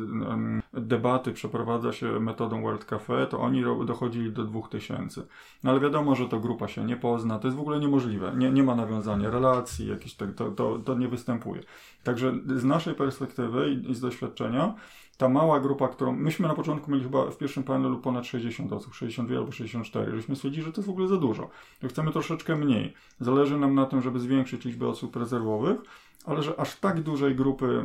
debaty 0.73 1.33
przeprowadza 1.33 1.93
się 1.93 2.21
metodą 2.21 2.63
World 2.63 2.85
Cafe, 2.85 3.27
to 3.27 3.41
oni 3.41 3.63
dochodzili 3.87 4.33
do 4.33 4.45
2000. 4.45 5.23
No 5.65 5.71
ale 5.71 5.81
wiadomo, 5.81 6.15
że 6.15 6.29
to 6.29 6.41
grupa 6.41 6.69
się 6.69 6.85
nie 6.85 6.97
pozna, 6.97 7.39
to 7.39 7.49
jest 7.49 7.57
w 7.57 7.61
ogóle 7.61 7.81
niemożliwe. 7.81 8.33
Nie, 8.37 8.51
nie 8.51 8.63
ma 8.63 8.75
nawiązania 8.75 9.31
relacji, 9.31 9.89
jakieś 9.89 10.15
tak, 10.15 10.35
to, 10.35 10.51
to, 10.51 10.79
to 10.79 10.95
nie 10.95 11.09
występuje. 11.09 11.63
Także 12.05 12.33
z 12.57 12.65
naszej 12.65 12.95
perspektywy 12.95 13.71
i 13.89 13.95
z 13.95 14.01
doświadczenia, 14.01 14.75
ta 15.19 15.29
mała 15.29 15.61
grupa, 15.61 15.89
którą 15.89 16.13
myśmy 16.13 16.49
na 16.49 16.55
początku 16.55 16.91
mieli 16.91 17.03
chyba 17.03 17.31
w 17.31 17.39
pierwszym 17.39 17.63
panelu 17.63 17.99
ponad 17.99 18.27
60 18.27 18.73
osób, 18.73 18.95
62 18.95 19.39
albo 19.39 19.53
64, 19.53 20.17
żeśmy 20.17 20.37
stwierdzili, 20.37 20.65
że 20.65 20.73
to 20.73 20.81
jest 20.81 20.89
w 20.89 20.91
ogóle 20.91 21.09
za 21.09 21.17
dużo. 21.17 21.51
Chcemy 21.89 22.13
troszeczkę 22.13 22.57
mniej. 22.57 22.95
Zależy 23.21 23.59
nam 23.59 23.75
na 23.75 23.87
tym, 23.87 24.03
żeby 24.03 24.21
zwiększyć 24.21 24.65
liczbę 24.65 24.89
osób 24.89 25.17
rezerwowych, 25.17 25.81
ale 26.25 26.43
że 26.43 26.61
aż 26.61 26.77
tak 26.77 27.01
dużej 27.01 27.35
grupy 27.35 27.85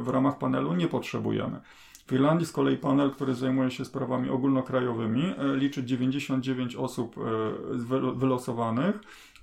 w 0.00 0.08
ramach 0.08 0.38
panelu 0.38 0.74
nie 0.74 0.88
potrzebujemy. 0.88 1.60
W 2.10 2.12
Irlandii 2.12 2.46
z 2.46 2.52
kolei 2.52 2.76
panel, 2.76 3.10
który 3.10 3.34
zajmuje 3.34 3.70
się 3.70 3.84
sprawami 3.84 4.30
ogólnokrajowymi, 4.30 5.34
e, 5.38 5.56
liczy 5.56 5.84
99 5.84 6.76
osób 6.76 7.16
e, 7.18 8.12
wylosowanych, 8.14 9.00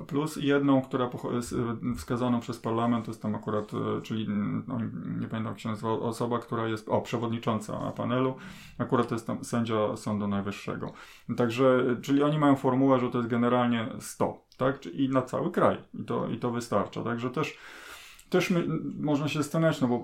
plus 0.07 0.36
jedną, 0.36 0.82
która 0.82 1.09
jest 1.34 1.53
e, 1.53 1.95
wskazaną 1.95 2.39
przez 2.39 2.59
parlament, 2.59 3.05
to 3.05 3.11
jest 3.11 3.22
tam 3.22 3.36
akurat, 3.36 3.72
czyli 4.03 4.26
no, 4.68 4.80
nie 5.20 5.28
pamiętam 5.28 5.45
jak 5.45 5.59
się 5.59 5.70
nazywa, 5.70 5.91
osoba, 5.91 6.39
która 6.39 6.68
jest, 6.68 6.89
o, 6.89 7.01
przewodnicząca 7.01 7.91
panelu, 7.91 8.36
akurat 8.78 9.07
to 9.07 9.15
jest 9.15 9.28
tam 9.28 9.43
sędzia 9.43 9.97
Sądu 9.97 10.28
Najwyższego. 10.28 10.93
Także, 11.38 11.97
czyli 12.01 12.24
oni 12.24 12.39
mają 12.39 12.55
formułę, 12.55 12.99
że 12.99 13.09
to 13.09 13.18
jest 13.18 13.30
generalnie 13.30 13.88
100, 13.99 14.41
tak, 14.57 14.86
i 14.86 15.09
na 15.09 15.22
cały 15.22 15.51
kraj, 15.51 15.78
i 15.93 16.03
to, 16.03 16.28
i 16.28 16.38
to 16.38 16.51
wystarcza. 16.51 17.03
Także 17.03 17.30
też 17.30 17.57
też 18.30 18.49
my, 18.49 18.67
można 18.99 19.28
się 19.28 19.39
zastanawiać, 19.39 19.82
no 19.82 19.88
bo 19.88 20.03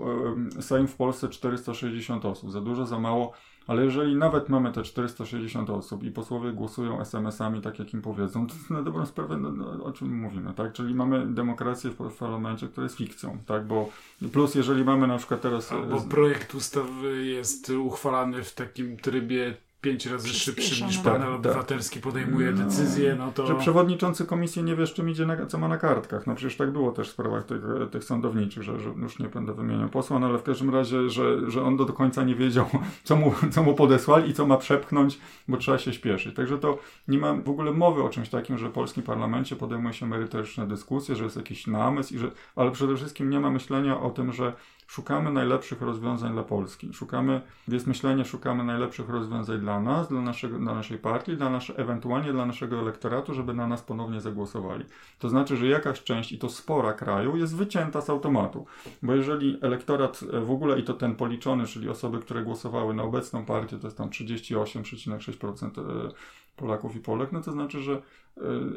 e, 0.57 0.61
Sejm 0.61 0.87
w 0.87 0.95
Polsce 0.95 1.29
460 1.29 2.25
osób, 2.25 2.51
za 2.51 2.61
dużo, 2.61 2.85
za 2.85 2.99
mało, 2.99 3.33
ale 3.67 3.85
jeżeli 3.85 4.15
nawet 4.15 4.49
mamy 4.49 4.71
te 4.71 4.83
460 4.83 5.69
osób 5.69 6.03
i 6.03 6.11
posłowie 6.11 6.51
głosują 6.51 7.01
SMS-ami 7.01 7.61
tak, 7.61 7.79
jak 7.79 7.93
im 7.93 8.01
powiedzą, 8.01 8.47
to 8.47 8.53
na 8.69 8.81
dobrą 8.81 9.05
sprawę 9.05 9.37
no, 9.37 9.51
no, 9.51 9.83
o 9.83 9.91
czym 9.91 10.19
mówimy, 10.19 10.53
tak? 10.53 10.73
Czyli 10.73 10.95
mamy 10.95 11.33
demokrację 11.33 11.89
w 11.89 12.17
parlamencie, 12.19 12.67
która 12.67 12.83
jest 12.83 12.97
fikcją, 12.97 13.37
tak? 13.45 13.67
Bo 13.67 13.89
plus 14.31 14.55
jeżeli 14.55 14.83
mamy 14.83 15.07
na 15.07 15.17
przykład 15.17 15.41
teraz... 15.41 15.73
Bo 15.89 16.01
projekt 16.01 16.55
ustawy 16.55 17.25
jest 17.25 17.69
uchwalany 17.69 18.43
w 18.43 18.55
takim 18.55 18.97
trybie 18.97 19.57
pięć 19.83 20.05
razy 20.05 20.29
szybszy 20.29 20.85
niż 20.85 20.97
panel 20.97 21.21
tak, 21.21 21.29
obywatelski 21.29 21.95
tak. 21.95 22.03
podejmuje 22.03 22.51
no, 22.51 22.63
decyzję, 22.63 23.15
no 23.15 23.31
to... 23.31 23.47
Że 23.47 23.55
przewodniczący 23.55 24.25
komisji 24.25 24.63
nie 24.63 24.75
wie, 24.75 24.87
z 24.87 24.93
czym 24.93 25.09
idzie, 25.09 25.25
na, 25.25 25.45
co 25.45 25.57
ma 25.57 25.67
na 25.67 25.77
kartkach. 25.77 26.27
No 26.27 26.35
przecież 26.35 26.57
tak 26.57 26.71
było 26.71 26.91
też 26.91 27.09
w 27.09 27.11
sprawach 27.11 27.45
tych, 27.45 27.61
tych 27.91 28.03
sądowniczych, 28.03 28.63
że, 28.63 28.79
że 28.79 28.89
już 28.89 29.19
nie 29.19 29.27
będę 29.27 29.53
wymieniał 29.53 29.89
posła, 29.89 30.19
no 30.19 30.27
ale 30.27 30.37
w 30.37 30.43
każdym 30.43 30.69
razie, 30.69 31.09
że, 31.09 31.51
że 31.51 31.63
on 31.63 31.77
do, 31.77 31.85
do 31.85 31.93
końca 31.93 32.23
nie 32.23 32.35
wiedział, 32.35 32.65
co 33.03 33.15
mu, 33.15 33.33
co 33.51 33.63
mu 33.63 33.73
podesłali 33.73 34.29
i 34.29 34.33
co 34.33 34.45
ma 34.45 34.57
przepchnąć, 34.57 35.19
bo 35.47 35.57
trzeba 35.57 35.77
się 35.77 35.93
śpieszyć. 35.93 36.35
Także 36.35 36.57
to 36.57 36.77
nie 37.07 37.17
ma 37.17 37.33
w 37.33 37.49
ogóle 37.49 37.71
mowy 37.71 38.03
o 38.03 38.09
czymś 38.09 38.29
takim, 38.29 38.57
że 38.57 38.69
w 38.69 38.71
polskim 38.71 39.03
parlamencie 39.03 39.55
podejmuje 39.55 39.93
się 39.93 40.05
merytoryczne 40.05 40.67
dyskusje, 40.67 41.15
że 41.15 41.23
jest 41.23 41.35
jakiś 41.35 41.67
namysł, 41.67 42.13
i 42.15 42.17
że, 42.17 42.31
ale 42.55 42.71
przede 42.71 42.95
wszystkim 42.95 43.29
nie 43.29 43.39
ma 43.39 43.49
myślenia 43.49 43.99
o 43.99 44.09
tym, 44.09 44.33
że 44.33 44.53
Szukamy 44.93 45.31
najlepszych 45.31 45.81
rozwiązań 45.81 46.33
dla 46.33 46.43
Polski. 46.43 46.93
Szukamy, 46.93 47.41
jest 47.67 47.87
myślenie, 47.87 48.25
szukamy 48.25 48.63
najlepszych 48.63 49.09
rozwiązań 49.09 49.59
dla 49.59 49.79
nas, 49.79 50.09
dla, 50.09 50.21
naszego, 50.21 50.59
dla 50.59 50.75
naszej 50.75 50.97
partii, 50.97 51.37
dla 51.37 51.49
nasze, 51.49 51.77
ewentualnie 51.77 52.33
dla 52.33 52.45
naszego 52.45 52.79
elektoratu, 52.79 53.33
żeby 53.33 53.53
na 53.53 53.67
nas 53.67 53.81
ponownie 53.81 54.21
zagłosowali. 54.21 54.85
To 55.19 55.29
znaczy, 55.29 55.57
że 55.57 55.67
jakaś 55.67 56.03
część, 56.03 56.31
i 56.31 56.37
to 56.37 56.49
spora 56.49 56.93
kraju, 56.93 57.37
jest 57.37 57.55
wycięta 57.55 58.01
z 58.01 58.09
automatu. 58.09 58.65
Bo 59.03 59.15
jeżeli 59.15 59.57
elektorat 59.61 60.19
w 60.45 60.51
ogóle, 60.51 60.79
i 60.79 60.83
to 60.83 60.93
ten 60.93 61.15
policzony, 61.15 61.65
czyli 61.65 61.89
osoby, 61.89 62.19
które 62.19 62.43
głosowały 62.43 62.93
na 62.93 63.03
obecną 63.03 63.45
partię, 63.45 63.79
to 63.79 63.87
jest 63.87 63.97
tam 63.97 64.09
38,6% 64.09 66.11
Polaków 66.55 66.95
i 66.95 66.99
Polek, 66.99 67.31
no 67.31 67.41
to 67.41 67.51
znaczy, 67.51 67.79
że 67.79 68.01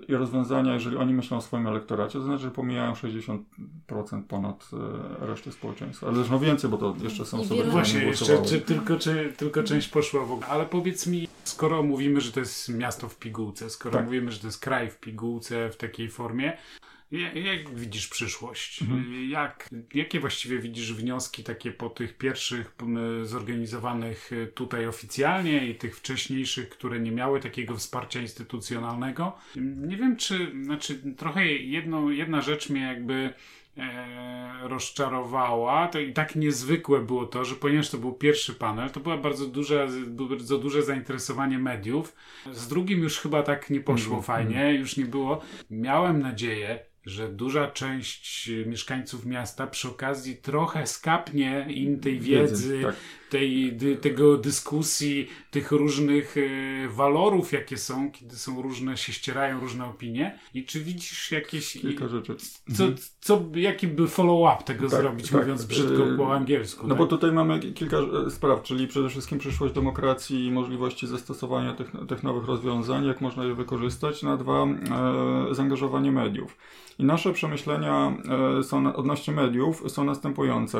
i 0.09 0.15
rozwiązania, 0.15 0.75
jeżeli 0.75 0.97
oni 0.97 1.15
myślą 1.15 1.37
o 1.37 1.41
swoim 1.41 1.67
elektoracie, 1.67 2.13
to 2.13 2.25
znaczy, 2.25 2.43
że 2.43 2.51
pomijają 2.51 2.93
60% 2.93 3.39
ponad 4.29 4.71
e, 5.23 5.27
resztę 5.27 5.53
społeczeństwa. 5.53 6.07
Ale 6.07 6.17
zresztą 6.17 6.39
więcej, 6.39 6.71
bo 6.71 6.79
to 6.79 6.97
jeszcze 7.03 7.25
są 7.25 7.41
osoby, 7.41 7.61
które 7.61 7.73
Właśnie, 7.73 8.05
jeszcze 8.05 8.43
czy, 8.43 8.61
tylko, 8.61 8.99
czy, 8.99 9.33
tylko 9.37 9.63
część 9.63 9.89
poszła 9.89 10.25
w 10.25 10.33
ogóle. 10.33 10.47
Ale 10.47 10.67
powiedz 10.67 11.07
mi, 11.07 11.29
skoro 11.45 11.83
mówimy, 11.83 12.21
że 12.21 12.33
to 12.33 12.41
jest 12.41 12.69
miasto 12.69 13.09
w 13.09 13.19
pigułce, 13.19 13.71
skoro 13.71 13.97
tak. 13.97 14.05
mówimy, 14.05 14.33
że 14.33 14.41
to 14.41 14.47
jest 14.47 14.61
kraj 14.61 14.91
w 14.91 15.01
pigułce 15.01 15.71
w 15.71 15.77
takiej 15.77 16.09
formie, 16.09 16.57
jak 17.35 17.75
widzisz 17.75 18.09
przyszłość? 18.09 18.83
Mhm. 18.83 19.31
Jak, 19.31 19.69
jakie 19.95 20.21
właściwie 20.21 20.59
widzisz 20.59 20.95
wnioski 20.95 21.45
takie 21.45 21.73
po 21.73 21.91
tych 21.91 22.19
pierwszych 22.19 22.77
zorganizowanych 23.23 24.33
y, 24.33 24.47
tutaj 24.47 24.87
oficjalnie 24.87 25.69
i 25.69 25.75
tych 25.75 25.97
wcześniejszych, 25.97 26.69
które 26.69 27.01
nie 27.01 27.13
miały 27.13 27.41
takiego 27.41 27.77
wsparcia 27.77 28.21
instytucjonalnego? 28.21 29.33
Nie 29.57 29.97
wiem, 29.97 30.17
czy, 30.17 30.53
znaczy 30.65 31.15
trochę 31.17 31.47
jedno, 31.47 32.11
jedna 32.11 32.41
rzecz 32.41 32.71
mnie 32.71 32.81
jakby 32.81 33.33
e, 33.79 34.69
rozczarowała, 34.69 35.89
to 35.89 36.01
i 36.01 36.13
tak 36.13 36.37
niezwykłe 36.37 37.01
było 37.01 37.27
to, 37.27 37.45
że 37.45 37.55
ponieważ 37.55 37.91
to 37.91 37.99
był 37.99 38.13
pierwszy 38.13 38.55
panel, 38.55 38.91
to 38.91 39.01
była 39.01 39.17
bardzo 39.17 39.47
duże, 39.47 39.89
bardzo 40.07 40.59
duże 40.59 40.83
zainteresowanie 40.83 41.59
mediów. 41.59 42.17
Z 42.53 42.69
drugim 42.69 43.03
już 43.03 43.19
chyba 43.19 43.43
tak 43.43 43.71
nie 43.71 43.81
poszło 43.81 44.13
mm, 44.13 44.23
fajnie, 44.25 44.61
mm. 44.63 44.81
już 44.81 44.97
nie 44.97 45.05
było. 45.05 45.41
Miałem 45.71 46.21
nadzieję, 46.21 46.87
że 47.07 47.29
duża 47.29 47.71
część 47.71 48.51
mieszkańców 48.67 49.27
miasta 49.27 49.67
przy 49.67 49.89
okazji 49.89 50.37
trochę 50.37 50.87
skapnie 50.87 51.67
im 51.69 52.01
tej 52.01 52.21
wiedzy, 52.21 52.73
wiedzy 52.73 52.83
tak. 52.83 52.97
Tej, 53.31 53.79
tego 54.01 54.37
dyskusji, 54.37 55.29
tych 55.51 55.73
różnych 55.73 56.37
e, 56.37 56.89
walorów, 56.89 57.53
jakie 57.53 57.77
są, 57.77 58.13
kiedy 58.13 58.37
są 58.37 58.63
różne, 58.63 58.97
się 58.97 59.13
ścierają 59.13 59.61
różne 59.61 59.85
opinie. 59.85 60.39
I 60.55 60.65
czy 60.65 60.81
widzisz 60.81 61.33
jakieś. 61.33 61.73
Kilka 61.73 62.09
rzeczy. 62.09 62.37
Co, 62.77 62.85
mhm. 62.85 62.95
co, 63.21 63.45
jaki 63.55 63.87
by 63.87 64.09
follow-up 64.09 64.65
tego 64.65 64.91
tak, 64.91 65.01
zrobić, 65.01 65.31
tak. 65.31 65.41
mówiąc 65.41 65.65
brzydko 65.65 66.09
e, 66.09 66.17
po 66.17 66.35
angielsku? 66.35 66.83
No 66.83 66.89
tak? 66.89 66.99
bo 66.99 67.07
tutaj 67.07 67.33
mamy 67.33 67.61
kilka 67.73 67.97
e, 67.97 68.31
spraw, 68.31 68.63
czyli 68.63 68.89
przede 68.89 69.09
wszystkim 69.09 69.39
przyszłość 69.39 69.75
demokracji 69.75 70.47
i 70.47 70.51
możliwości 70.51 71.07
zastosowania 71.07 71.75
tych, 71.75 71.93
tych 72.09 72.23
nowych 72.23 72.45
rozwiązań, 72.45 73.07
jak 73.07 73.21
można 73.21 73.45
je 73.45 73.55
wykorzystać. 73.55 74.23
Na 74.23 74.37
dwa, 74.37 74.67
e, 74.67 75.55
zaangażowanie 75.55 76.13
mediów. 76.13 76.57
I 76.99 77.05
nasze 77.05 77.33
przemyślenia 77.33 78.17
e, 78.59 78.63
są, 78.63 78.97
odnośnie 78.97 79.35
mediów 79.35 79.83
są 79.91 80.05
następujące. 80.05 80.79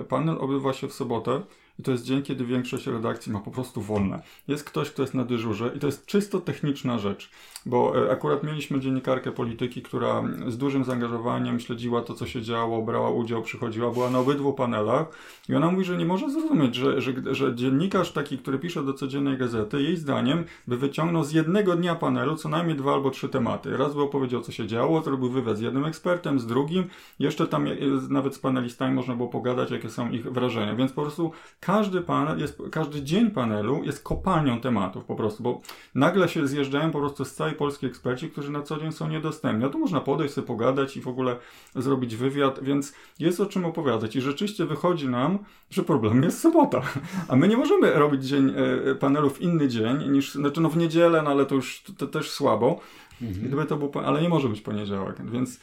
E, 0.00 0.04
panel 0.04 0.36
odbywa 0.40 0.72
się 0.72 0.88
w 0.88 0.92
sobotę 0.92 1.42
I 1.78 1.82
to 1.82 1.90
jest 1.90 2.04
dzień, 2.04 2.22
kiedy 2.22 2.44
większość 2.44 2.86
redakcji 2.86 3.32
ma 3.32 3.40
po 3.40 3.50
prostu 3.50 3.80
wolne. 3.80 4.22
Jest 4.48 4.64
ktoś, 4.64 4.90
kto 4.90 5.02
jest 5.02 5.14
na 5.14 5.24
dyżurze 5.24 5.72
i 5.76 5.78
to 5.78 5.86
jest 5.86 6.06
czysto 6.06 6.40
techniczna 6.40 6.98
rzecz, 6.98 7.30
bo 7.66 8.06
e, 8.06 8.10
akurat 8.10 8.42
mieliśmy 8.42 8.80
dziennikarkę 8.80 9.32
polityki, 9.32 9.82
która 9.82 10.22
z 10.48 10.58
dużym 10.58 10.84
zaangażowaniem 10.84 11.60
śledziła 11.60 12.02
to, 12.02 12.14
co 12.14 12.26
się 12.26 12.42
działo, 12.42 12.82
brała 12.82 13.10
udział, 13.10 13.42
przychodziła, 13.42 13.90
była 13.90 14.10
na 14.10 14.18
obydwu 14.18 14.52
panelach 14.52 15.06
i 15.48 15.54
ona 15.54 15.70
mówi, 15.70 15.84
że 15.84 15.96
nie 15.96 16.04
może 16.04 16.30
zrozumieć, 16.30 16.74
że, 16.74 17.00
że, 17.00 17.12
że 17.30 17.54
dziennikarz 17.54 18.12
taki, 18.12 18.38
który 18.38 18.58
pisze 18.58 18.82
do 18.82 18.92
codziennej 18.92 19.38
gazety, 19.38 19.82
jej 19.82 19.96
zdaniem 19.96 20.44
by 20.66 20.76
wyciągnął 20.76 21.24
z 21.24 21.32
jednego 21.32 21.76
dnia 21.76 21.94
panelu 21.94 22.36
co 22.36 22.48
najmniej 22.48 22.76
dwa 22.76 22.92
albo 22.92 23.10
trzy 23.10 23.28
tematy. 23.28 23.76
Raz 23.76 23.94
by 23.94 24.02
opowiedział, 24.02 24.40
co 24.40 24.52
się 24.52 24.66
działo, 24.66 25.02
zrobił 25.02 25.30
wywiad 25.30 25.56
z 25.56 25.60
jednym 25.60 25.84
ekspertem, 25.84 26.40
z 26.40 26.46
drugim, 26.46 26.84
jeszcze 27.18 27.46
tam 27.46 27.66
nawet 28.08 28.34
z 28.34 28.38
panelistami 28.38 28.94
można 28.94 29.14
było 29.14 29.28
pogadać, 29.28 29.70
jakie 29.70 29.90
są 29.90 30.10
ich 30.10 30.32
wrażenia, 30.32 30.74
więc 30.74 30.92
po 30.92 31.02
prostu 31.02 31.30
każdy 31.66 32.00
panel 32.00 32.38
jest, 32.38 32.62
każdy 32.70 33.02
dzień 33.02 33.30
panelu 33.30 33.84
jest 33.84 34.02
kopalnią 34.02 34.60
tematów 34.60 35.04
po 35.04 35.16
prostu, 35.16 35.42
bo 35.42 35.60
nagle 35.94 36.28
się 36.28 36.46
zjeżdżają 36.46 36.90
po 36.90 36.98
prostu 36.98 37.24
z 37.24 37.34
całej 37.34 37.54
Polski 37.54 37.86
eksperci, 37.86 38.30
którzy 38.30 38.50
na 38.50 38.62
co 38.62 38.80
dzień 38.80 38.92
są 38.92 39.08
niedostępni. 39.08 39.64
A 39.64 39.68
tu 39.68 39.78
można 39.78 40.00
podejść 40.00 40.34
sobie 40.34 40.46
pogadać 40.46 40.96
i 40.96 41.00
w 41.00 41.08
ogóle 41.08 41.36
zrobić 41.74 42.16
wywiad, 42.16 42.64
więc 42.64 42.94
jest 43.18 43.40
o 43.40 43.46
czym 43.46 43.64
opowiadać. 43.64 44.16
I 44.16 44.20
rzeczywiście 44.20 44.64
wychodzi 44.64 45.08
nam, 45.08 45.38
że 45.70 45.82
problem 45.82 46.22
jest 46.22 46.40
sobota. 46.40 46.82
A 47.28 47.36
my 47.36 47.48
nie 47.48 47.56
możemy 47.56 47.92
robić 47.92 48.24
dzień 48.24 48.52
e, 48.90 48.94
panelu 48.94 49.30
w 49.30 49.40
inny 49.40 49.68
dzień 49.68 50.10
niż, 50.10 50.32
znaczy 50.32 50.60
no 50.60 50.70
w 50.70 50.76
niedzielę, 50.76 51.22
no 51.22 51.30
ale 51.30 51.46
to 51.46 51.54
już 51.54 51.82
to, 51.82 51.92
to 51.92 52.06
też 52.06 52.30
słabo. 52.30 52.80
Mhm. 53.22 53.46
Gdyby 53.46 53.64
to 53.64 53.76
był, 53.76 53.92
ale 54.04 54.22
nie 54.22 54.28
może 54.28 54.48
być 54.48 54.60
poniedziałek, 54.60 55.30
więc 55.30 55.54
y, 55.54 55.58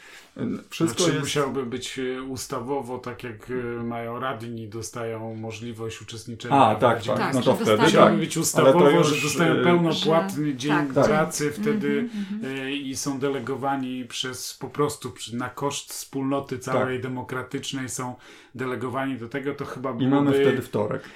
wszystko 0.70 1.04
znaczy, 1.04 1.16
jest... 1.16 1.26
musiałby 1.26 1.66
być 1.66 2.00
y, 2.00 2.24
ustawowo, 2.24 2.98
tak 2.98 3.24
jak 3.24 3.50
y, 3.50 3.84
mają 3.84 4.20
radni, 4.20 4.68
dostają 4.68 5.36
możliwość 5.36 6.02
uczestniczenia. 6.02 6.56
A, 6.56 6.76
tak, 6.76 7.04
tak, 7.04 7.18
tak, 7.18 7.34
no 7.34 7.42
to 7.42 7.56
wtedy 7.56 7.92
tak. 7.92 8.18
być 8.18 8.38
ustawowo, 8.38 8.90
już, 8.90 9.08
że 9.08 9.22
dostają 9.22 9.64
pełnopłatny 9.64 10.48
że... 10.48 10.56
dzień 10.56 10.72
tak, 10.72 10.94
tak. 10.94 11.06
pracy 11.06 11.52
wtedy 11.52 12.10
mm-hmm. 12.10 12.70
i 12.72 12.96
są 12.96 13.20
delegowani 13.20 14.06
przez 14.06 14.54
po 14.54 14.70
prostu 14.70 15.14
na 15.34 15.50
koszt 15.50 15.90
wspólnoty 15.90 16.60
całej 16.60 16.98
tak. 16.98 17.04
demokratycznej 17.04 17.90
są 17.90 18.16
delegowani 18.56 19.18
do 19.18 19.30
tego, 19.30 19.54
to 19.54 19.66
chyba 19.66 19.94
byłoby... 19.94 20.06
I 20.06 20.08
mamy 20.08 20.32
wtedy 20.32 20.62
wtorek. 20.62 21.10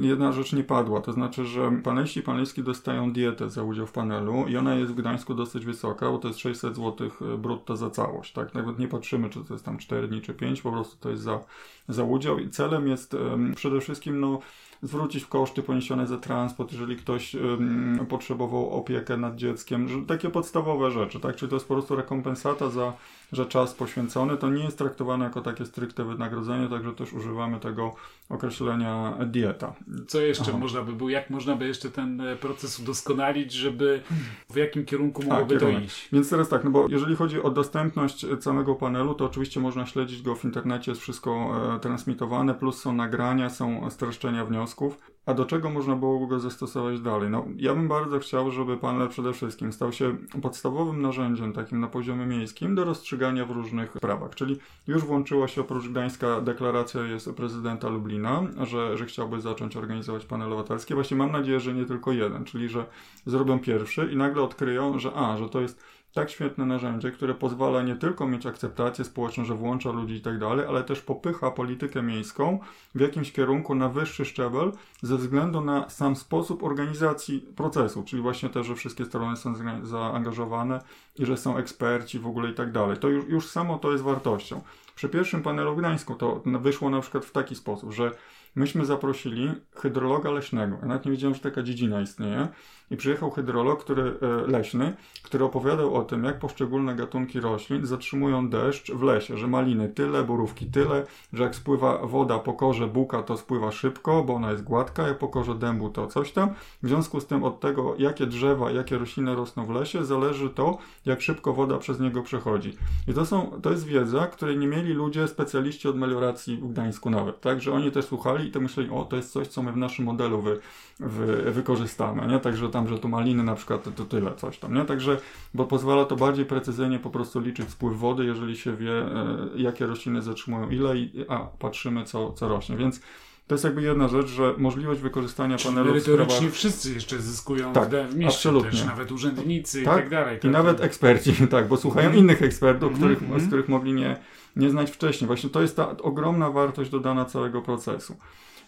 Jedna 0.00 0.32
rzecz 0.32 0.52
nie 0.52 0.64
padła, 0.64 1.00
to 1.00 1.12
znaczy, 1.12 1.44
że 1.44 1.80
paneliści 1.84 2.20
i 2.20 2.22
panelistki 2.22 2.62
dostają 2.62 3.12
dietę 3.12 3.50
za 3.50 3.62
udział 3.62 3.86
w 3.86 3.92
panelu 3.92 4.44
i 4.48 4.56
ona 4.56 4.74
jest 4.74 4.92
w 4.92 4.94
Gdańsku 4.94 5.34
dosyć 5.34 5.64
wysoka, 5.64 6.10
bo 6.10 6.18
to 6.18 6.28
jest 6.28 6.40
600 6.40 6.76
zł 6.76 7.10
e, 7.34 7.38
brutto 7.38 7.76
za 7.76 7.90
całość, 7.90 8.32
tak? 8.32 8.41
Nawet 8.54 8.78
nie 8.78 8.88
patrzymy, 8.88 9.30
czy 9.30 9.44
to 9.44 9.54
jest 9.54 9.64
tam 9.64 9.78
4 9.78 10.08
dni, 10.08 10.20
czy 10.20 10.34
5, 10.34 10.62
po 10.62 10.72
prostu 10.72 10.96
to 11.00 11.10
jest 11.10 11.22
za, 11.22 11.40
za 11.88 12.04
udział 12.04 12.38
i 12.38 12.50
celem 12.50 12.88
jest 12.88 13.14
um, 13.14 13.54
przede 13.54 13.80
wszystkim, 13.80 14.20
no 14.20 14.38
zwrócić 14.82 15.26
koszty 15.26 15.62
poniesione 15.62 16.06
za 16.06 16.18
transport, 16.18 16.72
jeżeli 16.72 16.96
ktoś 16.96 17.34
um, 17.34 18.06
potrzebował 18.08 18.70
opiekę 18.70 19.16
nad 19.16 19.36
dzieckiem, 19.36 19.88
że 19.88 20.02
takie 20.06 20.30
podstawowe 20.30 20.90
rzeczy, 20.90 21.20
tak? 21.20 21.36
Czyli 21.36 21.50
to 21.50 21.56
jest 21.56 21.68
po 21.68 21.74
prostu 21.74 21.96
rekompensata 21.96 22.70
za 22.70 22.92
że 23.32 23.46
czas 23.46 23.74
poświęcony 23.74 24.36
to 24.36 24.50
nie 24.50 24.64
jest 24.64 24.78
traktowane 24.78 25.24
jako 25.24 25.40
takie 25.40 25.66
stricte 25.66 26.04
wynagrodzenie, 26.04 26.68
także 26.68 26.92
też 26.92 27.12
używamy 27.12 27.60
tego 27.60 27.94
określenia 28.28 29.18
dieta. 29.26 29.74
Co 30.06 30.20
jeszcze 30.20 30.44
Aha. 30.48 30.58
można 30.58 30.82
by 30.82 30.92
było, 30.92 31.10
jak 31.10 31.30
można 31.30 31.56
by 31.56 31.66
jeszcze 31.66 31.90
ten 31.90 32.20
e, 32.20 32.36
proces 32.36 32.80
udoskonalić, 32.80 33.52
żeby 33.52 34.02
w 34.50 34.56
jakim 34.56 34.84
kierunku 34.84 35.22
mogłoby 35.22 35.58
to 35.58 35.68
iść? 35.68 36.08
Więc 36.12 36.30
teraz 36.30 36.48
tak, 36.48 36.64
no 36.64 36.70
bo 36.70 36.86
jeżeli 36.88 37.16
chodzi 37.16 37.42
o 37.42 37.50
dostępność 37.50 38.26
całego 38.40 38.74
panelu, 38.74 39.14
to 39.14 39.24
oczywiście 39.24 39.60
można 39.60 39.86
śledzić 39.86 40.22
go 40.22 40.34
w 40.34 40.44
internecie, 40.44 40.90
jest 40.90 41.00
wszystko 41.00 41.52
e, 41.76 41.80
transmitowane, 41.80 42.54
plus 42.54 42.80
są 42.80 42.92
nagrania, 42.92 43.50
są 43.50 43.90
streszczenia 43.90 44.44
wniosków. 44.44 45.11
A 45.26 45.34
do 45.34 45.44
czego 45.44 45.70
można 45.70 45.96
było 45.96 46.26
go 46.26 46.40
zastosować 46.40 47.00
dalej? 47.00 47.30
No, 47.30 47.46
ja 47.56 47.74
bym 47.74 47.88
bardzo 47.88 48.18
chciał, 48.18 48.50
żeby 48.50 48.76
panel 48.76 49.08
przede 49.08 49.32
wszystkim 49.32 49.72
stał 49.72 49.92
się 49.92 50.16
podstawowym 50.42 51.02
narzędziem 51.02 51.52
takim 51.52 51.80
na 51.80 51.88
poziomie 51.88 52.26
miejskim 52.26 52.74
do 52.74 52.84
rozstrzygania 52.84 53.46
w 53.46 53.50
różnych 53.50 53.92
sprawach. 53.92 54.34
Czyli 54.34 54.58
już 54.86 55.04
włączyła 55.04 55.48
się 55.48 55.60
oprócz 55.60 55.88
Gdańska 55.88 56.40
deklaracja 56.40 57.02
jest 57.02 57.32
prezydenta 57.32 57.88
Lublina, 57.88 58.42
że, 58.62 58.96
że 58.96 59.06
chciałby 59.06 59.40
zacząć 59.40 59.76
organizować 59.76 60.26
panel 60.26 60.48
obywatelskie. 60.48 60.94
Właśnie 60.94 61.16
mam 61.16 61.32
nadzieję, 61.32 61.60
że 61.60 61.74
nie 61.74 61.84
tylko 61.84 62.12
jeden, 62.12 62.44
czyli 62.44 62.68
że 62.68 62.86
zrobią 63.26 63.58
pierwszy 63.58 64.08
i 64.12 64.16
nagle 64.16 64.42
odkryją, 64.42 64.98
że 64.98 65.12
a, 65.14 65.36
że 65.36 65.48
to 65.48 65.60
jest 65.60 65.82
tak 66.12 66.30
świetne 66.30 66.66
narzędzie, 66.66 67.10
które 67.10 67.34
pozwala 67.34 67.82
nie 67.82 67.96
tylko 67.96 68.26
mieć 68.26 68.46
akceptację 68.46 69.04
społeczną, 69.04 69.44
że 69.44 69.54
włącza 69.54 69.90
ludzi 69.90 70.14
i 70.14 70.20
tak 70.20 70.38
dalej, 70.38 70.66
ale 70.66 70.84
też 70.84 71.00
popycha 71.00 71.50
politykę 71.50 72.02
miejską 72.02 72.58
w 72.94 73.00
jakimś 73.00 73.32
kierunku 73.32 73.74
na 73.74 73.88
wyższy 73.88 74.24
szczebel 74.24 74.72
ze 75.02 75.16
względu 75.16 75.60
na 75.60 75.90
sam 75.90 76.16
sposób 76.16 76.62
organizacji 76.62 77.40
procesu, 77.56 78.02
czyli 78.02 78.22
właśnie 78.22 78.48
też, 78.48 78.66
że 78.66 78.74
wszystkie 78.74 79.04
strony 79.04 79.36
są 79.36 79.54
zaangażowane 79.82 80.80
i 81.18 81.26
że 81.26 81.36
są 81.36 81.56
eksperci 81.56 82.18
w 82.18 82.26
ogóle 82.26 82.50
i 82.50 82.54
tak 82.54 82.72
dalej. 82.72 82.96
To 82.96 83.08
już, 83.08 83.28
już 83.28 83.48
samo 83.48 83.78
to 83.78 83.92
jest 83.92 84.04
wartością. 84.04 84.60
Przy 84.94 85.08
pierwszym 85.08 85.42
panelu 85.42 85.76
Gdańsku 85.76 86.14
to 86.14 86.42
wyszło 86.46 86.90
na 86.90 87.00
przykład 87.00 87.24
w 87.24 87.32
taki 87.32 87.54
sposób, 87.54 87.92
że 87.92 88.10
myśmy 88.54 88.84
zaprosili 88.84 89.52
hydrologa 89.74 90.30
leśnego. 90.30 90.76
Ja 90.82 90.88
nawet 90.88 91.04
nie 91.04 91.10
wiedziałem, 91.10 91.34
że 91.34 91.40
taka 91.40 91.62
dziedzina 91.62 92.00
istnieje 92.00 92.48
i 92.92 92.96
przyjechał 92.96 93.30
hydrolog 93.30 93.82
który, 93.84 94.18
e, 94.22 94.50
leśny, 94.50 94.96
który 95.22 95.44
opowiadał 95.44 95.94
o 95.94 96.04
tym, 96.04 96.24
jak 96.24 96.38
poszczególne 96.38 96.94
gatunki 96.94 97.40
roślin 97.40 97.86
zatrzymują 97.86 98.48
deszcz 98.48 98.92
w 98.92 99.02
lesie, 99.02 99.38
że 99.38 99.46
maliny 99.46 99.88
tyle, 99.88 100.24
borówki 100.24 100.66
tyle, 100.66 101.06
że 101.32 101.42
jak 101.42 101.54
spływa 101.54 102.06
woda 102.06 102.38
po 102.38 102.52
korze 102.52 102.86
buka, 102.86 103.22
to 103.22 103.36
spływa 103.36 103.72
szybko, 103.72 104.24
bo 104.24 104.34
ona 104.34 104.50
jest 104.50 104.64
gładka, 104.64 105.08
jak 105.08 105.18
po 105.18 105.28
korze 105.28 105.54
dębu 105.54 105.90
to 105.90 106.06
coś 106.06 106.32
tam. 106.32 106.54
W 106.82 106.88
związku 106.88 107.20
z 107.20 107.26
tym 107.26 107.44
od 107.44 107.60
tego, 107.60 107.94
jakie 107.98 108.26
drzewa, 108.26 108.70
jakie 108.70 108.98
rośliny 108.98 109.34
rosną 109.34 109.66
w 109.66 109.70
lesie, 109.70 110.04
zależy 110.04 110.50
to, 110.50 110.78
jak 111.06 111.22
szybko 111.22 111.52
woda 111.52 111.78
przez 111.78 112.00
niego 112.00 112.22
przechodzi. 112.22 112.76
I 113.08 113.14
to, 113.14 113.26
są, 113.26 113.60
to 113.62 113.70
jest 113.70 113.86
wiedza, 113.86 114.26
której 114.26 114.58
nie 114.58 114.66
mieli 114.66 114.92
ludzie, 114.92 115.28
specjaliści 115.28 115.88
od 115.88 115.96
melioracji 115.96 116.56
w 116.56 116.72
Gdańsku 116.72 117.10
nawet, 117.10 117.40
tak, 117.40 117.60
że 117.60 117.72
oni 117.72 117.90
też 117.90 118.04
słuchali 118.04 118.48
i 118.48 118.50
to 118.50 118.60
myśleli, 118.60 118.90
o, 118.90 119.04
to 119.04 119.16
jest 119.16 119.32
coś, 119.32 119.48
co 119.48 119.62
my 119.62 119.72
w 119.72 119.76
naszym 119.76 120.04
modelu 120.04 120.40
wy, 120.40 120.60
wy, 121.00 121.52
wykorzystamy, 121.52 122.26
nie? 122.26 122.38
Także 122.38 122.68
tam, 122.68 122.81
że 122.88 122.98
tu 122.98 123.08
maliny 123.08 123.42
na 123.42 123.54
przykład 123.54 123.94
to 123.96 124.04
tyle, 124.04 124.34
coś 124.34 124.58
tam, 124.58 124.74
nie? 124.74 124.84
Także, 124.84 125.20
bo 125.54 125.64
pozwala 125.64 126.04
to 126.04 126.16
bardziej 126.16 126.44
precyzyjnie 126.44 126.98
po 126.98 127.10
prostu 127.10 127.40
liczyć 127.40 127.70
spływ 127.70 127.98
wody, 127.98 128.24
jeżeli 128.24 128.56
się 128.56 128.76
wie, 128.76 128.92
e, 128.92 129.36
jakie 129.56 129.86
rośliny 129.86 130.22
zatrzymują 130.22 130.70
ile 130.70 130.96
i, 130.96 131.24
a, 131.28 131.38
patrzymy, 131.38 132.04
co, 132.04 132.32
co 132.32 132.48
rośnie, 132.48 132.76
więc 132.76 133.00
to 133.46 133.54
jest 133.54 133.64
jakby 133.64 133.82
jedna 133.82 134.08
rzecz, 134.08 134.26
że 134.26 134.54
możliwość 134.58 135.00
wykorzystania 135.00 135.56
Czyli 135.56 135.74
panelu 135.74 135.92
merytorycznie 135.92 136.36
sprawach... 136.36 136.54
wszyscy 136.54 136.94
jeszcze 136.94 137.18
zyskują 137.18 137.72
tak, 137.72 137.88
w 137.88 138.16
mieście, 138.16 138.26
absolutnie. 138.26 138.70
też 138.70 138.84
nawet 138.84 139.12
urzędnicy 139.12 139.82
tak? 139.82 139.98
i 139.98 140.00
tak 140.00 140.10
dalej. 140.10 140.38
Tak? 140.38 140.44
I 140.44 140.52
nawet 140.52 140.80
eksperci, 140.80 141.34
tak, 141.50 141.68
bo 141.68 141.76
słuchają 141.76 142.06
mm. 142.06 142.18
innych 142.18 142.42
ekspertów, 142.42 142.92
mm 142.92 142.94
-hmm. 142.94 143.16
których, 143.16 143.42
z 143.42 143.46
których 143.46 143.68
mogli 143.68 143.92
nie, 143.92 144.16
nie 144.56 144.70
znać 144.70 144.90
wcześniej. 144.90 145.26
Właśnie 145.26 145.50
to 145.50 145.62
jest 145.62 145.76
ta 145.76 145.96
ogromna 145.96 146.50
wartość 146.50 146.90
dodana 146.90 147.24
całego 147.24 147.62
procesu. 147.62 148.16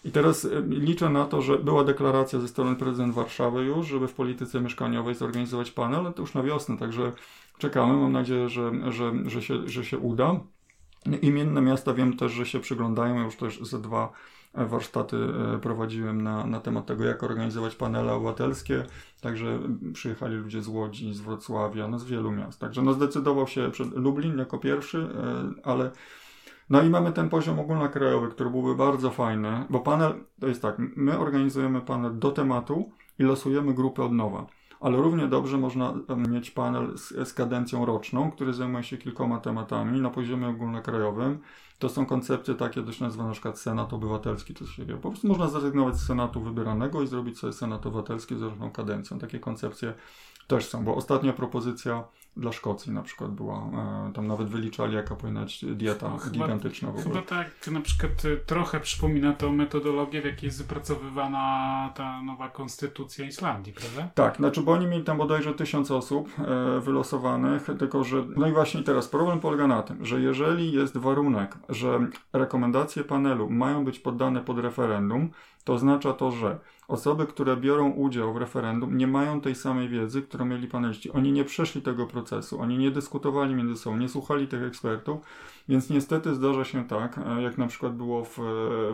I 0.05 0.11
teraz 0.11 0.45
e, 0.45 0.61
liczę 0.67 1.09
na 1.09 1.25
to, 1.25 1.41
że 1.41 1.59
była 1.59 1.83
deklaracja 1.83 2.39
ze 2.39 2.47
strony 2.47 2.75
prezydent 2.75 3.13
Warszawy 3.13 3.63
już, 3.63 3.87
żeby 3.87 4.07
w 4.07 4.13
polityce 4.13 4.61
mieszkaniowej 4.61 5.15
zorganizować 5.15 5.71
panel, 5.71 5.99
ale 5.99 6.13
to 6.13 6.21
już 6.21 6.33
na 6.33 6.43
wiosnę, 6.43 6.77
także 6.77 7.11
czekamy. 7.57 7.93
Mam 7.93 8.11
nadzieję, 8.11 8.49
że, 8.49 8.71
że, 8.91 9.13
że, 9.25 9.41
się, 9.41 9.67
że 9.67 9.85
się 9.85 9.97
uda. 9.97 10.39
Imienne 11.21 11.61
miasta 11.61 11.93
wiem 11.93 12.17
też, 12.17 12.31
że 12.31 12.45
się 12.45 12.59
przyglądają, 12.59 13.23
już 13.23 13.35
też 13.35 13.59
ze 13.61 13.81
dwa 13.81 14.11
warsztaty 14.55 15.17
e, 15.55 15.59
prowadziłem 15.59 16.21
na, 16.21 16.45
na 16.45 16.59
temat 16.59 16.85
tego, 16.85 17.05
jak 17.05 17.23
organizować 17.23 17.75
panele 17.75 18.13
obywatelskie. 18.13 18.83
Także 19.21 19.59
przyjechali 19.93 20.35
ludzie 20.35 20.61
z 20.61 20.67
Łodzi, 20.67 21.13
z 21.13 21.21
Wrocławia, 21.21 21.87
no 21.87 21.99
z 21.99 22.05
wielu 22.05 22.31
miast. 22.31 22.59
Także 22.59 22.81
no 22.81 22.93
zdecydował 22.93 23.47
się 23.47 23.71
przed 23.71 23.93
Lublin 23.93 24.37
jako 24.37 24.57
pierwszy, 24.57 24.97
e, 24.97 25.61
ale 25.63 25.91
no 26.69 26.81
i 26.81 26.89
mamy 26.89 27.11
ten 27.11 27.29
poziom 27.29 27.59
ogólnokrajowy, 27.59 28.27
który 28.27 28.49
byłby 28.49 28.75
bardzo 28.75 29.11
fajny, 29.11 29.65
bo 29.69 29.79
panel, 29.79 30.13
to 30.39 30.47
jest 30.47 30.61
tak, 30.61 30.75
my 30.95 31.19
organizujemy 31.19 31.81
panel 31.81 32.19
do 32.19 32.31
tematu 32.31 32.91
i 33.19 33.23
losujemy 33.23 33.73
grupy 33.73 34.03
od 34.03 34.11
nowa. 34.11 34.45
Ale 34.79 34.97
równie 34.97 35.27
dobrze 35.27 35.57
można 35.57 35.93
mieć 36.29 36.51
panel 36.51 36.97
z, 36.97 37.27
z 37.29 37.33
kadencją 37.33 37.85
roczną, 37.85 38.31
który 38.31 38.53
zajmuje 38.53 38.83
się 38.83 38.97
kilkoma 38.97 39.39
tematami 39.39 40.01
na 40.01 40.09
poziomie 40.09 40.47
ogólnokrajowym. 40.47 41.39
To 41.79 41.89
są 41.89 42.05
koncepcje 42.05 42.55
takie, 42.55 42.81
dość 42.81 42.99
nazywane 42.99 43.29
na 43.29 43.33
przykład 43.33 43.59
Senat 43.59 43.93
Obywatelski, 43.93 44.53
to 44.53 44.65
się 44.65 44.85
wie. 44.85 44.97
Po 44.97 45.09
prostu 45.09 45.27
można 45.27 45.47
zrezygnować 45.47 45.95
z 45.95 46.05
Senatu 46.05 46.41
wybieranego 46.41 47.01
i 47.01 47.07
zrobić 47.07 47.39
sobie 47.39 47.53
Senat 47.53 47.85
Obywatelski 47.85 48.35
z 48.35 48.41
różną 48.41 48.71
kadencją. 48.71 49.19
Takie 49.19 49.39
koncepcje 49.39 49.93
też 50.47 50.65
są, 50.65 50.85
bo 50.85 50.95
ostatnia 50.95 51.33
propozycja 51.33 52.03
dla 52.37 52.51
Szkocji 52.51 52.91
na 52.91 53.01
przykład 53.01 53.31
była. 53.31 53.57
E, 53.57 54.11
tam 54.13 54.27
nawet 54.27 54.47
wyliczali, 54.47 54.95
jaka 54.95 55.15
powinna 55.15 55.41
być 55.41 55.65
dieta 55.65 56.09
no, 56.09 56.31
gigantyczna 56.31 56.91
w 56.91 56.99
ogóle. 56.99 57.03
Chyba 57.03 57.21
tak, 57.21 57.67
na 57.67 57.81
przykład 57.81 58.11
e, 58.25 58.37
trochę 58.37 58.79
przypomina 58.79 59.33
to 59.33 59.51
metodologię, 59.51 60.21
w 60.21 60.25
jakiej 60.25 60.47
jest 60.47 60.61
wypracowywana 60.61 61.89
ta 61.95 62.21
nowa 62.21 62.49
konstytucja 62.49 63.25
Islandii, 63.25 63.73
prawda? 63.73 64.11
Tak, 64.15 64.37
znaczy, 64.37 64.61
bo 64.61 64.71
oni 64.71 64.87
mieli 64.87 65.03
tam 65.03 65.17
bodajże 65.17 65.53
tysiąc 65.53 65.91
osób 65.91 66.29
e, 66.39 66.79
wylosowanych, 66.79 67.67
tylko 67.79 68.03
że, 68.03 68.23
no 68.35 68.47
i 68.47 68.51
właśnie 68.51 68.83
teraz 68.83 69.07
problem 69.07 69.39
polega 69.39 69.67
na 69.67 69.83
tym, 69.83 70.05
że 70.05 70.21
jeżeli 70.21 70.71
jest 70.71 70.97
warunek 70.97 71.55
że 71.69 72.07
rekomendacje 72.33 73.03
panelu 73.03 73.49
mają 73.49 73.85
być 73.85 73.99
poddane 73.99 74.41
pod 74.41 74.59
referendum, 74.59 75.29
to 75.65 75.73
oznacza 75.73 76.13
to, 76.13 76.31
że 76.31 76.59
osoby, 76.87 77.25
które 77.25 77.57
biorą 77.57 77.91
udział 77.91 78.33
w 78.33 78.37
referendum, 78.37 78.97
nie 78.97 79.07
mają 79.07 79.41
tej 79.41 79.55
samej 79.55 79.89
wiedzy, 79.89 80.21
którą 80.21 80.45
mieli 80.45 80.67
paneliści. 80.67 81.11
Oni 81.11 81.31
nie 81.31 81.45
przeszli 81.45 81.81
tego 81.81 82.07
procesu, 82.07 82.61
oni 82.61 82.77
nie 82.77 82.91
dyskutowali 82.91 83.55
między 83.55 83.75
sobą, 83.75 83.97
nie 83.97 84.09
słuchali 84.09 84.47
tych 84.47 84.63
ekspertów, 84.63 85.21
więc 85.69 85.89
niestety 85.89 86.35
zdarza 86.35 86.65
się 86.65 86.87
tak, 86.87 87.17
e, 87.17 87.41
jak 87.41 87.57
na 87.57 87.67
przykład 87.67 87.95
było 87.95 88.25
w, 88.25 88.37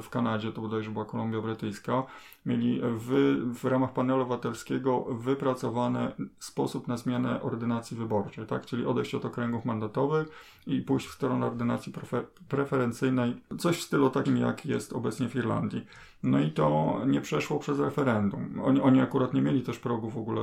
w 0.01 0.09
Kanadzie, 0.09 0.51
to 0.51 0.61
bodajże 0.61 0.91
była 0.91 1.05
Kolumbia 1.05 1.41
Brytyjska, 1.41 2.03
mieli 2.45 2.81
w, 2.83 3.37
w 3.59 3.65
ramach 3.65 3.93
panelu 3.93 4.21
obywatelskiego 4.21 5.05
wypracowany 5.09 6.11
sposób 6.39 6.87
na 6.87 6.97
zmianę 6.97 7.41
ordynacji 7.41 7.97
wyborczej, 7.97 8.45
tak? 8.45 8.65
czyli 8.65 8.85
odejść 8.85 9.15
od 9.15 9.25
okręgów 9.25 9.65
mandatowych 9.65 10.27
i 10.67 10.81
pójść 10.81 11.07
w 11.07 11.11
stronę 11.11 11.45
ordynacji 11.45 11.93
prefer 11.93 12.25
preferencyjnej, 12.49 13.41
coś 13.57 13.77
w 13.77 13.81
stylu 13.81 14.09
takim, 14.09 14.37
jak 14.37 14.65
jest 14.65 14.93
obecnie 14.93 15.29
w 15.29 15.35
Irlandii. 15.35 15.85
No 16.23 16.39
i 16.39 16.51
to 16.51 16.97
nie 17.05 17.21
przeszło 17.21 17.59
przez 17.59 17.79
referendum. 17.79 18.61
Oni, 18.63 18.81
oni 18.81 19.01
akurat 19.01 19.33
nie 19.33 19.41
mieli 19.41 19.61
też 19.61 19.79
progu 19.79 20.09
w 20.09 20.17
ogóle 20.17 20.41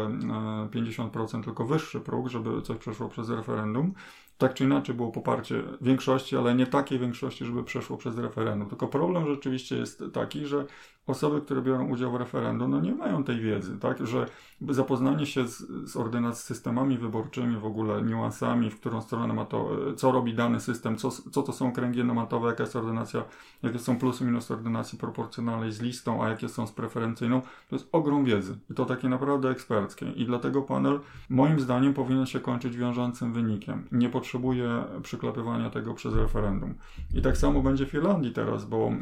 50%, 0.70 1.38
e, 1.40 1.42
tylko 1.42 1.64
wyższy 1.64 2.00
próg, 2.00 2.28
żeby 2.28 2.62
coś 2.62 2.78
przeszło 2.78 3.08
przez 3.08 3.30
referendum 3.30 3.94
tak 4.38 4.54
czy 4.54 4.64
inaczej 4.64 4.94
było 4.94 5.12
poparcie 5.12 5.62
większości, 5.80 6.36
ale 6.36 6.54
nie 6.54 6.66
takiej 6.66 6.98
większości, 6.98 7.44
żeby 7.44 7.64
przeszło 7.64 7.96
przez 7.96 8.18
referendum. 8.18 8.68
Tylko 8.68 8.88
problem 8.88 9.26
rzeczywiście 9.26 9.76
jest 9.76 10.04
taki, 10.12 10.46
że 10.46 10.64
osoby, 11.06 11.40
które 11.40 11.62
biorą 11.62 11.88
udział 11.88 12.12
w 12.12 12.14
referendum, 12.14 12.70
no 12.70 12.80
nie 12.80 12.94
mają 12.94 13.24
tej 13.24 13.40
wiedzy, 13.40 13.78
tak, 13.78 14.06
że 14.06 14.26
zapoznanie 14.68 15.26
się 15.26 15.48
z, 15.48 15.58
z 15.88 16.36
systemami 16.36 16.98
wyborczymi, 16.98 17.56
w 17.56 17.64
ogóle 17.64 18.02
niuansami, 18.02 18.70
w 18.70 18.80
którą 18.80 19.00
stronę 19.02 19.34
ma 19.34 19.44
to, 19.44 19.70
co 19.96 20.12
robi 20.12 20.34
dany 20.34 20.60
system, 20.60 20.96
co, 20.96 21.10
co 21.10 21.42
to 21.42 21.52
są 21.52 21.72
kręgi 21.72 22.04
nomatowe, 22.04 22.48
jaka 22.48 22.62
jest 22.62 22.76
ordynacja, 22.76 23.24
jakie 23.62 23.78
są 23.78 23.98
plusy 23.98 24.24
minus 24.24 24.50
ordynacji 24.50 24.98
proporcjonalnej 24.98 25.72
z 25.72 25.80
listą, 25.80 26.24
a 26.24 26.28
jakie 26.28 26.48
są 26.48 26.66
z 26.66 26.72
preferencyjną, 26.72 27.40
to 27.40 27.76
jest 27.76 27.88
ogrom 27.92 28.24
wiedzy 28.24 28.58
i 28.70 28.74
to 28.74 28.84
takie 28.84 29.08
naprawdę 29.08 29.50
eksperckie 29.50 30.06
i 30.10 30.26
dlatego 30.26 30.62
panel 30.62 31.00
moim 31.28 31.60
zdaniem 31.60 31.94
powinien 31.94 32.26
się 32.26 32.40
kończyć 32.40 32.76
wiążącym 32.76 33.32
wynikiem. 33.32 33.88
Nie 33.92 34.08
potrzebuje 34.28 34.84
przyklepywania 35.02 35.70
tego 35.70 35.94
przez 35.94 36.14
referendum. 36.14 36.74
I 37.14 37.22
tak 37.22 37.36
samo 37.36 37.62
będzie 37.62 37.86
w 37.86 37.94
Irlandii 37.94 38.32
teraz, 38.32 38.64
bo 38.64 38.88
e, 38.88 38.92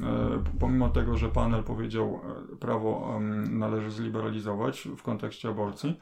pomimo 0.61 0.89
tego, 0.89 1.17
że 1.17 1.29
panel 1.29 1.63
powiedział 1.63 2.21
e, 2.53 2.57
prawo 2.57 3.21
należy 3.51 3.91
zliberalizować 3.91 4.89
w 4.97 5.03
kontekście 5.03 5.49
aborcji, 5.49 5.99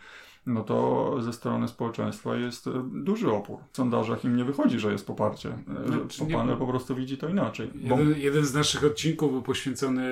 no 0.47 0.63
to 0.63 1.17
ze 1.21 1.33
strony 1.33 1.69
społeczeństwa 1.69 2.37
jest 2.37 2.67
e, 2.67 2.71
duży 2.93 3.33
opór. 3.33 3.59
W 3.73 3.77
sondażach 3.77 4.25
im 4.25 4.37
nie 4.37 4.45
wychodzi, 4.45 4.79
że 4.79 4.93
jest 4.93 5.07
poparcie. 5.07 5.53
Znaczy, 5.87 6.27
Panel 6.33 6.57
po 6.57 6.67
prostu 6.67 6.95
widzi 6.95 7.19
to 7.19 7.29
inaczej. 7.29 7.71
Bo... 7.75 7.99
Jeden, 7.99 8.21
jeden, 8.21 8.45
z 8.45 8.55
naszych 8.55 8.85
odcinków 8.85 9.33
był 9.33 9.43
poświęcony 9.43 10.05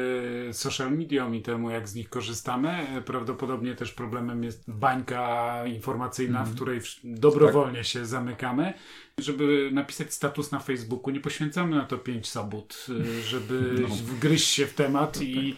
social 0.53 0.93
mediom 0.93 1.35
i 1.35 1.43
temu, 1.43 1.71
jak 1.71 1.89
z 1.89 1.95
nich 1.95 2.09
korzystamy. 2.09 3.03
Prawdopodobnie 3.05 3.75
też 3.75 3.93
problemem 3.93 4.45
jest 4.45 4.71
bańka 4.71 5.53
informacyjna, 5.67 6.39
mm. 6.39 6.53
w 6.53 6.55
której 6.55 6.81
dobrowolnie 7.05 7.79
tak. 7.79 7.87
się 7.87 8.07
zamykamy 8.07 8.75
żeby 9.19 9.71
napisać 9.73 10.15
status 10.15 10.53
na 10.53 10.59
Facebooku. 10.59 11.11
Nie 11.11 11.21
poświęcamy 11.21 11.77
na 11.77 11.85
to 11.85 11.99
pięć 11.99 12.29
sobot, 12.29 12.87
y, 12.89 13.23
żeby 13.23 13.75
no. 13.81 13.89
wgryźć 13.89 14.49
się 14.49 14.67
w 14.67 14.75
temat 14.75 15.17
no, 15.17 15.23
i 15.23 15.57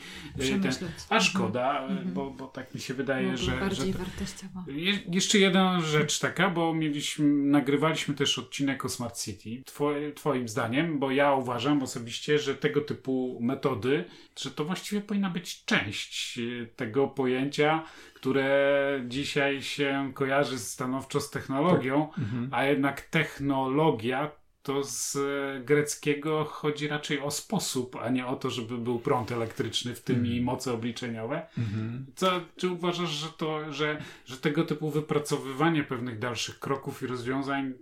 tak. 0.63 0.77
Ten, 0.77 0.89
a 1.09 1.21
szkoda, 1.21 1.83
mhm. 1.83 2.13
bo, 2.13 2.31
bo 2.31 2.47
tak 2.47 2.75
mi 2.75 2.81
się 2.81 2.95
wydaje, 2.95 3.31
no, 3.31 3.37
że. 3.37 3.53
Bardziej 3.53 3.93
że. 3.93 4.73
Je, 4.73 4.99
jeszcze 5.13 5.39
jedna 5.39 5.81
rzecz 5.81 6.19
taka, 6.19 6.51
bo 6.51 6.75
mieliśmy, 6.75 7.27
nagrywaliśmy 7.27 8.15
też 8.15 8.39
odcinek 8.39 8.85
o 8.85 8.89
Smart 8.89 9.21
City. 9.21 9.63
Twoje, 9.67 10.13
twoim 10.13 10.49
zdaniem, 10.49 10.99
bo 10.99 11.11
ja 11.11 11.35
uważam 11.35 11.83
osobiście, 11.83 12.39
że 12.39 12.55
tego 12.55 12.81
typu 12.81 13.39
metody, 13.41 14.05
że 14.37 14.51
to 14.51 14.65
właściwie 14.65 15.01
powinna 15.01 15.31
być 15.31 15.65
część 15.65 16.39
y, 16.39 16.69
tego 16.77 17.09
pojęcia 17.09 17.85
które 18.25 19.03
dzisiaj 19.09 19.63
się 19.63 20.11
kojarzy 20.15 20.59
stanowczo 20.59 21.21
z 21.21 21.31
technologią, 21.31 22.09
tak. 22.09 22.19
mhm. 22.19 22.49
a 22.53 22.65
jednak 22.65 23.01
technologia 23.01 24.31
to 24.63 24.85
z 24.85 25.19
greckiego 25.65 26.45
chodzi 26.45 26.89
raczej 26.89 27.21
o 27.21 27.31
sposób, 27.31 27.97
a 27.97 28.09
nie 28.09 28.27
o 28.27 28.37
to, 28.37 28.51
żeby 28.51 28.79
był 28.79 28.99
prąd 28.99 29.33
elektryczny, 29.33 29.95
w 29.95 30.01
tym 30.01 30.17
mhm. 30.17 30.35
i 30.35 30.41
moce 30.41 30.73
obliczeniowe. 30.73 31.47
Mhm. 31.59 32.07
Co, 32.17 32.41
czy 32.57 32.69
uważasz, 32.69 33.11
że 33.11 33.29
to, 33.29 33.73
że, 33.73 34.03
że 34.27 34.37
tego 34.37 34.65
typu 34.65 34.91
wypracowywanie 34.91 35.83
pewnych 35.83 36.19
dalszych 36.19 36.59
kroków 36.59 37.03
i 37.03 37.07
rozwiązań 37.07 37.73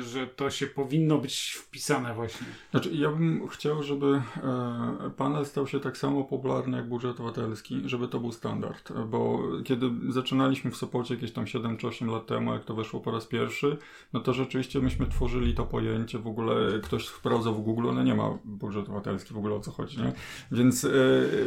że 0.00 0.26
to 0.26 0.50
się 0.50 0.66
powinno 0.66 1.18
być 1.18 1.52
wpisane 1.52 2.14
właśnie. 2.14 2.46
Znaczy, 2.70 2.90
ja 2.92 3.10
bym 3.10 3.48
chciał, 3.48 3.82
żeby 3.82 4.22
e, 4.36 5.10
panel 5.16 5.46
stał 5.46 5.66
się 5.66 5.80
tak 5.80 5.96
samo 5.96 6.24
popularny 6.24 6.76
jak 6.76 6.88
budżet 6.88 7.20
obywatelski, 7.20 7.82
żeby 7.84 8.08
to 8.08 8.20
był 8.20 8.32
standard, 8.32 8.92
bo 9.06 9.42
kiedy 9.64 9.90
zaczynaliśmy 10.08 10.70
w 10.70 10.76
Sopocie 10.76 11.14
jakieś 11.14 11.32
tam 11.32 11.46
7 11.46 11.76
czy 11.76 11.86
8 11.86 12.10
lat 12.10 12.26
temu, 12.26 12.52
jak 12.52 12.64
to 12.64 12.74
weszło 12.74 13.00
po 13.00 13.10
raz 13.10 13.26
pierwszy, 13.26 13.76
no 14.12 14.20
to 14.20 14.32
rzeczywiście 14.32 14.80
myśmy 14.80 15.06
tworzyli 15.06 15.54
to 15.54 15.66
pojęcie, 15.66 16.18
w 16.18 16.26
ogóle 16.26 16.80
ktoś 16.82 17.08
sprawdzał 17.08 17.54
w 17.54 17.60
Google, 17.60 17.94
no 17.94 18.02
nie 18.02 18.14
ma 18.14 18.38
budżet 18.44 18.84
obywatelski 18.84 19.34
w 19.34 19.38
ogóle 19.38 19.54
o 19.54 19.60
co 19.60 19.70
chodzi, 19.70 19.98
nie? 19.98 20.12
Więc, 20.52 20.84
e, 20.84 20.90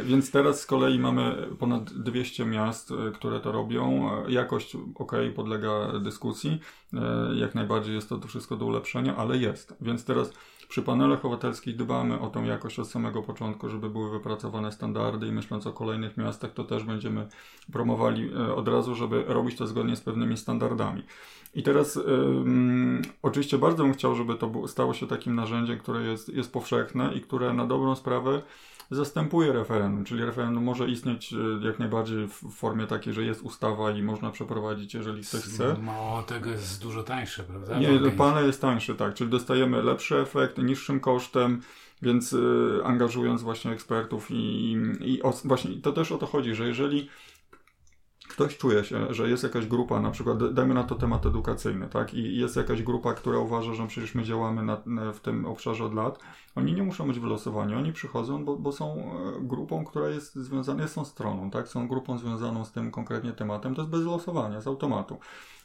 więc 0.04 0.30
teraz 0.30 0.60
z 0.60 0.66
kolei 0.66 0.98
mamy 0.98 1.48
ponad 1.58 1.92
200 1.92 2.44
miast, 2.44 2.90
e, 2.90 3.12
które 3.12 3.40
to 3.40 3.52
robią, 3.52 4.10
jakość 4.28 4.76
ok, 4.94 5.12
podlega 5.34 5.98
dyskusji, 6.00 6.60
E, 6.83 6.83
jak 7.34 7.54
najbardziej 7.54 7.94
jest 7.94 8.08
to, 8.08 8.20
wszystko 8.20 8.56
do 8.56 8.66
ulepszenia, 8.66 9.16
ale 9.16 9.36
jest. 9.36 9.76
Więc 9.80 10.04
teraz 10.04 10.32
przy 10.68 10.82
panelach 10.82 11.24
obywatelskich 11.24 11.76
dbamy 11.76 12.20
o 12.20 12.30
tą 12.30 12.44
jakość 12.44 12.78
od 12.78 12.88
samego 12.88 13.22
początku, 13.22 13.68
żeby 13.68 13.90
były 13.90 14.10
wypracowane 14.10 14.72
standardy 14.72 15.26
i 15.26 15.32
myśląc 15.32 15.66
o 15.66 15.72
kolejnych 15.72 16.16
miastach, 16.16 16.52
to 16.52 16.64
też 16.64 16.84
będziemy 16.84 17.28
promowali 17.72 18.30
e, 18.34 18.54
od 18.54 18.68
razu, 18.68 18.94
żeby 18.94 19.24
robić 19.26 19.56
to 19.58 19.66
zgodnie 19.66 19.96
z 19.96 20.00
pewnymi 20.00 20.36
standardami. 20.36 21.02
I 21.54 21.62
teraz 21.62 21.96
um, 21.96 23.02
oczywiście 23.22 23.58
bardzo 23.58 23.82
bym 23.82 23.92
chciał, 23.92 24.14
żeby 24.14 24.34
to 24.34 24.68
stało 24.68 24.94
się 24.94 25.06
takim 25.06 25.34
narzędziem, 25.34 25.78
które 25.78 26.02
jest, 26.02 26.28
jest 26.28 26.52
powszechne 26.52 27.14
i 27.14 27.20
które 27.20 27.52
na 27.52 27.66
dobrą 27.66 27.94
sprawę 27.94 28.42
zastępuje 28.90 29.52
referendum, 29.52 30.04
czyli 30.04 30.24
referendum 30.24 30.64
może 30.64 30.88
istnieć 30.88 31.32
e, 31.32 31.66
jak 31.66 31.78
najbardziej 31.78 32.28
w 32.28 32.50
formie 32.50 32.86
takiej, 32.86 33.12
że 33.12 33.22
jest 33.22 33.42
ustawa 33.42 33.90
i 33.90 34.02
można 34.02 34.30
przeprowadzić, 34.30 34.94
jeżeli 34.94 35.22
ktoś 35.22 35.40
chce. 35.40 35.76
Mało 35.82 36.22
tego 36.22 36.50
jest 36.50 36.82
dużo 36.82 37.02
tańsze, 37.02 37.44
prawda? 37.44 37.78
Nie, 37.78 38.10
panel 38.10 38.46
jest 38.46 38.60
tańszy, 38.60 38.94
tak, 38.94 39.14
czyli 39.14 39.30
dostajemy 39.30 39.82
lepszy 39.82 40.18
efekt, 40.18 40.58
niższym 40.58 41.00
kosztem, 41.00 41.62
więc 42.02 42.32
y, 42.32 42.80
angażując 42.84 43.42
właśnie 43.42 43.70
ekspertów 43.70 44.30
i, 44.30 44.34
i, 44.34 45.14
i 45.14 45.22
o, 45.22 45.34
właśnie 45.44 45.80
to 45.80 45.92
też 45.92 46.12
o 46.12 46.18
to 46.18 46.26
chodzi, 46.26 46.54
że 46.54 46.66
jeżeli 46.68 47.08
ktoś 48.34 48.56
czuje 48.56 48.84
się, 48.84 49.14
że 49.14 49.28
jest 49.28 49.42
jakaś 49.42 49.66
grupa, 49.66 50.00
na 50.00 50.10
przykład 50.10 50.54
dajmy 50.54 50.74
na 50.74 50.84
to 50.84 50.94
temat 50.94 51.26
edukacyjny, 51.26 51.88
tak, 51.88 52.14
i 52.14 52.36
jest 52.36 52.56
jakaś 52.56 52.82
grupa, 52.82 53.14
która 53.14 53.38
uważa, 53.38 53.74
że 53.74 53.86
przecież 53.86 54.14
my 54.14 54.22
działamy 54.22 54.62
na, 54.62 54.82
w 55.12 55.20
tym 55.20 55.46
obszarze 55.46 55.84
od 55.84 55.94
lat, 55.94 56.18
oni 56.54 56.72
nie 56.72 56.82
muszą 56.82 57.06
być 57.06 57.18
wylosowani, 57.18 57.74
oni 57.74 57.92
przychodzą, 57.92 58.44
bo, 58.44 58.56
bo 58.56 58.72
są 58.72 58.96
e, 58.96 59.40
grupą, 59.40 59.84
która 59.84 60.08
jest 60.08 60.34
związana, 60.34 60.88
są 60.88 61.04
stroną, 61.04 61.50
tak, 61.50 61.68
są 61.68 61.88
grupą 61.88 62.18
związaną 62.18 62.64
z 62.64 62.72
tym 62.72 62.90
konkretnie 62.90 63.32
tematem, 63.32 63.74
to 63.74 63.82
jest 63.82 63.90
bez 63.90 64.04
losowania, 64.04 64.60
z 64.60 64.66
automatu. 64.66 65.18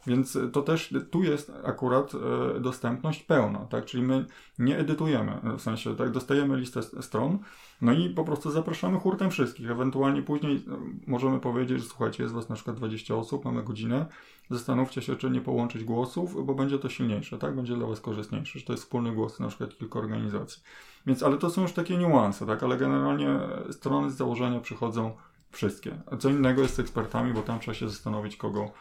Więc 0.08 0.38
to 0.54 0.62
też 0.62 0.94
tu 1.12 1.24
jest 1.24 1.52
akurat 1.64 2.12
e, 2.56 2.60
dostępność 2.60 3.24
pełna, 3.24 3.60
tak? 3.60 3.86
Czyli 3.86 4.04
my 4.04 4.26
nie 4.60 4.78
edytujemy, 4.78 5.40
w 5.58 5.62
sensie 5.62 5.96
tak, 5.96 6.12
dostajemy 6.12 6.58
listę 6.58 6.82
stron, 6.84 7.40
no 7.82 7.94
i 7.94 8.10
po 8.10 8.24
prostu 8.24 8.52
zapraszamy 8.52 9.00
hurtem 9.00 9.32
wszystkich. 9.32 9.72
Ewentualnie 9.72 10.22
później 10.22 10.56
e, 10.56 10.62
możemy 11.08 11.40
powiedzieć, 11.40 11.80
że 11.80 11.86
słuchajcie, 11.86 12.24
jest 12.24 12.36
was 12.36 12.50
na 12.50 12.56
przykład 12.56 12.78
20 12.78 13.16
osób, 13.16 13.46
mamy 13.46 13.64
godzinę, 13.64 14.06
zastanówcie 14.50 15.02
się, 15.02 15.16
czy 15.16 15.30
nie 15.30 15.42
połączyć 15.42 15.84
głosów, 15.84 16.46
bo 16.46 16.56
będzie 16.56 16.80
to 16.80 16.90
silniejsze, 16.90 17.38
tak? 17.38 17.56
Będzie 17.56 17.76
dla 17.76 17.88
was 17.88 18.02
korzystniejsze, 18.02 18.60
że 18.60 18.66
to 18.66 18.74
jest 18.74 18.84
wspólny 18.84 19.12
głos 19.12 19.40
na 19.40 19.48
przykład 19.48 19.78
kilku 19.78 20.00
organizacji. 20.00 20.64
Więc, 21.06 21.24
ale 21.24 21.38
to 21.38 21.50
są 21.50 21.62
już 21.62 21.74
takie 21.74 21.98
niuanse, 21.98 22.46
tak? 22.46 22.64
Ale 22.64 22.78
generalnie 22.78 23.40
strony 23.72 24.12
z 24.12 24.16
założenia 24.16 24.60
przychodzą 24.60 25.12
wszystkie. 25.52 26.02
A 26.12 26.18
co 26.18 26.30
innego 26.30 26.62
jest 26.62 26.76
z 26.76 26.80
ekspertami, 26.80 27.34
bo 27.34 27.42
tam 27.42 27.60
trzeba 27.60 27.76
się 27.76 27.90
zastanowić, 27.90 28.38
kogo 28.38 28.72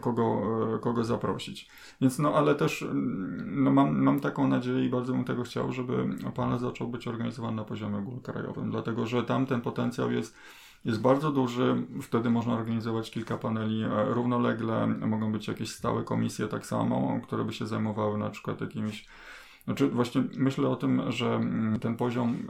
kogo, 0.00 0.42
e, 0.74 0.78
kogo 0.78 1.04
zaprosić. 1.04 1.68
Więc 2.00 2.18
no, 2.18 2.34
ale 2.34 2.54
też 2.54 2.84
no, 3.44 3.70
mam, 3.70 4.02
mam 4.02 4.20
taką 4.20 4.48
nadzieję 4.48 4.84
i 4.84 4.90
bardzo 4.90 5.12
bym 5.12 5.24
tego 5.24 5.42
chciał, 5.42 5.72
żeby 5.72 6.08
panel 6.34 6.58
zaczął 6.58 6.88
być 6.88 7.08
organizowany 7.08 7.56
na 7.56 7.64
poziomie 7.64 7.98
ogólnokrajowym, 7.98 8.70
dlatego 8.70 9.06
że 9.06 9.22
tam 9.22 9.46
ten 9.46 9.60
potencjał 9.60 10.12
jest 10.12 10.36
jest 10.84 11.00
bardzo 11.00 11.32
duży, 11.32 11.86
wtedy 12.02 12.30
można 12.30 12.54
organizować 12.54 13.10
kilka 13.10 13.38
paneli 13.38 13.82
e, 13.82 13.88
równolegle, 14.04 14.86
mogą 14.86 15.32
być 15.32 15.48
jakieś 15.48 15.70
stałe 15.70 16.04
komisje 16.04 16.48
tak 16.48 16.66
samo, 16.66 17.20
które 17.22 17.44
by 17.44 17.52
się 17.52 17.66
zajmowały 17.66 18.18
na 18.18 18.30
przykład 18.30 18.60
jakimiś 18.60 19.06
Znaczy 19.64 19.88
właśnie 19.88 20.22
myślę 20.36 20.68
o 20.68 20.76
tym, 20.76 21.02
że 21.08 21.34
mm, 21.34 21.80
ten 21.80 21.96
poziom 21.96 22.46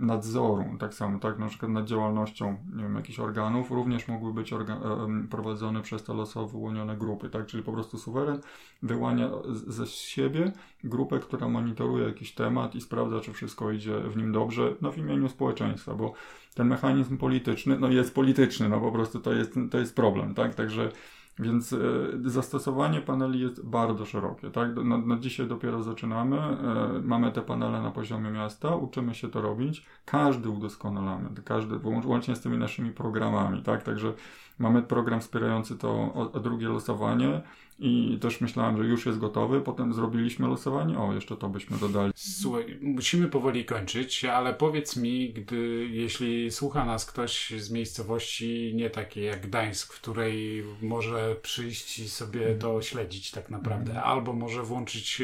nadzoru, 0.00 0.64
tak 0.78 0.94
samo, 0.94 1.18
tak, 1.18 1.38
na 1.38 1.46
przykład 1.46 1.72
nad 1.72 1.86
działalnością, 1.86 2.56
nie 2.76 2.82
wiem, 2.82 2.94
jakichś 2.94 3.18
organów, 3.18 3.70
również 3.70 4.08
mógłby 4.08 4.32
być 4.32 4.52
orga- 4.52 5.28
prowadzony 5.28 5.82
przez 5.82 6.04
te 6.04 6.14
losowo 6.14 6.48
wyłonione 6.48 6.96
grupy, 6.96 7.30
tak, 7.30 7.46
czyli 7.46 7.62
po 7.62 7.72
prostu 7.72 7.98
suweren 7.98 8.40
wyłania 8.82 9.30
ze 9.66 9.86
siebie 9.86 10.52
grupę, 10.84 11.18
która 11.18 11.48
monitoruje 11.48 12.04
jakiś 12.04 12.34
temat 12.34 12.74
i 12.74 12.80
sprawdza, 12.80 13.20
czy 13.20 13.32
wszystko 13.32 13.70
idzie 13.70 14.00
w 14.00 14.16
nim 14.16 14.32
dobrze, 14.32 14.74
no 14.80 14.92
w 14.92 14.98
imieniu 14.98 15.28
społeczeństwa, 15.28 15.94
bo 15.94 16.12
ten 16.54 16.68
mechanizm 16.68 17.18
polityczny, 17.18 17.78
no 17.78 17.88
jest 17.88 18.14
polityczny, 18.14 18.68
no 18.68 18.80
po 18.80 18.92
prostu 18.92 19.20
to 19.20 19.32
jest, 19.32 19.54
to 19.70 19.78
jest 19.78 19.96
problem, 19.96 20.34
tak, 20.34 20.54
także 20.54 20.92
więc 21.38 21.72
e, 21.72 21.78
zastosowanie 22.24 23.00
paneli 23.00 23.40
jest 23.40 23.66
bardzo 23.66 24.06
szerokie. 24.06 24.50
Tak? 24.50 24.68
No, 24.84 24.98
no 24.98 25.16
dzisiaj 25.16 25.46
dopiero 25.46 25.82
zaczynamy. 25.82 26.36
E, 26.36 26.56
mamy 27.02 27.32
te 27.32 27.42
panele 27.42 27.82
na 27.82 27.90
poziomie 27.90 28.30
miasta, 28.30 28.76
uczymy 28.76 29.14
się 29.14 29.28
to 29.28 29.40
robić. 29.40 29.86
Każdy 30.04 30.48
udoskonalamy, 30.48 31.28
każdy, 31.44 31.80
łącznie 32.04 32.36
z 32.36 32.40
tymi 32.40 32.58
naszymi 32.58 32.90
programami. 32.90 33.62
Tak? 33.62 33.82
Także 33.82 34.12
mamy 34.58 34.82
program 34.82 35.20
wspierający 35.20 35.78
to 35.78 35.90
o, 35.90 36.32
o 36.32 36.40
drugie 36.40 36.68
losowanie 36.68 37.42
i 37.80 38.18
też 38.18 38.40
myślałem, 38.40 38.76
że 38.76 38.84
już 38.84 39.06
jest 39.06 39.18
gotowy. 39.18 39.60
Potem 39.60 39.94
zrobiliśmy 39.94 40.48
losowanie. 40.48 40.98
O, 40.98 41.14
jeszcze 41.14 41.36
to 41.36 41.48
byśmy 41.48 41.78
dodali. 41.78 42.12
Słuchaj, 42.16 42.78
musimy 42.80 43.28
powoli 43.28 43.64
kończyć, 43.64 44.24
ale 44.24 44.54
powiedz 44.54 44.96
mi, 44.96 45.32
gdy, 45.32 45.88
jeśli 45.90 46.50
słucha 46.50 46.84
nas 46.84 47.06
ktoś 47.06 47.50
z 47.50 47.70
miejscowości 47.70 48.72
nie 48.74 48.90
takiej 48.90 49.24
jak 49.24 49.46
Gdańsk, 49.46 49.92
w 49.92 50.00
której 50.00 50.64
może 50.82 51.36
przyjść 51.42 51.98
i 51.98 52.08
sobie 52.08 52.54
to 52.54 52.82
śledzić 52.82 53.30
tak 53.30 53.50
naprawdę, 53.50 53.92
mm. 53.92 54.04
albo 54.04 54.32
może 54.32 54.62
włączyć 54.62 55.22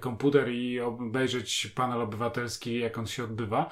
komputer 0.00 0.48
i 0.48 0.80
obejrzeć 0.80 1.72
panel 1.74 2.02
obywatelski, 2.02 2.78
jak 2.78 2.98
on 2.98 3.06
się 3.06 3.24
odbywa, 3.24 3.70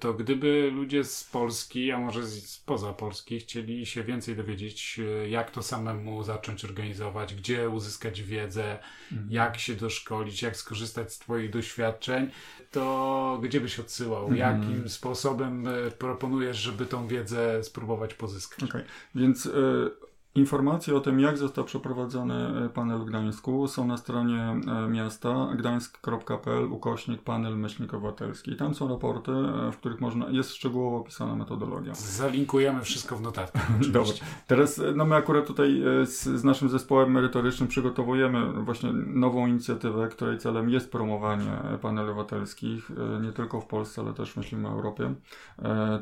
to 0.00 0.14
gdyby 0.14 0.70
ludzie 0.74 1.04
z 1.04 1.24
Polski, 1.24 1.92
a 1.92 1.98
może 1.98 2.26
spoza 2.26 2.92
Polski, 2.92 3.40
chcieli 3.40 3.86
się 3.86 4.04
więcej 4.04 4.36
dowiedzieć, 4.36 5.00
y, 5.24 5.28
jak 5.28 5.50
to 5.50 5.62
samemu 5.62 6.22
zacząć 6.22 6.64
organizować, 6.64 7.34
gdzie 7.34 7.68
uzyskać 7.68 8.22
wiedzę, 8.22 8.78
mhm. 9.12 9.32
jak 9.32 9.58
się 9.58 9.74
doszkolić, 9.74 10.42
jak 10.42 10.56
skorzystać 10.56 11.12
z 11.12 11.18
Twoich 11.18 11.50
doświadczeń, 11.50 12.30
to 12.70 13.40
gdzie 13.42 13.60
byś 13.60 13.80
odsyłał? 13.80 14.28
Mhm. 14.28 14.38
Jakim 14.38 14.88
sposobem 14.88 15.68
e, 15.68 15.90
proponujesz, 15.90 16.56
żeby 16.56 16.86
tą 16.86 17.08
wiedzę 17.08 17.64
spróbować 17.64 18.14
pozyskać? 18.14 18.70
Okay. 18.70 18.84
Więc 19.14 19.46
y 19.46 20.13
Informacje 20.36 20.96
o 20.96 21.00
tym, 21.00 21.20
jak 21.20 21.38
został 21.38 21.64
przeprowadzony 21.64 22.64
e, 22.64 22.68
panel 22.68 22.98
w 22.98 23.04
Gdańsku 23.04 23.68
są 23.68 23.86
na 23.86 23.96
stronie 23.96 24.40
e, 24.40 24.88
miasta 24.88 25.48
gdańsk.pl 25.56 26.72
ukośnik 26.72 27.22
panel 27.22 27.56
myślnik 27.56 27.94
obywatelski. 27.94 28.56
Tam 28.56 28.74
są 28.74 28.88
raporty, 28.88 29.32
e, 29.32 29.72
w 29.72 29.76
których 29.76 30.00
można, 30.00 30.28
jest 30.28 30.54
szczegółowo 30.54 30.96
opisana 30.96 31.34
metodologia. 31.34 31.94
Zalinkujemy 31.94 32.82
wszystko 32.82 33.16
w 33.16 33.20
notatkach. 33.20 33.78
Dobra. 33.92 34.12
Teraz 34.46 34.80
no 34.94 35.04
my 35.04 35.14
akurat 35.14 35.46
tutaj 35.46 35.82
z, 36.04 36.22
z, 36.22 36.44
naszym 36.44 36.68
zespołem 36.68 37.12
merytorycznym 37.12 37.68
przygotowujemy 37.68 38.52
właśnie 38.52 38.92
nową 38.92 39.46
inicjatywę, 39.46 40.08
której 40.08 40.38
celem 40.38 40.70
jest 40.70 40.92
promowanie 40.92 41.58
paneli 41.82 42.08
obywatelskich, 42.08 42.90
nie 43.22 43.32
tylko 43.32 43.60
w 43.60 43.66
Polsce, 43.66 44.02
ale 44.02 44.12
też 44.12 44.36
myślimy 44.36 44.68
o 44.68 44.72
Europie. 44.72 45.14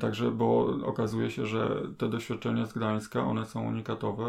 Także, 0.01 0.31
bo 0.31 0.77
okazuje 0.87 1.31
się, 1.31 1.47
że 1.47 1.83
te 1.99 2.09
doświadczenia 2.09 2.67
z 2.67 2.73
Gdańska, 2.73 3.25
one 3.25 3.47
są 3.47 3.69
unikatowe 3.69 4.22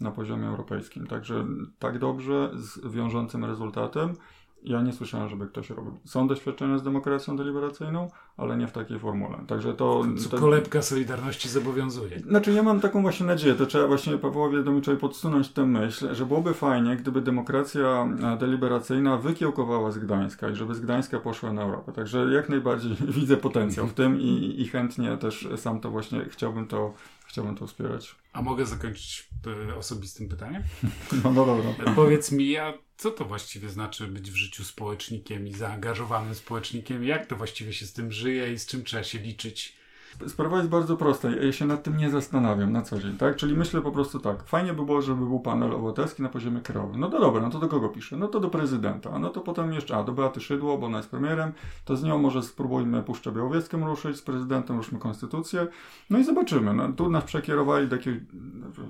na 0.00 0.10
poziomie 0.10 0.46
europejskim. 0.46 1.06
Także 1.06 1.46
tak 1.78 1.98
dobrze, 1.98 2.50
z 2.54 2.92
wiążącym 2.92 3.44
rezultatem. 3.44 4.16
Ja 4.62 4.82
nie 4.82 4.92
słyszałem, 4.92 5.28
żeby 5.28 5.46
ktoś 5.46 5.70
robił. 5.70 5.98
Są 6.04 6.28
doświadczenia 6.28 6.78
z 6.78 6.82
demokracją 6.82 7.36
deliberacyjną, 7.36 8.10
ale 8.36 8.56
nie 8.56 8.66
w 8.66 8.72
takiej 8.72 8.98
formule. 8.98 9.38
Także 9.46 9.74
to. 9.74 10.04
to 10.30 10.38
kolebka 10.38 10.82
Solidarności 10.82 11.48
zobowiązuje. 11.48 12.20
Znaczy, 12.20 12.52
ja 12.52 12.62
mam 12.62 12.80
taką 12.80 13.02
właśnie 13.02 13.26
nadzieję, 13.26 13.54
to 13.54 13.66
trzeba 13.66 13.86
właśnie 13.86 14.18
Pawłowi 14.18 14.64
Domiczowi 14.64 14.98
podsunąć 14.98 15.48
tę 15.48 15.66
myśl, 15.66 16.14
że 16.14 16.26
byłoby 16.26 16.54
fajnie, 16.54 16.96
gdyby 16.96 17.20
demokracja 17.20 18.08
e, 18.22 18.36
deliberacyjna 18.38 19.16
wykiełkowała 19.16 19.90
z 19.90 19.98
Gdańska 19.98 20.50
i 20.50 20.54
żeby 20.54 20.74
z 20.74 20.80
Gdańska 20.80 21.20
poszła 21.20 21.52
na 21.52 21.62
Europę. 21.62 21.92
Także 21.92 22.18
jak 22.32 22.48
najbardziej 22.48 22.96
widzę 23.18 23.36
potencjał 23.36 23.86
w 23.86 23.92
tym 23.92 24.20
i, 24.20 24.54
i 24.58 24.68
chętnie 24.68 25.16
też 25.16 25.48
sam 25.56 25.80
to 25.80 25.90
właśnie 25.90 26.24
chciałbym 26.24 26.66
to 26.66 26.94
chciałbym 27.26 27.54
to 27.54 27.66
wspierać. 27.66 28.16
A 28.32 28.42
mogę 28.42 28.66
zakończyć 28.66 29.28
e, 29.70 29.76
osobistym 29.76 30.28
pytaniem? 30.28 30.62
No, 31.24 31.32
no 31.32 31.46
dobra. 31.46 31.94
Powiedz 31.94 32.32
mi, 32.32 32.56
a 32.56 32.72
co 32.98 33.10
to 33.10 33.24
właściwie 33.24 33.68
znaczy 33.68 34.06
być 34.06 34.30
w 34.30 34.34
życiu 34.34 34.64
społecznikiem 34.64 35.46
i 35.46 35.54
zaangażowanym 35.54 36.34
społecznikiem? 36.34 37.04
Jak 37.04 37.26
to 37.26 37.36
właściwie 37.36 37.72
się 37.72 37.86
z 37.86 37.92
tym 37.92 38.12
żyje 38.12 38.52
i 38.52 38.58
z 38.58 38.66
czym 38.66 38.84
trzeba 38.84 39.02
się 39.02 39.18
liczyć? 39.18 39.78
Sprawa 40.26 40.56
jest 40.56 40.68
bardzo 40.68 40.96
prosta. 40.96 41.30
Ja 41.30 41.52
się 41.52 41.66
nad 41.66 41.82
tym 41.82 41.96
nie 41.96 42.10
zastanawiam 42.10 42.72
na 42.72 42.82
co 42.82 42.98
dzień, 42.98 43.16
tak? 43.16 43.36
Czyli 43.36 43.56
myślę 43.56 43.80
po 43.80 43.92
prostu 43.92 44.18
tak. 44.18 44.42
Fajnie 44.42 44.72
by 44.74 44.84
było, 44.84 45.02
żeby 45.02 45.26
był 45.26 45.40
panel 45.40 45.72
obywatelski 45.72 46.22
na 46.22 46.28
poziomie 46.28 46.60
krajowym. 46.60 47.00
No 47.00 47.10
to 47.10 47.20
dobra, 47.20 47.42
no 47.42 47.50
to 47.50 47.58
do 47.58 47.68
kogo 47.68 47.88
piszę? 47.88 48.16
No 48.16 48.28
to 48.28 48.40
do 48.40 48.48
prezydenta. 48.48 49.18
No 49.18 49.28
to 49.28 49.40
potem 49.40 49.72
jeszcze, 49.72 49.96
a 49.96 50.04
do 50.04 50.12
Beaty 50.12 50.40
Szydło, 50.40 50.78
bo 50.78 50.86
ona 50.86 50.96
jest 50.96 51.10
premierem. 51.10 51.52
To 51.84 51.96
z 51.96 52.02
nią 52.02 52.18
może 52.18 52.42
spróbujmy 52.42 53.02
Puszczę 53.02 53.32
Białowieską 53.32 53.86
ruszyć, 53.86 54.16
z 54.16 54.22
prezydentem 54.22 54.76
ruszmy 54.76 54.98
konstytucję. 54.98 55.66
No 56.10 56.18
i 56.18 56.24
zobaczymy. 56.24 56.74
No, 56.74 56.92
tu 56.92 57.10
nas 57.10 57.24
przekierowali 57.24 57.88
do 57.88 57.96
jakiegoś, 57.96 58.20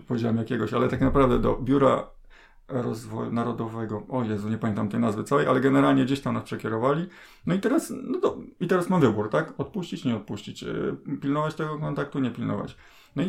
powiedziałem 0.09 0.37
jakiegoś, 0.37 0.73
ale 0.73 0.89
tak 0.89 1.01
naprawdę 1.01 1.39
do 1.39 1.57
biura 1.57 2.18
Rozwoju 2.69 3.33
Narodowego. 3.33 4.07
O 4.09 4.25
Jezu, 4.25 4.49
nie 4.49 4.59
pamiętam 4.59 4.89
tej 4.89 5.01
nazwy 5.01 5.25
całej, 5.25 5.47
ale 5.47 5.61
generalnie 5.61 6.05
gdzieś 6.05 6.21
tam 6.21 6.35
nas 6.35 6.45
przekierowali. 6.45 7.07
No 7.47 7.55
i 7.55 7.61
teraz, 7.61 7.93
no 8.05 8.21
to, 8.21 8.39
i 8.61 8.67
teraz 8.67 8.89
mam 8.89 9.01
wybór, 9.01 9.31
tak? 9.31 9.61
Odpuścić, 9.61 10.05
nie 10.05 10.17
odpuścić. 10.17 10.63
E, 10.63 10.97
pilnować 11.21 11.55
tego 11.55 11.79
kontaktu, 11.79 12.19
nie 12.19 12.31
pilnować. 12.31 12.77
No 13.17 13.23
i 13.25 13.27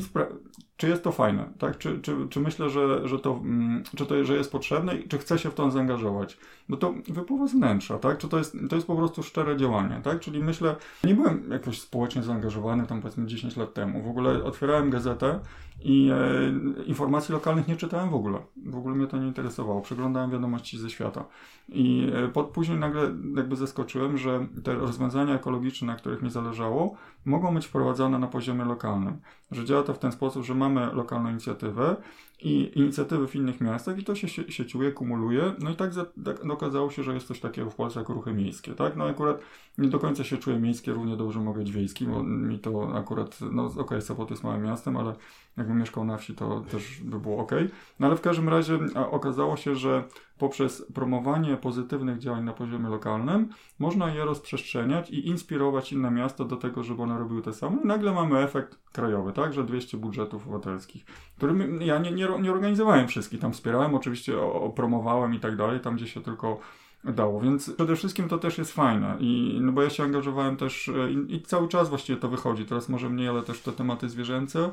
czy 0.77 0.87
jest 0.87 1.03
to 1.03 1.11
fajne, 1.11 1.49
tak? 1.59 1.77
Czy, 1.77 1.99
czy, 2.01 2.15
czy 2.29 2.39
myślę, 2.39 2.69
że, 2.69 3.07
że, 3.07 3.19
to, 3.19 3.31
mm, 3.31 3.83
czy 3.97 4.05
to 4.05 4.25
że 4.25 4.35
jest 4.35 4.51
potrzebne 4.51 4.95
i 4.95 5.07
czy 5.07 5.17
chcę 5.17 5.39
się 5.39 5.49
w 5.49 5.53
to 5.53 5.71
zaangażować? 5.71 6.37
No 6.69 6.77
to 6.77 6.93
wypływa 7.07 7.47
z 7.47 7.51
wnętrza, 7.51 7.97
tak? 7.97 8.17
Czy 8.17 8.27
to 8.27 8.37
jest, 8.37 8.57
to 8.69 8.75
jest 8.75 8.87
po 8.87 8.95
prostu 8.95 9.23
szczere 9.23 9.57
działanie, 9.57 10.01
tak? 10.03 10.19
Czyli 10.19 10.43
myślę, 10.43 10.75
nie 11.03 11.15
byłem 11.15 11.51
jakoś 11.51 11.81
społecznie 11.81 12.23
zaangażowany 12.23 12.87
tam 12.87 13.01
powiedzmy 13.01 13.27
10 13.27 13.57
lat 13.57 13.73
temu. 13.73 14.03
W 14.03 14.07
ogóle 14.07 14.43
otwierałem 14.43 14.89
gazetę 14.89 15.39
i 15.81 16.09
e, 16.11 16.83
informacji 16.85 17.33
lokalnych 17.33 17.67
nie 17.67 17.75
czytałem 17.75 18.09
w 18.09 18.13
ogóle. 18.13 18.39
W 18.65 18.75
ogóle 18.75 18.95
mnie 18.95 19.07
to 19.07 19.17
nie 19.17 19.27
interesowało. 19.27 19.81
Przeglądałem 19.81 20.31
wiadomości 20.31 20.77
ze 20.77 20.89
świata. 20.89 21.25
I 21.69 22.11
e, 22.35 22.43
później 22.43 22.77
nagle 22.77 23.01
jakby 23.35 23.55
zaskoczyłem, 23.55 24.17
że 24.17 24.47
te 24.63 24.73
rozwiązania 24.73 25.35
ekologiczne, 25.35 25.87
na 25.87 25.95
których 25.95 26.21
mi 26.21 26.29
zależało, 26.29 26.95
mogą 27.25 27.53
być 27.53 27.65
wprowadzane 27.65 28.19
na 28.19 28.27
poziomie 28.27 28.65
lokalnym. 28.65 29.17
Że 29.51 29.65
działa 29.65 29.83
to 29.83 29.93
w 29.93 29.99
ten 29.99 30.11
sposób, 30.11 30.45
że 30.45 30.55
mamy 30.55 30.93
lokalną 30.93 31.29
inicjatywę 31.29 31.95
i 32.41 32.71
inicjatywy 32.75 33.27
w 33.27 33.35
innych 33.35 33.61
miastach 33.61 33.99
i 33.99 34.03
to 34.03 34.15
się 34.15 34.27
sieciuje, 34.27 34.91
kumuluje. 34.91 35.53
No 35.59 35.69
i 35.69 35.75
tak, 35.75 35.93
za, 35.93 36.05
tak 36.25 36.45
okazało 36.51 36.91
się, 36.91 37.03
że 37.03 37.13
jest 37.13 37.27
coś 37.27 37.39
takiego 37.39 37.69
w 37.69 37.75
Polsce 37.75 37.99
jak 37.99 38.09
ruchy 38.09 38.33
miejskie, 38.33 38.73
tak? 38.73 38.95
No 38.95 39.05
akurat 39.05 39.41
nie 39.77 39.87
do 39.89 39.99
końca 39.99 40.23
się 40.23 40.37
czuję 40.37 40.59
miejskie, 40.59 40.93
równie 40.93 41.17
dobrze 41.17 41.39
mogę 41.39 41.59
być 41.59 41.71
wiejski, 41.71 42.05
bo 42.05 42.23
mi 42.23 42.59
to 42.59 42.97
akurat, 42.97 43.39
no 43.51 43.65
okej, 43.65 43.81
okay, 43.81 44.01
Sopot 44.01 44.29
jest 44.29 44.43
małym 44.43 44.63
miastem, 44.63 44.97
ale 44.97 45.15
jakbym 45.57 45.77
mieszkał 45.79 46.05
na 46.05 46.17
wsi, 46.17 46.35
to 46.35 46.61
też 46.71 47.01
by 47.01 47.19
było 47.19 47.37
ok. 47.37 47.51
No 47.99 48.07
ale 48.07 48.15
w 48.15 48.21
każdym 48.21 48.49
razie 48.49 48.79
okazało 49.11 49.57
się, 49.57 49.75
że 49.75 50.03
poprzez 50.39 50.85
promowanie 50.93 51.57
pozytywnych 51.57 52.17
działań 52.17 52.43
na 52.43 52.53
poziomie 52.53 52.89
lokalnym 52.89 53.49
można 53.79 54.13
je 54.13 54.25
rozprzestrzeniać 54.25 55.09
i 55.09 55.27
inspirować 55.27 55.93
inne 55.93 56.11
miasta 56.11 56.45
do 56.45 56.55
tego, 56.55 56.83
żeby 56.83 57.01
one 57.03 57.19
robiły 57.19 57.41
to 57.41 57.53
samo. 57.53 57.81
I 57.83 57.87
nagle 57.87 58.13
mamy 58.13 58.39
efekt 58.39 58.79
krajowy, 58.91 59.33
tak, 59.33 59.53
że 59.53 59.63
200 59.63 59.97
budżetów 59.97 60.47
obywatelskich, 60.47 61.05
którym 61.37 61.81
ja 61.81 61.99
nie, 61.99 62.11
nie, 62.11 62.27
nie 62.41 62.51
organizowałem 62.51 63.07
wszystkich, 63.07 63.39
tam 63.39 63.53
wspierałem, 63.53 63.95
oczywiście 63.95 64.39
o, 64.39 64.69
promowałem 64.69 65.33
i 65.33 65.39
tak 65.39 65.55
dalej, 65.55 65.79
tam 65.79 65.95
gdzie 65.95 66.07
się 66.07 66.21
tylko 66.21 66.59
dało, 67.03 67.41
więc 67.41 67.73
przede 67.75 67.95
wszystkim 67.95 68.29
to 68.29 68.37
też 68.37 68.57
jest 68.57 68.73
fajne 68.73 69.17
i 69.19 69.59
no 69.61 69.71
bo 69.71 69.81
ja 69.81 69.89
się 69.89 70.03
angażowałem 70.03 70.57
też 70.57 70.89
e, 70.89 71.11
i, 71.11 71.35
i 71.35 71.41
cały 71.41 71.67
czas 71.67 71.89
właściwie 71.89 72.19
to 72.19 72.29
wychodzi, 72.29 72.65
teraz 72.65 72.89
może 72.89 73.09
mniej, 73.09 73.27
ale 73.27 73.43
też 73.43 73.61
te 73.61 73.71
tematy 73.71 74.09
zwierzęce, 74.09 74.71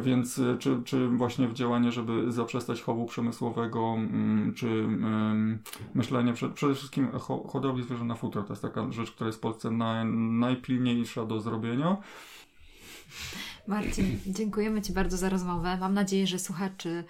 więc 0.00 0.38
e, 0.38 0.58
czy, 0.58 0.82
czy 0.84 1.08
właśnie 1.08 1.48
w 1.48 1.54
działanie, 1.54 1.92
żeby 1.92 2.32
zaprzestać 2.32 2.82
chowu 2.82 3.06
przemysłowego, 3.06 3.94
mm, 3.96 4.54
czy 4.54 4.86
myślenie 5.94 6.32
przede 6.54 6.74
wszystkim 6.74 7.08
hodowli 7.48 7.84
zwierząt 7.84 8.08
na 8.08 8.14
futro, 8.14 8.42
to 8.42 8.52
jest 8.52 8.62
taka 8.62 8.92
rzecz, 8.92 9.10
która 9.10 9.26
jest 9.26 9.38
w 9.38 9.42
Polsce 9.42 9.70
naj, 9.70 10.06
najpilniejsza 10.14 11.26
do 11.26 11.40
zrobienia. 11.40 11.96
Marcin, 13.66 14.20
dziękujemy 14.26 14.82
Ci 14.82 14.92
bardzo 14.92 15.16
za 15.16 15.28
rozmowę. 15.28 15.76
Mam 15.80 15.94
nadzieję, 15.94 16.26
że 16.26 16.38
słuchacze 16.38 17.04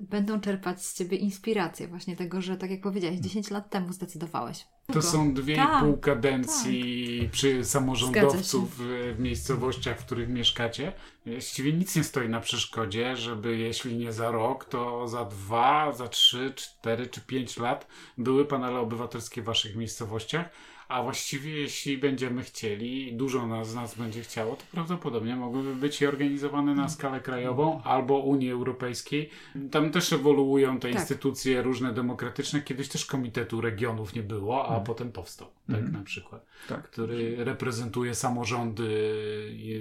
będą 0.00 0.40
czerpać 0.40 0.84
z 0.84 0.94
Ciebie 0.94 1.16
inspirację 1.16 1.88
właśnie 1.88 2.16
tego, 2.16 2.40
że 2.40 2.56
tak 2.56 2.70
jak 2.70 2.80
powiedziałeś, 2.80 3.18
10 3.18 3.50
lat 3.50 3.70
temu 3.70 3.92
zdecydowałeś. 3.92 4.66
To 4.92 5.02
są 5.02 5.34
dwie 5.34 5.56
tak, 5.56 5.82
i 5.82 5.84
pół 5.84 5.96
kadencji 5.96 7.18
tak. 7.22 7.30
przy 7.30 7.64
samorządowców 7.64 8.78
w 8.78 9.14
miejscowościach, 9.18 10.00
w 10.00 10.04
których 10.04 10.28
mieszkacie. 10.28 10.92
Właściwie 11.26 11.72
nic 11.72 11.96
nie 11.96 12.04
stoi 12.04 12.28
na 12.28 12.40
przeszkodzie, 12.40 13.16
żeby 13.16 13.56
jeśli 13.56 13.96
nie 13.96 14.12
za 14.12 14.30
rok, 14.30 14.64
to 14.64 15.08
za 15.08 15.24
dwa, 15.24 15.92
za 15.92 16.08
trzy, 16.08 16.52
cztery 16.56 17.06
czy 17.06 17.20
pięć 17.20 17.56
lat 17.56 17.86
były 18.18 18.44
panele 18.44 18.78
obywatelskie 18.78 19.42
w 19.42 19.44
waszych 19.44 19.76
miejscowościach 19.76 20.50
a 20.88 21.02
właściwie 21.02 21.60
jeśli 21.60 21.98
będziemy 21.98 22.42
chcieli, 22.42 23.12
dużo 23.16 23.46
nas, 23.46 23.70
z 23.70 23.74
nas 23.74 23.94
będzie 23.94 24.22
chciało, 24.22 24.56
to 24.56 24.64
prawdopodobnie 24.72 25.36
mogłyby 25.36 25.74
być 25.74 26.02
i 26.02 26.06
organizowane 26.06 26.74
na 26.74 26.88
skalę 26.88 27.20
krajową 27.20 27.82
albo 27.82 28.18
Unii 28.18 28.50
Europejskiej. 28.50 29.30
Tam 29.70 29.90
też 29.90 30.12
ewoluują 30.12 30.80
te 30.80 30.88
tak. 30.88 31.00
instytucje 31.00 31.62
różne 31.62 31.92
demokratyczne. 31.92 32.62
Kiedyś 32.62 32.88
też 32.88 33.06
Komitetu 33.06 33.60
Regionów 33.60 34.14
nie 34.14 34.22
było, 34.22 34.68
a 34.68 34.72
mm. 34.72 34.84
potem 34.84 35.12
powstał, 35.12 35.48
tak 35.66 35.78
mm. 35.78 35.92
na 35.92 36.02
przykład, 36.02 36.46
tak. 36.68 36.82
który 36.82 37.44
reprezentuje 37.44 38.14
samorządy 38.14 38.88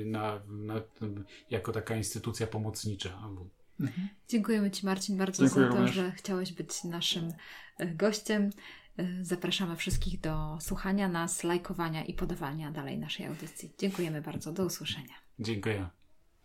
na, 0.05 0.39
na, 0.47 0.82
jako 1.49 1.72
taka 1.72 1.95
instytucja 1.95 2.47
pomocnicza. 2.47 3.10
Mhm. 3.80 4.08
Dziękujemy 4.30 4.72
Ci 4.72 4.86
Marcin 4.86 5.18
bardzo 5.18 5.43
Dziękuję 5.43 5.66
za 5.66 5.72
to, 5.72 5.78
również. 5.78 5.95
że 5.95 6.12
chciałeś 6.12 6.53
być 6.53 6.84
naszym 6.84 7.34
e, 7.78 7.88
gościem. 7.88 8.49
Zapraszamy 9.21 9.75
wszystkich 9.75 10.19
do 10.19 10.57
słuchania 10.61 11.07
nas, 11.07 11.43
lajkowania 11.43 12.05
i 12.05 12.13
podawania 12.13 12.71
dalej 12.71 12.97
naszej 12.97 13.25
audycji. 13.25 13.73
Dziękujemy 13.77 14.21
bardzo. 14.21 14.51
Do 14.51 14.65
usłyszenia. 14.65 15.13
Dziękuję. 15.39 15.89